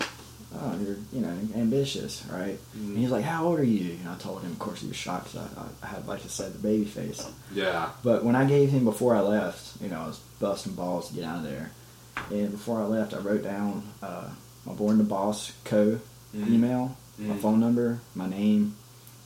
oh, 0.55 0.75
you're 0.85 0.97
you 1.13 1.21
know 1.21 1.33
ambitious, 1.55 2.23
right? 2.31 2.59
Mhm. 2.77 2.89
And 2.89 2.97
he 2.99 3.03
was 3.05 3.13
like, 3.13 3.25
how 3.25 3.47
old 3.47 3.59
are 3.61 3.65
you? 3.65 3.93
And 4.01 4.09
I 4.09 4.17
told 4.17 4.43
him, 4.43 4.53
of 4.53 4.59
course, 4.59 4.81
he 4.81 4.89
was 4.89 4.97
shocked 4.97 5.33
'cause 5.33 5.41
I, 5.57 5.87
I 5.87 5.89
had 5.89 6.07
like 6.07 6.23
I 6.25 6.29
said 6.29 6.53
the 6.53 6.59
baby 6.59 6.85
face. 6.85 7.23
Yeah. 7.55 7.91
But 8.03 8.25
when 8.25 8.37
I 8.37 8.45
gave 8.45 8.71
him 8.71 8.85
before 8.85 9.15
I 9.15 9.21
left, 9.21 9.81
you 9.81 9.89
know, 9.89 10.01
I 10.03 10.07
was 10.09 10.19
busting 10.41 10.75
balls 10.75 11.09
to 11.09 11.15
get 11.15 11.25
out 11.25 11.39
of 11.39 11.43
there. 11.45 11.71
And 12.31 12.51
before 12.51 12.83
I 12.83 12.85
left, 12.87 13.15
I 13.15 13.19
wrote 13.19 13.45
down 13.45 13.83
uh, 14.03 14.29
my 14.69 14.75
Born 14.75 14.99
the 14.99 15.05
Boss 15.05 15.53
co 15.65 15.99
Mhm. 16.37 16.53
email, 16.53 16.97
my 17.19 17.35
Mhm. 17.35 17.41
phone 17.41 17.59
number, 17.61 18.01
my 18.15 18.29
name, 18.29 18.77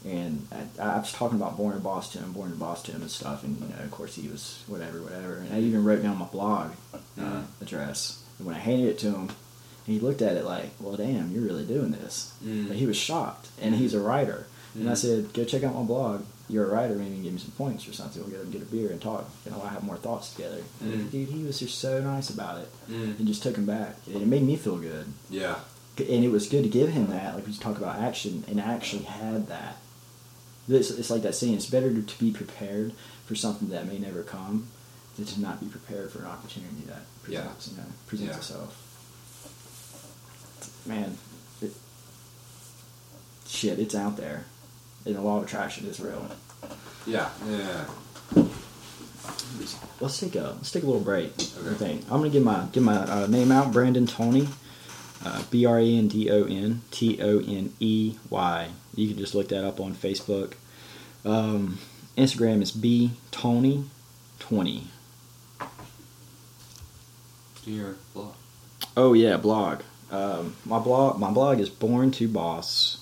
and 0.04 0.46
I, 0.78 0.82
I 0.82 0.98
was 0.98 1.12
talking 1.12 1.36
about 1.38 1.56
Born 1.56 1.74
to 2.10 2.18
him, 2.18 2.32
Born 2.32 2.50
to 2.84 2.92
him 2.92 3.02
and 3.02 3.10
stuff. 3.10 3.42
And 3.44 3.56
you 3.60 3.68
know, 3.68 3.82
of 3.84 3.90
course, 3.90 4.14
he 4.14 4.28
was 4.28 4.60
whatever, 4.68 5.00
whatever. 5.02 5.34
And 5.36 5.52
I 5.52 5.60
even 5.60 5.84
wrote 5.84 6.02
down 6.02 6.16
my 6.18 6.26
blog 6.26 6.70
uh, 6.94 6.98
Mhm. 7.20 7.44
address. 7.60 8.18
And 8.38 8.46
when 8.46 8.56
I 8.56 8.60
handed 8.60 8.88
it 8.88 8.98
to 9.00 9.08
him, 9.12 9.28
he 9.84 9.98
looked 10.00 10.22
at 10.22 10.36
it 10.36 10.44
like, 10.44 10.70
"Well, 10.80 10.96
damn, 10.96 11.32
you're 11.32 11.42
really 11.44 11.64
doing 11.64 11.90
this." 11.92 12.32
Mm. 12.44 12.68
But 12.68 12.76
he 12.76 12.86
was 12.86 12.96
shocked, 12.96 13.48
and 13.60 13.74
he's 13.74 13.94
a 13.94 14.00
writer. 14.00 14.46
And 14.74 14.88
I 14.88 14.94
said, 14.94 15.32
"Go 15.34 15.44
check 15.44 15.64
out 15.64 15.74
my 15.74 15.82
blog. 15.82 16.22
You're 16.52 16.66
a 16.66 16.72
writer. 16.74 16.94
Maybe 16.94 17.16
give 17.16 17.32
me 17.32 17.38
some 17.40 17.52
points 17.52 17.88
or 17.88 17.92
something. 17.94 18.20
We'll 18.22 18.30
get 18.30 18.40
him, 18.42 18.50
get 18.50 18.62
a 18.62 18.66
beer 18.66 18.90
and 18.90 19.00
talk. 19.00 19.28
You 19.46 19.50
know, 19.52 19.62
I 19.62 19.68
have 19.70 19.82
more 19.82 19.96
thoughts 19.96 20.32
together." 20.34 20.62
And 20.82 20.92
Mhm. 21.08 21.10
Dude, 21.10 21.28
he 21.30 21.42
was 21.44 21.58
just 21.58 21.78
so 21.78 22.00
nice 22.02 22.28
about 22.30 22.58
it, 22.58 22.70
Mm. 22.90 23.18
and 23.18 23.26
just 23.26 23.42
took 23.42 23.56
him 23.56 23.64
back, 23.66 23.96
and 24.06 24.16
it 24.16 24.26
made 24.26 24.42
me 24.42 24.56
feel 24.56 24.76
good. 24.76 25.06
Yeah. 25.30 25.60
And 25.98 26.24
it 26.24 26.28
was 26.30 26.46
good 26.48 26.62
to 26.64 26.68
give 26.68 26.90
him 26.90 27.06
that, 27.08 27.34
like 27.34 27.46
we 27.46 27.54
talk 27.54 27.78
about 27.78 27.98
action, 28.00 28.44
and 28.48 28.60
I 28.60 28.64
actually 28.74 29.02
had 29.04 29.46
that. 29.48 29.76
It's, 30.68 30.90
it's 30.90 31.10
like 31.10 31.22
that 31.22 31.34
saying: 31.34 31.54
it's 31.54 31.66
better 31.66 31.92
to, 31.92 32.02
to 32.02 32.18
be 32.18 32.30
prepared 32.30 32.92
for 33.26 33.34
something 33.34 33.68
that 33.70 33.86
may 33.88 33.98
never 33.98 34.22
come 34.22 34.68
than 35.16 35.26
to 35.26 35.40
not 35.40 35.58
be 35.60 35.66
prepared 35.66 36.10
for 36.12 36.20
an 36.20 36.26
opportunity 36.26 36.82
that 36.86 37.02
Yeah. 37.28 37.40
presents, 37.42 37.68
you 37.68 37.76
know, 37.78 37.84
presents 38.06 38.30
Yeah. 38.32 38.38
itself. 38.38 38.76
Man, 40.86 41.18
it, 41.60 41.72
shit, 43.46 43.78
it's 43.78 43.94
out 43.94 44.16
there, 44.16 44.46
and 45.04 45.16
the 45.16 45.20
law 45.20 45.38
of 45.38 45.44
attraction 45.44 45.86
is 45.86 46.00
real. 46.00 46.26
Yeah. 47.06 47.30
Yeah. 47.48 47.84
Let's 50.00 50.18
take 50.18 50.34
a 50.34 50.54
let's 50.56 50.72
take 50.72 50.82
a 50.82 50.86
little 50.86 51.00
break. 51.00 51.32
Okay. 51.34 51.70
I 51.70 51.74
think 51.74 52.02
I'm 52.04 52.18
gonna 52.18 52.30
give 52.30 52.42
my 52.42 52.66
give 52.72 52.82
my 52.82 52.96
uh, 52.96 53.26
name 53.28 53.52
out. 53.52 53.72
Brandon 53.72 54.06
Toney, 54.06 54.48
uh, 55.24 55.44
B 55.50 55.64
R 55.64 55.78
A 55.78 55.84
N 55.84 56.08
D 56.08 56.30
O 56.30 56.44
N 56.44 56.82
T 56.90 57.20
O 57.22 57.38
N 57.38 57.72
E 57.78 58.16
Y. 58.28 58.68
You 58.94 59.08
can 59.08 59.18
just 59.18 59.34
look 59.34 59.48
that 59.48 59.64
up 59.64 59.78
on 59.78 59.94
Facebook. 59.94 60.54
Um, 61.24 61.78
Instagram 62.16 62.62
is 62.62 62.72
B 62.72 63.12
Toney 63.30 63.84
twenty. 64.40 64.88
Your 67.64 67.96
blog. 68.12 68.34
Oh 68.96 69.12
yeah, 69.12 69.36
blog. 69.36 69.82
Um, 70.10 70.56
my 70.64 70.80
blog 70.80 71.20
my 71.20 71.30
blog 71.30 71.60
is 71.60 71.70
born 71.70 72.10
to 72.12 72.26
boss 72.26 72.98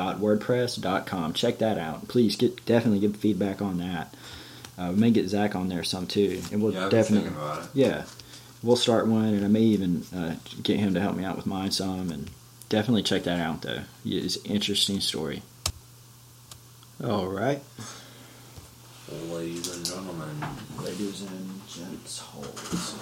blog.wordpress.com. 0.00 1.32
Check 1.34 1.58
that 1.58 1.78
out. 1.78 2.08
Please 2.08 2.36
get 2.36 2.64
definitely 2.66 3.00
give 3.00 3.16
feedback 3.16 3.60
on 3.62 3.78
that. 3.78 4.14
Uh, 4.78 4.90
we 4.94 5.00
may 5.00 5.10
get 5.10 5.28
Zach 5.28 5.54
on 5.54 5.68
there 5.68 5.84
some 5.84 6.06
too, 6.06 6.40
and 6.52 6.62
we'll 6.62 6.72
yeah, 6.72 6.86
I've 6.86 6.90
definitely 6.90 7.28
thinking 7.28 7.42
about 7.42 7.64
it. 7.64 7.70
yeah, 7.74 8.04
we'll 8.62 8.76
start 8.76 9.06
one, 9.06 9.26
and 9.34 9.44
I 9.44 9.48
may 9.48 9.60
even 9.60 10.04
uh, 10.14 10.36
get 10.62 10.78
him 10.80 10.94
to 10.94 11.00
help 11.00 11.16
me 11.16 11.24
out 11.24 11.36
with 11.36 11.46
mine 11.46 11.70
some, 11.70 12.10
and 12.10 12.30
definitely 12.70 13.02
check 13.02 13.24
that 13.24 13.38
out 13.40 13.62
though. 13.62 13.80
It's 14.04 14.36
an 14.36 14.46
interesting 14.50 15.00
story. 15.00 15.42
All 17.04 17.28
right, 17.28 17.60
Ladies 19.28 19.74
and 19.74 19.84
gentlemen. 19.84 20.44
ladies 20.78 21.22
and 21.22 21.60
gents, 21.68 22.18
holes. 22.20 22.94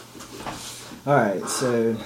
All 1.06 1.14
right, 1.14 1.46
so 1.48 1.96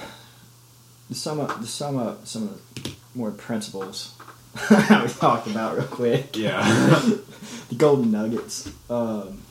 to 1.07 1.15
sum 1.15 1.39
up, 1.39 1.59
to 1.59 1.65
sum 1.67 1.97
up 1.97 2.27
some 2.27 2.43
of 2.43 2.83
the 2.83 2.91
more 3.15 3.31
principles 3.31 4.13
we 4.69 5.07
talked 5.07 5.47
about 5.47 5.77
real 5.77 5.87
quick. 5.87 6.37
Yeah. 6.37 6.61
the 7.69 7.75
golden 7.75 8.11
nuggets. 8.11 8.71
Um, 8.89 9.41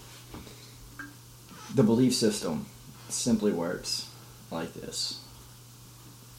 the 1.74 1.82
belief 1.82 2.14
system 2.14 2.66
simply 3.08 3.52
works 3.52 4.08
like 4.50 4.74
this. 4.74 5.20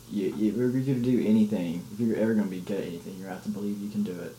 You, 0.09 0.33
you, 0.35 0.51
if 0.51 0.57
you're 0.57 0.69
going 0.69 0.85
to 0.85 0.93
do 1.01 1.25
anything, 1.27 1.83
if 1.93 1.99
you're 1.99 2.15
ever 2.17 2.33
going 2.33 2.45
to 2.45 2.51
be 2.51 2.61
good 2.61 2.81
at 2.81 2.87
anything, 2.87 3.17
you 3.17 3.25
have 3.25 3.43
to 3.43 3.49
believe 3.49 3.79
you 3.79 3.89
can 3.89 4.03
do 4.03 4.11
it. 4.11 4.35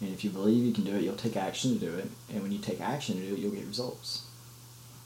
And 0.00 0.12
if 0.12 0.24
you 0.24 0.30
believe 0.30 0.64
you 0.64 0.72
can 0.72 0.84
do 0.84 0.94
it, 0.94 1.02
you'll 1.02 1.16
take 1.16 1.36
action 1.36 1.78
to 1.78 1.78
do 1.78 1.94
it. 1.96 2.08
And 2.32 2.42
when 2.42 2.52
you 2.52 2.58
take 2.58 2.80
action 2.80 3.16
to 3.16 3.22
do 3.26 3.34
it, 3.34 3.38
you'll 3.40 3.52
get 3.52 3.66
results. 3.66 4.24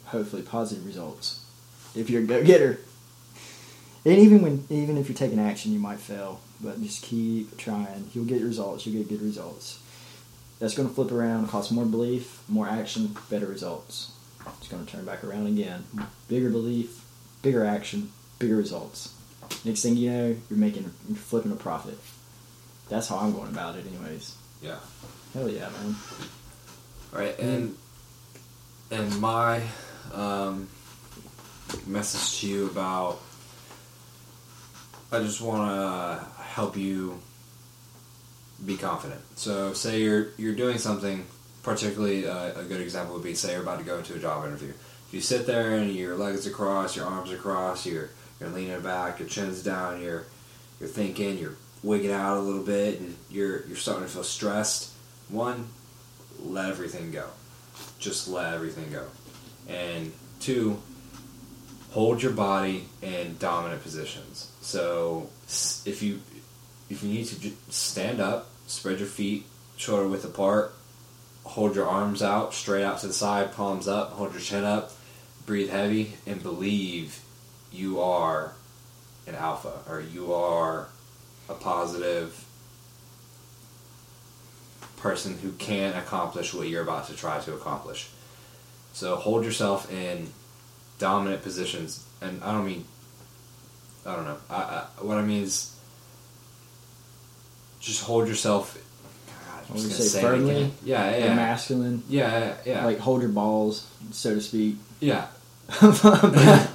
Hopefully, 0.07 0.43
positive 0.43 0.85
results. 0.85 1.45
If 1.95 2.11
you're 2.11 2.23
a 2.23 2.27
go-getter. 2.27 2.81
And 4.05 4.19
even 4.19 4.43
when, 4.43 4.67
even 4.69 4.97
if 4.97 5.09
you're 5.09 5.17
taking 5.17 5.39
action, 5.39 5.73
you 5.73 5.79
might 5.79 6.01
fail. 6.01 6.41
But 6.63 6.83
just 6.83 7.03
keep 7.03 7.57
trying. 7.57 8.11
You'll 8.13 8.27
get 8.27 8.43
results. 8.43 8.87
You'll 8.87 9.03
get 9.03 9.09
good 9.09 9.23
results. 9.23 9.81
That's 10.59 10.75
going 10.75 10.89
to 10.89 10.95
flip 10.95 11.11
around, 11.11 11.49
cause 11.49 11.71
more 11.71 11.87
belief, 11.87 12.43
more 12.47 12.69
action, 12.69 13.17
better 13.31 13.47
results. 13.47 14.13
It's 14.59 14.69
going 14.69 14.85
to 14.85 14.93
turn 14.93 15.07
back 15.07 15.25
around 15.25 15.47
again. 15.47 15.85
Bigger 16.29 16.51
belief, 16.51 17.03
bigger 17.41 17.65
action, 17.65 18.13
bigger 18.39 18.57
results. 18.57 19.15
Next 19.65 19.83
thing 19.83 19.97
you 19.97 20.11
know, 20.11 20.37
you're 20.51 20.59
making, 20.59 20.91
you're 21.09 21.17
flipping 21.17 21.53
a 21.53 21.57
profit. 21.57 21.99
That's 22.91 23.09
how 23.09 23.17
I'm 23.17 23.33
going 23.33 23.49
about 23.49 23.77
it, 23.77 23.87
anyways. 23.87 24.37
Yeah. 24.63 24.79
Hell 25.33 25.49
yeah, 25.49 25.69
man. 25.71 25.97
All 27.13 27.21
right, 27.21 27.39
and 27.39 27.77
and 28.91 29.21
my 29.21 29.63
um, 30.13 30.69
message 31.87 32.41
to 32.41 32.49
you 32.49 32.67
about 32.67 33.21
I 35.13 35.19
just 35.19 35.41
want 35.41 35.69
to 35.71 36.43
help 36.43 36.77
you 36.77 37.21
be 38.65 38.77
confident. 38.77 39.21
So, 39.37 39.73
say 39.73 40.03
you're 40.03 40.29
you're 40.37 40.55
doing 40.55 40.79
something, 40.79 41.27
particularly 41.63 42.29
uh, 42.29 42.61
a 42.61 42.65
good 42.65 42.81
example 42.81 43.15
would 43.15 43.25
be 43.25 43.35
say 43.35 43.53
you're 43.53 43.63
about 43.63 43.79
to 43.79 43.85
go 43.85 43.99
into 43.99 44.15
a 44.15 44.19
job 44.19 44.45
interview. 44.45 44.69
If 44.71 45.15
you 45.15 45.21
sit 45.21 45.47
there 45.47 45.77
and 45.77 45.93
your 45.93 46.17
legs 46.17 46.47
are 46.47 46.51
crossed, 46.51 46.95
your 46.95 47.07
arms 47.07 47.33
are 47.33 47.39
crossed, 47.39 47.87
you're 47.87 48.11
you're 48.39 48.51
leaning 48.51 48.81
back, 48.83 49.19
your 49.19 49.29
chin's 49.29 49.63
down, 49.63 50.01
you're 50.01 50.27
you're 50.79 50.89
thinking, 50.89 51.39
you're 51.39 51.57
wigging 51.83 52.13
out 52.13 52.37
a 52.37 52.41
little 52.41 52.63
bit, 52.63 53.01
and 53.01 53.17
you're 53.31 53.67
you're 53.67 53.77
starting 53.77 54.05
to 54.05 54.11
feel 54.11 54.23
stressed. 54.23 54.93
One, 55.29 55.69
let 56.39 56.71
everything 56.71 57.11
go. 57.11 57.27
Just 57.99 58.29
let 58.29 58.55
everything 58.55 58.93
go. 58.93 59.07
And 59.69 60.13
two, 60.39 60.81
hold 61.91 62.23
your 62.23 62.33
body 62.33 62.85
in 63.03 63.37
dominant 63.39 63.83
positions. 63.83 64.50
So 64.71 65.29
if 65.85 66.01
you 66.01 66.21
if 66.89 67.03
you 67.03 67.09
need 67.09 67.27
to 67.27 67.51
stand 67.71 68.21
up, 68.21 68.47
spread 68.69 69.01
your 69.01 69.09
feet 69.09 69.45
shoulder 69.77 70.07
width 70.07 70.25
apart, 70.25 70.73
hold 71.43 71.75
your 71.75 71.89
arms 71.89 72.23
out 72.23 72.55
straight 72.55 72.85
out 72.85 73.01
to 73.01 73.09
the 73.09 73.13
side, 73.13 73.53
palms 73.53 73.89
up, 73.89 74.13
hold 74.13 74.33
your 74.33 74.41
chin 74.41 74.63
up, 74.63 74.93
breathe 75.45 75.71
heavy, 75.71 76.13
and 76.25 76.41
believe 76.41 77.21
you 77.73 78.01
are 78.01 78.53
an 79.27 79.35
alpha 79.35 79.73
or 79.89 80.01
you 80.01 80.33
are 80.33 80.87
a 81.49 81.55
positive 81.55 82.45
person 84.99 85.37
who 85.39 85.51
can 85.53 85.95
accomplish 85.95 86.55
what 86.55 86.69
you're 86.69 86.83
about 86.83 87.09
to 87.09 87.17
try 87.17 87.41
to 87.41 87.55
accomplish. 87.55 88.09
So 88.93 89.17
hold 89.17 89.45
yourself 89.45 89.91
in 89.93 90.29
dominant 91.01 91.43
positions, 91.43 92.07
and 92.21 92.41
I 92.45 92.53
don't 92.53 92.67
mean, 92.67 92.85
I 94.07 94.17
don't 94.17 94.25
know. 94.25 94.37
I, 94.49 94.55
I, 94.55 94.87
what 95.03 95.19
I 95.19 95.23
mean 95.23 95.43
is, 95.43 95.77
just 97.81 98.03
hold 98.03 98.29
yourself. 98.29 98.77
God, 99.27 99.65
I'm 99.69 99.77
just 99.77 99.89
gonna 99.89 99.95
say, 99.95 100.05
say 100.05 100.21
firmly? 100.21 100.73
Yeah, 100.85 101.17
yeah, 101.17 101.35
masculine. 101.35 102.03
yeah, 102.09 102.39
yeah, 102.39 102.57
yeah. 102.67 102.85
Like 102.85 102.99
hold 102.99 103.23
your 103.23 103.31
balls, 103.31 103.87
so 104.11 104.35
to 104.35 104.41
speak. 104.41 104.77
yeah, 105.01 105.29
a 105.83 106.69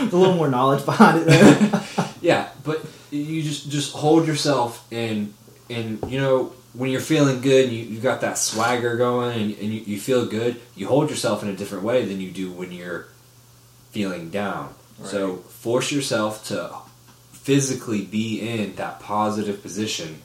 little 0.00 0.34
more 0.34 0.48
knowledge 0.48 0.84
behind 0.84 1.24
it 1.26 1.82
yeah. 2.20 2.48
But 2.64 2.84
you 3.10 3.42
just 3.42 3.70
just 3.70 3.92
hold 3.92 4.26
yourself 4.26 4.86
and 4.92 5.32
and 5.70 5.98
you 6.08 6.20
know 6.20 6.52
when 6.74 6.90
you're 6.90 7.00
feeling 7.00 7.40
good, 7.40 7.66
and 7.66 7.72
you 7.72 7.84
you 7.84 8.00
got 8.00 8.20
that 8.20 8.38
swagger 8.38 8.96
going, 8.96 9.40
and, 9.40 9.58
and 9.58 9.74
you, 9.74 9.80
you 9.80 10.00
feel 10.00 10.26
good. 10.26 10.60
You 10.76 10.86
hold 10.86 11.10
yourself 11.10 11.42
in 11.42 11.48
a 11.48 11.56
different 11.56 11.84
way 11.84 12.04
than 12.04 12.20
you 12.20 12.30
do 12.30 12.50
when 12.50 12.72
you're 12.72 13.08
feeling 13.90 14.30
down. 14.30 14.74
So 15.04 15.36
force 15.36 15.92
yourself 15.92 16.44
to 16.48 16.70
physically 17.32 18.02
be 18.04 18.40
in 18.40 18.74
that 18.76 19.00
positive 19.00 19.62
position, 19.62 20.22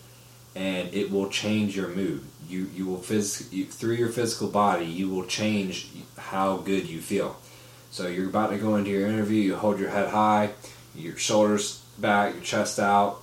and 0.55 0.93
it 0.93 1.11
will 1.11 1.29
change 1.29 1.75
your 1.75 1.89
mood. 1.89 2.25
You 2.49 2.69
you 2.75 2.85
will 2.87 2.97
phys- 2.99 3.51
you, 3.53 3.65
through 3.65 3.95
your 3.95 4.09
physical 4.09 4.47
body, 4.47 4.85
you 4.85 5.09
will 5.09 5.25
change 5.25 5.87
how 6.17 6.57
good 6.57 6.87
you 6.89 6.99
feel. 7.01 7.37
So 7.91 8.07
you're 8.07 8.27
about 8.29 8.49
to 8.49 8.57
go 8.57 8.75
into 8.75 8.89
your 8.89 9.07
interview. 9.07 9.41
You 9.41 9.55
hold 9.55 9.79
your 9.79 9.91
head 9.91 10.09
high, 10.09 10.51
your 10.95 11.15
shoulders 11.17 11.79
back, 11.99 12.33
your 12.33 12.43
chest 12.43 12.79
out, 12.79 13.21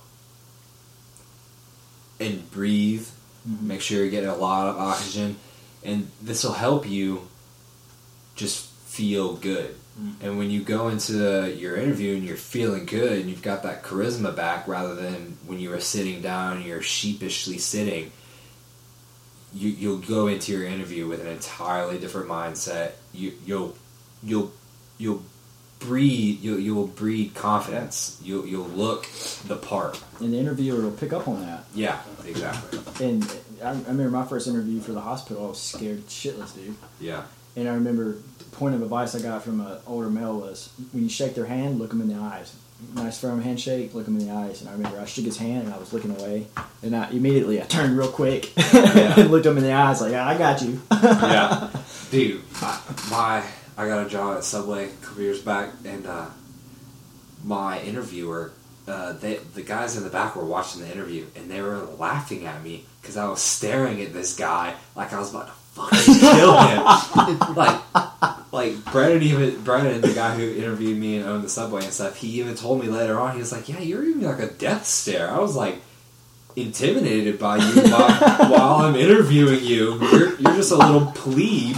and 2.19 2.49
breathe. 2.51 3.07
Mhm. 3.47 3.61
Make 3.63 3.81
sure 3.81 3.97
you're 3.99 4.09
getting 4.09 4.29
a 4.29 4.35
lot 4.35 4.67
of 4.67 4.77
oxygen, 4.77 5.35
and 5.83 6.09
this 6.21 6.43
will 6.43 6.53
help 6.53 6.87
you 6.89 7.27
just 8.35 8.65
feel 8.87 9.33
good. 9.33 9.75
Mhm. 10.01 10.13
And 10.21 10.37
when 10.37 10.49
you 10.49 10.61
go 10.61 10.87
into 10.89 11.53
your 11.55 11.75
interview 11.75 12.15
and 12.15 12.23
you're 12.23 12.37
feeling 12.37 12.85
good 12.85 13.19
and 13.19 13.29
you've 13.29 13.41
got 13.41 13.63
that 13.63 13.83
charisma 13.83 14.35
back 14.35 14.67
rather 14.67 14.95
than 14.95 15.37
when 15.45 15.59
you 15.59 15.69
were 15.69 15.79
sitting 15.79 16.21
down 16.21 16.57
and 16.57 16.65
you're 16.65 16.81
sheepishly 16.81 17.57
sitting, 17.57 18.11
you 19.53 19.69
you'll 19.69 19.97
go 19.99 20.27
into 20.27 20.51
your 20.51 20.63
interview 20.63 21.07
with 21.07 21.21
an 21.21 21.27
entirely 21.27 21.99
different 21.99 22.27
mindset. 22.29 22.91
You 23.13 23.33
you'll 23.45 23.75
you'll 24.23 24.51
you'll 24.97 25.23
breed 25.79 26.41
you'll 26.41 26.59
you'll 26.59 26.87
breed 26.87 27.33
confidence. 27.33 28.17
You'll 28.23 28.45
you'll 28.47 28.67
look 28.69 29.07
the 29.47 29.57
part. 29.57 29.99
And 30.19 30.33
the 30.33 30.37
interviewer 30.37 30.81
will 30.81 30.91
pick 30.91 31.11
up 31.11 31.27
on 31.27 31.41
that. 31.41 31.65
Yeah, 31.75 31.99
exactly. 32.25 32.79
And 33.05 33.23
I, 33.63 33.69
I 33.69 33.73
remember 33.73 34.09
my 34.09 34.25
first 34.25 34.47
interview 34.47 34.79
for 34.79 34.93
the 34.93 35.01
hospital. 35.01 35.45
I 35.45 35.49
was 35.49 35.59
scared 35.61 36.07
shitless, 36.07 36.55
dude. 36.55 36.75
Yeah. 36.99 37.23
And 37.55 37.67
I 37.67 37.73
remember 37.73 38.15
the 38.37 38.43
point 38.51 38.75
of 38.75 38.81
advice 38.81 39.15
I 39.15 39.21
got 39.21 39.43
from 39.43 39.61
an 39.61 39.77
older 39.85 40.09
male 40.09 40.39
was 40.39 40.71
when 40.91 41.03
you 41.03 41.09
shake 41.09 41.35
their 41.35 41.45
hand, 41.45 41.79
look 41.79 41.89
them 41.89 42.01
in 42.01 42.07
the 42.07 42.15
eyes. 42.15 42.55
Nice 42.95 43.19
firm 43.19 43.41
handshake, 43.41 43.93
look 43.93 44.07
him 44.07 44.17
in 44.17 44.27
the 44.27 44.33
eyes. 44.33 44.61
And 44.61 44.69
I 44.69 44.73
remember 44.73 44.99
I 44.99 45.05
shook 45.05 45.25
his 45.25 45.37
hand 45.37 45.65
and 45.65 45.73
I 45.73 45.77
was 45.77 45.93
looking 45.93 46.11
away. 46.11 46.47
And 46.81 46.95
I 46.95 47.09
immediately 47.11 47.61
I 47.61 47.65
turned 47.65 47.95
real 47.95 48.11
quick 48.11 48.51
and 48.73 49.29
looked 49.29 49.45
him 49.45 49.57
in 49.57 49.63
the 49.63 49.71
eyes 49.71 50.01
like, 50.01 50.13
yeah, 50.13 50.27
I 50.27 50.37
got 50.37 50.61
you. 50.63 50.81
yeah, 50.91 51.69
dude. 52.11 52.41
I, 52.61 52.81
my 53.11 53.43
I 53.77 53.87
got 53.87 54.05
a 54.05 54.09
job 54.09 54.37
at 54.37 54.43
Subway 54.43 54.85
a 54.85 55.05
couple 55.05 55.23
years 55.23 55.41
back, 55.41 55.69
and 55.85 56.05
uh, 56.05 56.27
my 57.43 57.81
interviewer, 57.81 58.51
uh, 58.87 59.13
they 59.13 59.37
the 59.37 59.61
guys 59.61 59.95
in 59.95 60.03
the 60.03 60.09
back 60.09 60.35
were 60.35 60.45
watching 60.45 60.81
the 60.81 60.91
interview, 60.91 61.25
and 61.35 61.49
they 61.49 61.61
were 61.61 61.79
laughing 61.97 62.45
at 62.45 62.63
me 62.63 62.85
because 63.01 63.17
I 63.17 63.27
was 63.27 63.41
staring 63.41 64.01
at 64.01 64.13
this 64.13 64.35
guy 64.35 64.75
like 64.95 65.13
I 65.13 65.19
was 65.19 65.31
about 65.31 65.47
to 65.47 65.53
fucking 65.71 66.15
kill 66.15 66.61
him. 66.61 66.83
like, 67.55 67.81
like 68.51 68.85
Brennan 68.91 69.23
even 69.23 69.61
Brennan, 69.63 70.01
the 70.01 70.13
guy 70.13 70.35
who 70.35 70.49
interviewed 70.53 70.97
me 70.97 71.17
and 71.17 71.27
owned 71.27 71.43
the 71.43 71.49
Subway 71.49 71.83
and 71.83 71.93
stuff, 71.93 72.17
he 72.17 72.39
even 72.39 72.55
told 72.55 72.81
me 72.81 72.87
later 72.87 73.19
on, 73.19 73.33
he 73.33 73.39
was 73.39 73.51
like, 73.51 73.69
"Yeah, 73.69 73.79
you're 73.79 74.03
even 74.03 74.21
like 74.21 74.39
a 74.39 74.47
death 74.47 74.85
stare." 74.85 75.29
I 75.29 75.39
was 75.39 75.55
like 75.55 75.81
intimidated 76.55 77.39
by 77.39 77.57
you 77.57 77.81
while, 77.89 78.11
while 78.49 78.75
I'm 78.85 78.95
interviewing 78.95 79.63
you. 79.63 79.99
You're, 79.99 80.39
you're 80.39 80.55
just 80.55 80.71
a 80.71 80.75
little 80.75 81.07
plebe 81.13 81.77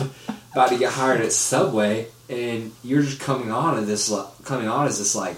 about 0.51 0.69
to 0.69 0.77
get 0.77 0.93
hired 0.93 1.21
at 1.21 1.31
Subway, 1.31 2.07
and 2.29 2.71
you're 2.83 3.03
just 3.03 3.19
coming 3.19 3.51
on 3.51 3.77
as 3.77 3.87
this 3.87 4.11
coming 4.43 4.67
on 4.67 4.87
as 4.87 4.97
this 4.97 5.15
like 5.15 5.35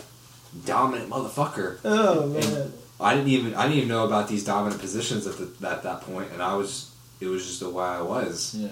dominant 0.66 1.10
motherfucker. 1.10 1.80
oh, 1.84 2.28
man. 2.28 2.74
I 3.00 3.14
didn't 3.14 3.30
even 3.30 3.54
I 3.56 3.64
didn't 3.64 3.78
even 3.78 3.90
know 3.90 4.06
about 4.06 4.30
these 4.30 4.46
dominant 4.46 4.80
positions 4.80 5.28
at 5.28 5.36
the, 5.38 5.68
at 5.68 5.84
that 5.84 6.02
point, 6.02 6.32
and 6.32 6.42
I 6.42 6.56
was 6.56 6.95
it 7.20 7.28
was 7.28 7.46
just 7.46 7.60
the 7.62 7.70
way 7.70 7.84
I 7.86 8.02
was. 8.02 8.56
Yeah. 8.56 8.68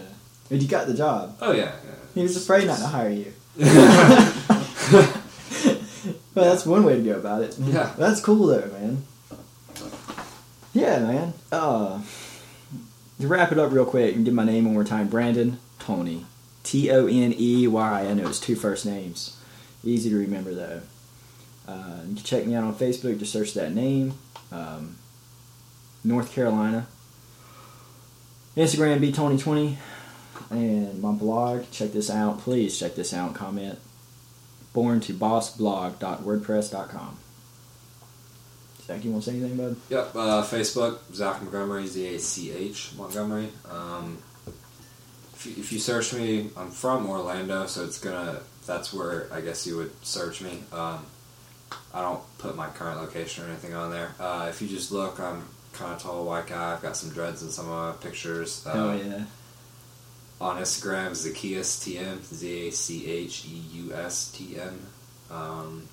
And 0.50 0.62
you 0.62 0.68
got 0.68 0.88
the 0.88 0.94
job. 0.94 1.38
Oh 1.42 1.52
yeah, 1.52 1.72
He 2.14 2.22
was 2.24 2.36
afraid 2.38 2.68
not 2.68 2.78
to 2.80 2.88
hire 2.88 3.10
you. 3.10 3.34
yeah. 3.58 4.40
Well, 6.36 6.46
that's 6.46 6.66
one 6.66 6.84
way 6.84 6.96
to 6.98 7.02
go 7.04 7.16
about 7.18 7.44
it. 7.44 7.56
Yeah. 7.60 7.94
That's 7.96 8.20
cool 8.20 8.48
though, 8.48 8.68
man. 8.74 9.04
Yeah, 10.74 10.98
man. 11.00 11.34
Uh, 11.52 12.02
to 13.22 13.28
wrap 13.28 13.52
it 13.52 13.60
up 13.60 13.72
real 13.72 13.86
quick 13.86 14.16
and 14.16 14.26
give 14.26 14.34
my 14.34 14.44
name 14.44 14.66
one 14.66 14.74
more 14.74 14.84
time 14.84 15.08
Brandon 15.10 15.60
Toney. 15.78 16.26
T 16.64 16.90
O 16.92 17.06
N 17.06 17.36
E 17.38 17.68
Y. 17.68 18.02
I 18.02 18.14
know 18.16 18.28
it's 18.28 18.40
two 18.40 18.56
first 18.56 18.84
names. 18.86 19.38
Easy 19.84 20.10
to 20.10 20.18
remember 20.18 20.54
though. 20.56 20.82
Uh, 21.68 22.00
you 22.10 22.16
can 22.16 22.24
check 22.24 22.48
me 22.48 22.56
out 22.56 22.64
on 22.64 22.74
Facebook. 22.74 23.20
Just 23.20 23.32
search 23.32 23.54
that 23.54 23.74
name. 23.74 24.16
Um, 24.52 24.96
North 26.04 26.32
Carolina. 26.34 26.88
Instagram 28.56 29.02
B 29.02 29.12
Toney 29.12 29.38
twenty, 29.38 29.78
and 30.50 31.02
my 31.02 31.12
blog. 31.12 31.70
Check 31.72 31.92
this 31.92 32.10
out. 32.10 32.40
Please 32.40 32.80
check 32.80 32.96
this 32.96 33.14
out. 33.14 33.36
Comment. 33.36 33.78
Born 34.74 35.02
to 35.02 35.14
bossblog.wordpress.com. 35.14 37.18
Zach, 38.86 39.04
you 39.06 39.12
want 39.12 39.24
to 39.24 39.32
say 39.32 39.38
anything, 39.38 39.58
bud? 39.58 39.78
Yep, 39.90 40.16
uh, 40.16 40.44
Facebook, 40.44 41.00
Zach 41.14 41.42
Montgomery, 41.42 41.88
Z 41.88 42.16
A 42.16 42.20
C 42.20 42.52
H 42.52 42.92
Montgomery. 42.98 43.50
Um, 43.70 44.18
if, 45.36 45.46
you, 45.46 45.54
if 45.58 45.72
you 45.72 45.80
search 45.80 46.14
me, 46.14 46.50
I'm 46.58 46.70
from 46.70 47.10
Orlando, 47.10 47.66
so 47.68 47.86
it's 47.86 48.00
gonna. 48.00 48.42
That's 48.66 48.94
where 48.94 49.28
I 49.32 49.42
guess 49.42 49.66
you 49.68 49.78
would 49.78 50.06
search 50.06 50.42
me. 50.42 50.64
Um, 50.74 51.06
I 51.94 52.02
don't 52.02 52.22
put 52.40 52.56
my 52.56 52.68
current 52.68 53.00
location 53.00 53.46
or 53.46 53.48
anything 53.48 53.74
on 53.74 53.92
there. 53.92 54.14
Uh, 54.20 54.48
if 54.50 54.62
you 54.62 54.68
just 54.68 54.92
look, 54.92 55.20
I'm 55.20 55.44
kind 55.74 55.94
of 55.94 56.02
tall, 56.02 56.26
white 56.26 56.48
guy. 56.48 56.74
I've 56.74 56.82
got 56.82 56.96
some 56.96 57.10
dreads 57.10 57.44
in 57.44 57.50
some 57.50 57.70
of 57.70 57.72
my 57.72 58.02
pictures. 58.08 58.66
Uh, 58.66 58.72
oh 58.74 58.96
yeah. 58.96 59.24
On 60.42 60.62
Instagram, 60.62 61.12
Zacheus 61.12 61.80
TM, 61.84 62.22
Z 62.24 62.68
A 62.68 62.72
C 62.72 63.08
H 63.10 63.46
E 63.46 63.56
U 63.56 63.94
S 63.94 64.32
T 64.32 64.58
M. 64.60 64.80
Um, 65.32 65.88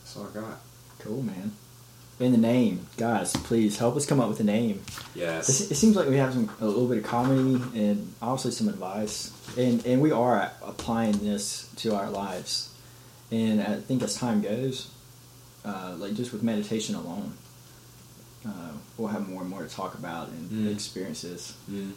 that's 0.00 0.16
all 0.16 0.28
I 0.28 0.40
got. 0.40 0.60
Cool, 0.98 1.22
man. 1.22 1.52
And 2.18 2.34
the 2.34 2.38
name, 2.38 2.86
guys, 2.98 3.32
please 3.32 3.78
help 3.78 3.96
us 3.96 4.04
come 4.04 4.20
up 4.20 4.28
with 4.28 4.40
a 4.40 4.44
name. 4.44 4.82
Yes. 5.14 5.48
It, 5.48 5.70
it 5.70 5.74
seems 5.76 5.96
like 5.96 6.06
we 6.06 6.16
have 6.16 6.34
some 6.34 6.50
a 6.60 6.66
little 6.66 6.86
bit 6.86 6.98
of 6.98 7.04
comedy 7.04 7.62
and 7.74 8.12
obviously 8.20 8.50
some 8.50 8.68
advice, 8.68 9.32
and 9.56 9.84
and 9.86 10.02
we 10.02 10.12
are 10.12 10.52
applying 10.62 11.12
this 11.12 11.70
to 11.76 11.94
our 11.94 12.10
lives. 12.10 12.74
And 13.30 13.62
I 13.62 13.76
think 13.76 14.02
as 14.02 14.16
time 14.16 14.42
goes, 14.42 14.90
uh, 15.64 15.94
like 15.96 16.14
just 16.14 16.32
with 16.32 16.42
meditation 16.42 16.94
alone, 16.94 17.34
uh, 18.46 18.72
we'll 18.96 19.08
have 19.08 19.28
more 19.28 19.42
and 19.42 19.50
more 19.50 19.62
to 19.62 19.68
talk 19.68 19.94
about 19.94 20.28
and 20.28 20.50
Mm. 20.50 20.72
experiences. 20.72 21.54
Mm. 21.70 21.92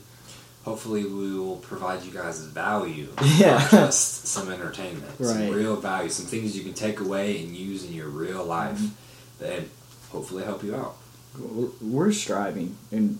Hopefully, 0.65 1.03
we 1.03 1.37
will 1.37 1.57
provide 1.57 2.03
you 2.03 2.11
guys 2.11 2.39
value, 2.45 3.09
Yeah. 3.37 3.57
not 3.57 3.69
just 3.71 4.27
some 4.27 4.49
entertainment, 4.51 5.17
some 5.21 5.49
real 5.49 5.75
value, 5.75 6.09
some 6.09 6.25
things 6.25 6.55
you 6.55 6.63
can 6.63 6.73
take 6.73 6.99
away 7.01 7.43
and 7.43 7.55
use 7.55 7.83
in 7.83 7.93
your 7.93 8.07
real 8.07 8.45
life, 8.45 8.79
Mhm. 8.79 8.89
and 9.57 9.69
hopefully 10.11 10.43
help 10.43 10.63
you 10.63 10.75
out. 10.75 10.95
We're- 11.81 12.13
striving 12.13 12.77
and 12.91 13.19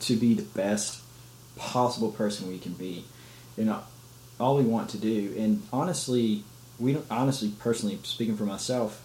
to 0.00 0.16
be 0.16 0.34
the 0.34 0.42
best 0.42 0.98
possible 1.56 2.10
person 2.12 2.48
we 2.48 2.58
can 2.58 2.72
be, 2.74 3.04
and 3.56 3.74
all 4.38 4.56
we 4.56 4.62
want 4.64 4.90
to 4.90 4.98
do. 4.98 5.34
And 5.38 5.62
honestly, 5.72 6.44
we 6.78 6.92
don't. 6.92 7.06
Honestly, 7.10 7.52
personally, 7.58 7.98
speaking 8.02 8.36
for 8.36 8.44
myself, 8.44 9.00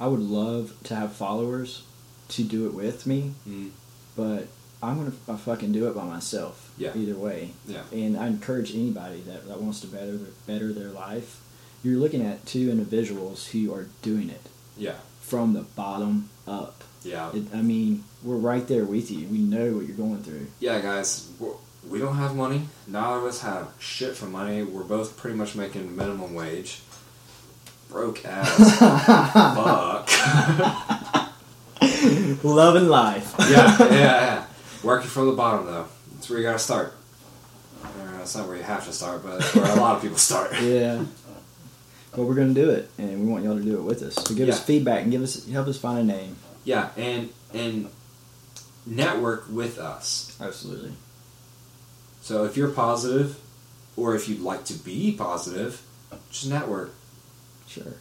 I 0.00 0.06
would 0.08 0.20
love 0.20 0.72
to 0.84 0.94
have 0.96 1.12
followers 1.12 1.82
to 2.30 2.42
do 2.42 2.66
it 2.66 2.74
with 2.74 3.06
me, 3.06 3.32
Mm. 3.48 3.70
but 4.16 4.48
I'm 4.82 4.96
gonna 4.96 5.12
f- 5.28 5.40
fucking 5.42 5.72
do 5.72 5.86
it 5.88 5.94
by 5.94 6.04
myself. 6.04 6.70
Yeah. 6.78 6.92
Either 6.96 7.14
way, 7.14 7.50
Yeah. 7.68 7.82
and 7.92 8.16
I 8.16 8.26
encourage 8.28 8.74
anybody 8.74 9.20
that, 9.26 9.46
that 9.48 9.60
wants 9.60 9.80
to 9.82 9.86
better 9.86 10.16
their, 10.16 10.32
better 10.46 10.72
their 10.72 10.88
life. 10.90 11.40
You're 11.82 11.98
looking 11.98 12.22
at 12.22 12.46
two 12.46 12.70
individuals 12.70 13.46
who 13.48 13.72
are 13.74 13.86
doing 14.02 14.30
it 14.30 14.42
Yeah. 14.78 14.94
from 15.20 15.52
the 15.52 15.62
bottom 15.62 16.30
up. 16.48 16.82
Yeah. 17.02 17.30
It, 17.34 17.44
I 17.54 17.62
mean, 17.62 18.04
we're 18.22 18.36
right 18.36 18.66
there 18.66 18.84
with 18.84 19.10
you. 19.10 19.26
We 19.28 19.38
know 19.38 19.72
what 19.76 19.86
you're 19.86 19.96
going 19.96 20.22
through. 20.22 20.46
yeah, 20.60 20.80
guys. 20.80 21.26
We're, 21.38 21.52
we 21.88 21.98
don't 21.98 22.16
have 22.16 22.34
money. 22.36 22.68
Neither 22.86 23.18
of 23.18 23.24
us 23.24 23.40
have 23.40 23.68
shit 23.78 24.14
for 24.16 24.26
money. 24.26 24.62
We're 24.62 24.82
both 24.84 25.16
pretty 25.16 25.36
much 25.36 25.54
making 25.54 25.96
minimum 25.96 26.34
wage. 26.34 26.80
Broke 27.88 28.24
ass. 28.24 28.78
Fuck. 29.58 30.99
Loving 32.42 32.88
life. 32.88 33.34
yeah, 33.40 33.76
yeah, 33.78 33.88
yeah. 33.90 34.46
Working 34.82 35.08
from 35.08 35.26
the 35.26 35.32
bottom 35.32 35.66
though. 35.66 35.86
That's 36.14 36.30
where 36.30 36.38
you 36.38 36.44
gotta 36.44 36.58
start. 36.58 36.94
Uh, 37.82 37.88
That's 38.18 38.36
not 38.36 38.46
where 38.46 38.56
you 38.56 38.62
have 38.62 38.84
to 38.86 38.92
start, 38.92 39.22
but 39.22 39.38
that's 39.40 39.54
where 39.54 39.64
a 39.64 39.80
lot 39.80 39.96
of 39.96 40.02
people 40.02 40.18
start. 40.18 40.52
yeah. 40.62 41.04
But 42.12 42.22
we're 42.22 42.34
gonna 42.34 42.54
do 42.54 42.70
it, 42.70 42.90
and 42.98 43.20
we 43.20 43.26
want 43.30 43.44
y'all 43.44 43.56
to 43.56 43.62
do 43.62 43.76
it 43.78 43.82
with 43.82 44.02
us. 44.02 44.14
So 44.14 44.34
give 44.34 44.48
us 44.48 44.62
feedback 44.62 45.02
and 45.02 45.12
give 45.12 45.22
us 45.22 45.46
help 45.48 45.68
us 45.68 45.78
find 45.78 45.98
a 45.98 46.02
name. 46.04 46.36
Yeah, 46.64 46.90
and 46.96 47.30
and 47.54 47.88
network 48.86 49.46
with 49.50 49.78
us. 49.78 50.36
Absolutely. 50.40 50.92
So 52.22 52.44
if 52.44 52.56
you're 52.56 52.70
positive, 52.70 53.38
or 53.96 54.14
if 54.14 54.28
you'd 54.28 54.40
like 54.40 54.64
to 54.66 54.74
be 54.74 55.12
positive, 55.12 55.82
just 56.30 56.48
network. 56.48 56.92
Sure. 57.66 57.94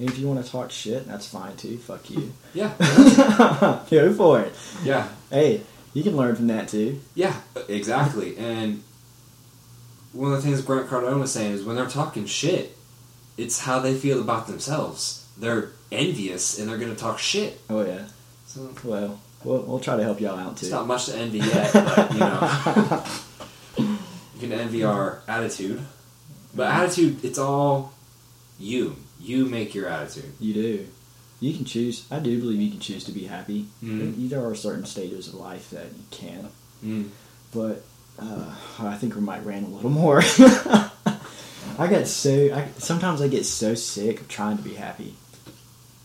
And 0.00 0.08
if 0.08 0.18
you 0.18 0.26
want 0.26 0.42
to 0.44 0.50
talk 0.50 0.70
shit, 0.70 1.06
that's 1.06 1.28
fine 1.28 1.54
too. 1.56 1.76
Fuck 1.78 2.08
you. 2.10 2.32
Yeah, 2.54 2.72
Go 3.90 4.12
for 4.14 4.40
it. 4.40 4.52
yeah, 4.82 5.08
Hey, 5.30 5.60
you 5.94 6.02
can 6.02 6.16
learn 6.16 6.34
from 6.34 6.46
that 6.48 6.68
too. 6.68 7.00
yeah, 7.14 7.34
exactly. 7.68 8.36
And 8.38 8.82
one 10.12 10.32
of 10.32 10.42
the 10.42 10.42
things 10.48 10.62
Grant 10.62 10.88
Cardone 10.88 11.20
was 11.20 11.30
saying 11.32 11.52
is 11.52 11.62
when 11.64 11.76
they're 11.76 11.86
talking 11.86 12.26
shit, 12.26 12.76
it's 13.36 13.60
how 13.60 13.78
they 13.78 13.94
feel 13.94 14.20
about 14.20 14.46
themselves. 14.48 15.26
They're 15.38 15.70
envious 15.92 16.58
and 16.58 16.68
they're 16.68 16.78
going 16.78 16.94
to 16.94 17.00
talk 17.00 17.18
shit. 17.20 17.60
Oh 17.70 17.84
yeah. 17.84 18.06
So 18.46 18.70
Well, 18.84 19.20
we'll, 19.44 19.62
we'll 19.62 19.78
try 19.80 19.96
to 19.96 20.02
help 20.02 20.20
y'all 20.20 20.36
out 20.38 20.56
too. 20.56 20.66
it's 20.66 20.72
not 20.72 20.86
much 20.88 21.06
to 21.06 21.16
envy 21.16 21.38
yet, 21.38 21.72
but 21.74 22.12
you 22.12 22.18
know, 22.18 23.04
you 23.78 24.40
can 24.40 24.52
envy 24.52 24.82
our 24.82 25.20
attitude. 25.28 25.80
But 26.54 26.66
attitude, 26.68 27.24
it's 27.24 27.38
all 27.38 27.92
you. 28.58 28.96
You 29.20 29.44
make 29.46 29.74
your 29.74 29.88
attitude. 29.88 30.32
You 30.40 30.54
do. 30.54 30.86
You 31.40 31.54
can 31.54 31.64
choose. 31.64 32.04
I 32.10 32.18
do 32.18 32.38
believe 32.40 32.60
you 32.60 32.70
can 32.70 32.80
choose 32.80 33.04
to 33.04 33.12
be 33.12 33.24
happy. 33.24 33.66
Mhm. 33.82 34.28
There 34.28 34.44
are 34.46 34.54
certain 34.54 34.84
stages 34.86 35.28
of 35.28 35.34
life 35.34 35.70
that 35.70 35.86
you 35.86 36.04
can, 36.10 36.48
Mm. 36.84 37.08
but 37.52 37.84
uh, 38.18 38.54
I 38.78 38.96
think 38.96 39.14
we 39.14 39.20
might 39.22 39.44
rant 39.46 39.66
a 39.66 39.70
little 39.70 39.90
more. 39.90 40.22
I 41.78 41.86
get 41.88 42.06
so. 42.08 42.52
I, 42.54 42.68
sometimes 42.78 43.20
I 43.22 43.28
get 43.28 43.46
so 43.46 43.74
sick 43.74 44.20
of 44.20 44.28
trying 44.28 44.56
to 44.58 44.62
be 44.62 44.74
happy. 44.74 45.14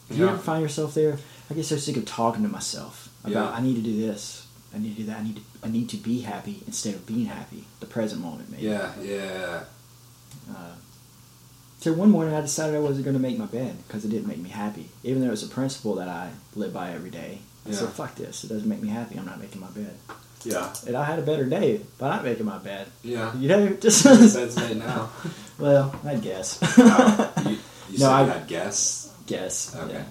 Do 0.09 0.15
you 0.17 0.25
Yeah. 0.25 0.31
ever 0.33 0.37
find 0.41 0.61
yourself 0.61 0.93
there? 0.93 1.17
I 1.49 1.53
get 1.53 1.65
so 1.65 1.77
sick 1.77 1.97
of 1.97 2.05
talking 2.05 2.43
to 2.43 2.49
myself 2.49 3.09
about 3.23 3.51
Yeah. 3.51 3.57
I 3.57 3.61
need 3.61 3.75
to 3.75 3.81
do 3.81 3.95
this, 3.99 4.45
I 4.73 4.77
need 4.79 4.95
to 4.95 5.01
do 5.01 5.07
that, 5.07 5.19
I 5.19 5.23
need 5.23 5.35
to, 5.37 5.41
I 5.63 5.67
need 5.69 5.89
to 5.89 5.97
be 5.97 6.21
happy 6.21 6.63
instead 6.67 6.93
of 6.95 7.05
being 7.05 7.25
happy. 7.25 7.65
The 7.81 7.85
present 7.87 8.21
moment, 8.21 8.49
maybe. 8.51 8.63
Yeah, 8.67 8.91
yeah. 9.01 9.63
Uh, 10.49 10.71
so 11.79 11.93
one 11.93 12.09
morning 12.09 12.33
I 12.33 12.41
decided 12.41 12.75
I 12.75 12.79
wasn't 12.79 13.05
going 13.05 13.15
to 13.17 13.21
make 13.21 13.37
my 13.37 13.45
bed 13.45 13.75
because 13.87 14.05
it 14.05 14.09
didn't 14.09 14.27
make 14.27 14.39
me 14.39 14.49
happy, 14.49 14.89
even 15.03 15.21
though 15.21 15.27
it 15.27 15.31
was 15.31 15.43
a 15.43 15.47
principle 15.47 15.95
that 15.95 16.07
I 16.07 16.31
live 16.55 16.73
by 16.73 16.91
every 16.91 17.09
day. 17.11 17.39
I 17.65 17.69
Yeah. 17.69 17.75
said, 17.75 17.89
"Fuck 17.89 18.15
this! 18.15 18.43
It 18.43 18.47
doesn't 18.47 18.67
make 18.69 18.81
me 18.81 18.89
happy. 18.89 19.17
I'm 19.17 19.25
not 19.25 19.39
making 19.39 19.61
my 19.61 19.67
bed." 19.67 19.93
Yeah. 20.43 20.71
And 20.87 20.95
I 20.95 21.03
had 21.03 21.17
a 21.17 21.23
better 21.23 21.45
day 21.45 21.81
by 21.97 22.09
not 22.09 22.23
making 22.23 22.45
my 22.45 22.59
bed. 22.59 22.87
Yeah. 23.03 23.35
You 23.35 23.47
know, 23.49 23.69
just 23.81 24.03
That's 24.03 24.55
made 24.57 24.77
now. 24.77 25.09
well, 25.59 25.93
I 26.05 26.15
guess. 26.15 26.59
You, 26.77 26.83
you 26.83 26.87
No, 27.99 28.05
said 28.05 28.09
I- 28.09 28.23
you 28.25 28.29
had 28.31 28.47
guests. 28.47 29.11
guess. 29.25 29.75
Okay. 29.75 29.93
Yeah. 29.93 30.03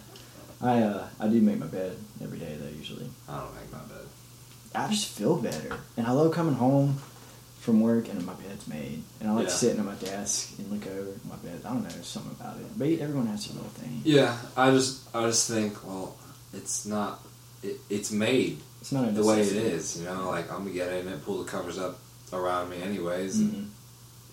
I 0.60 0.82
uh, 0.82 1.06
I 1.20 1.28
do 1.28 1.40
make 1.40 1.58
my 1.58 1.66
bed 1.66 1.96
every 2.22 2.38
day 2.38 2.56
though. 2.60 2.76
Usually, 2.76 3.08
I 3.28 3.38
don't 3.38 3.54
make 3.54 3.70
my 3.72 3.78
bed. 3.78 4.06
I 4.74 4.88
just 4.88 5.08
feel 5.10 5.36
better, 5.36 5.76
and 5.96 6.06
I 6.06 6.10
love 6.10 6.32
coming 6.34 6.54
home 6.54 6.98
from 7.64 7.80
work 7.80 8.08
and 8.10 8.24
my 8.26 8.34
bed's 8.34 8.66
made, 8.68 9.02
and 9.20 9.30
I 9.30 9.32
like 9.32 9.46
Yeah. 9.48 9.52
sitting 9.54 9.78
at 9.80 9.86
my 9.86 9.94
desk 9.94 10.50
and 10.58 10.70
look 10.70 10.86
over 10.86 11.12
my 11.28 11.36
bed. 11.36 11.62
I 11.64 11.70
don't 11.72 11.82
know, 11.82 11.88
something 12.02 12.36
about 12.38 12.58
it. 12.58 12.66
But 12.78 12.88
everyone 13.00 13.26
has 13.28 13.46
their 13.46 13.56
little 13.56 13.70
thing. 13.70 14.02
Yeah, 14.04 14.36
I 14.56 14.70
just 14.70 15.00
I 15.14 15.22
just 15.26 15.48
think, 15.48 15.82
well, 15.86 16.14
it's 16.52 16.84
not. 16.86 17.24
It, 17.62 17.80
it's 17.88 18.10
made 18.10 18.58
It's 18.82 18.92
not 18.92 19.08
a 19.08 19.12
the 19.12 19.24
way 19.24 19.40
it 19.40 19.52
is, 19.52 19.96
You 19.98 20.04
know, 20.04 20.28
like 20.28 20.50
I'm 20.52 20.58
gonna 20.58 20.70
get 20.72 20.92
in 20.92 21.08
it, 21.08 21.24
pull 21.24 21.42
the 21.42 21.50
covers 21.50 21.78
up 21.78 21.98
around 22.34 22.68
me, 22.68 22.82
anyways, 22.82 23.38
and 23.38 23.52
Mhm. 23.54 23.66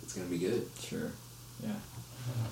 it's 0.03 0.13
gonna 0.13 0.27
be 0.27 0.37
good. 0.37 0.67
Sure. 0.81 1.11
Yeah. 1.63 1.75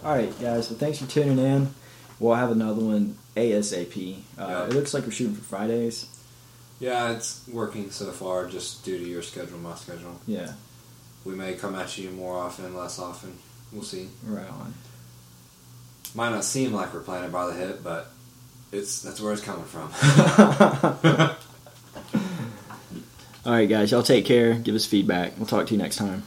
All 0.06 0.14
right, 0.16 0.32
guys. 0.40 0.70
Well, 0.70 0.80
thanks 0.80 1.00
for 1.00 1.08
tuning 1.08 1.38
in. 1.40 1.74
We'll 2.20 2.36
have 2.36 2.52
another 2.52 2.82
one 2.82 3.18
ASAP. 3.36 4.24
Uh, 4.38 4.46
Yeah. 4.48 4.64
It 4.68 4.74
looks 4.74 4.94
like 4.94 5.04
we're 5.06 5.12
shooting 5.12 5.36
for 5.36 5.44
Fridays. 5.44 6.06
Yeah, 6.80 7.12
it's 7.12 7.42
working 7.52 7.92
so 7.92 8.10
far, 8.14 8.46
just 8.48 8.86
due 8.86 8.98
to 8.98 9.04
your 9.06 9.22
schedule, 9.22 9.58
my 9.60 9.76
schedule. 9.76 10.16
Yeah. 10.26 10.54
We 11.26 11.36
may 11.36 11.54
come 11.54 11.76
at 11.76 11.98
you 11.98 12.10
more 12.12 12.38
often, 12.38 12.76
less 12.76 13.00
often. 13.00 13.38
We'll 13.72 13.84
see. 13.84 14.10
Right 14.24 14.50
on. 14.50 14.74
Might 16.16 16.30
not 16.32 16.44
seem 16.44 16.74
like 16.74 16.94
we're 16.94 17.02
playing 17.02 17.26
it 17.26 17.32
by 17.32 17.48
the 17.48 17.54
hip, 17.54 17.82
but 17.84 18.12
it's 18.72 19.02
that's 19.02 19.22
where 19.22 19.34
it's 19.34 19.42
coming 19.42 19.66
from. 19.66 19.92
All 23.46 23.54
right, 23.54 23.70
guys. 23.70 23.92
Y'all 23.92 24.04
take 24.04 24.26
care. 24.26 24.54
Give 24.56 24.76
us 24.76 24.86
feedback. 24.86 25.34
We'll 25.38 25.46
talk 25.46 25.68
to 25.68 25.74
you 25.74 25.78
next 25.78 25.98
time. 25.98 26.24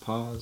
Pause. 0.00 0.40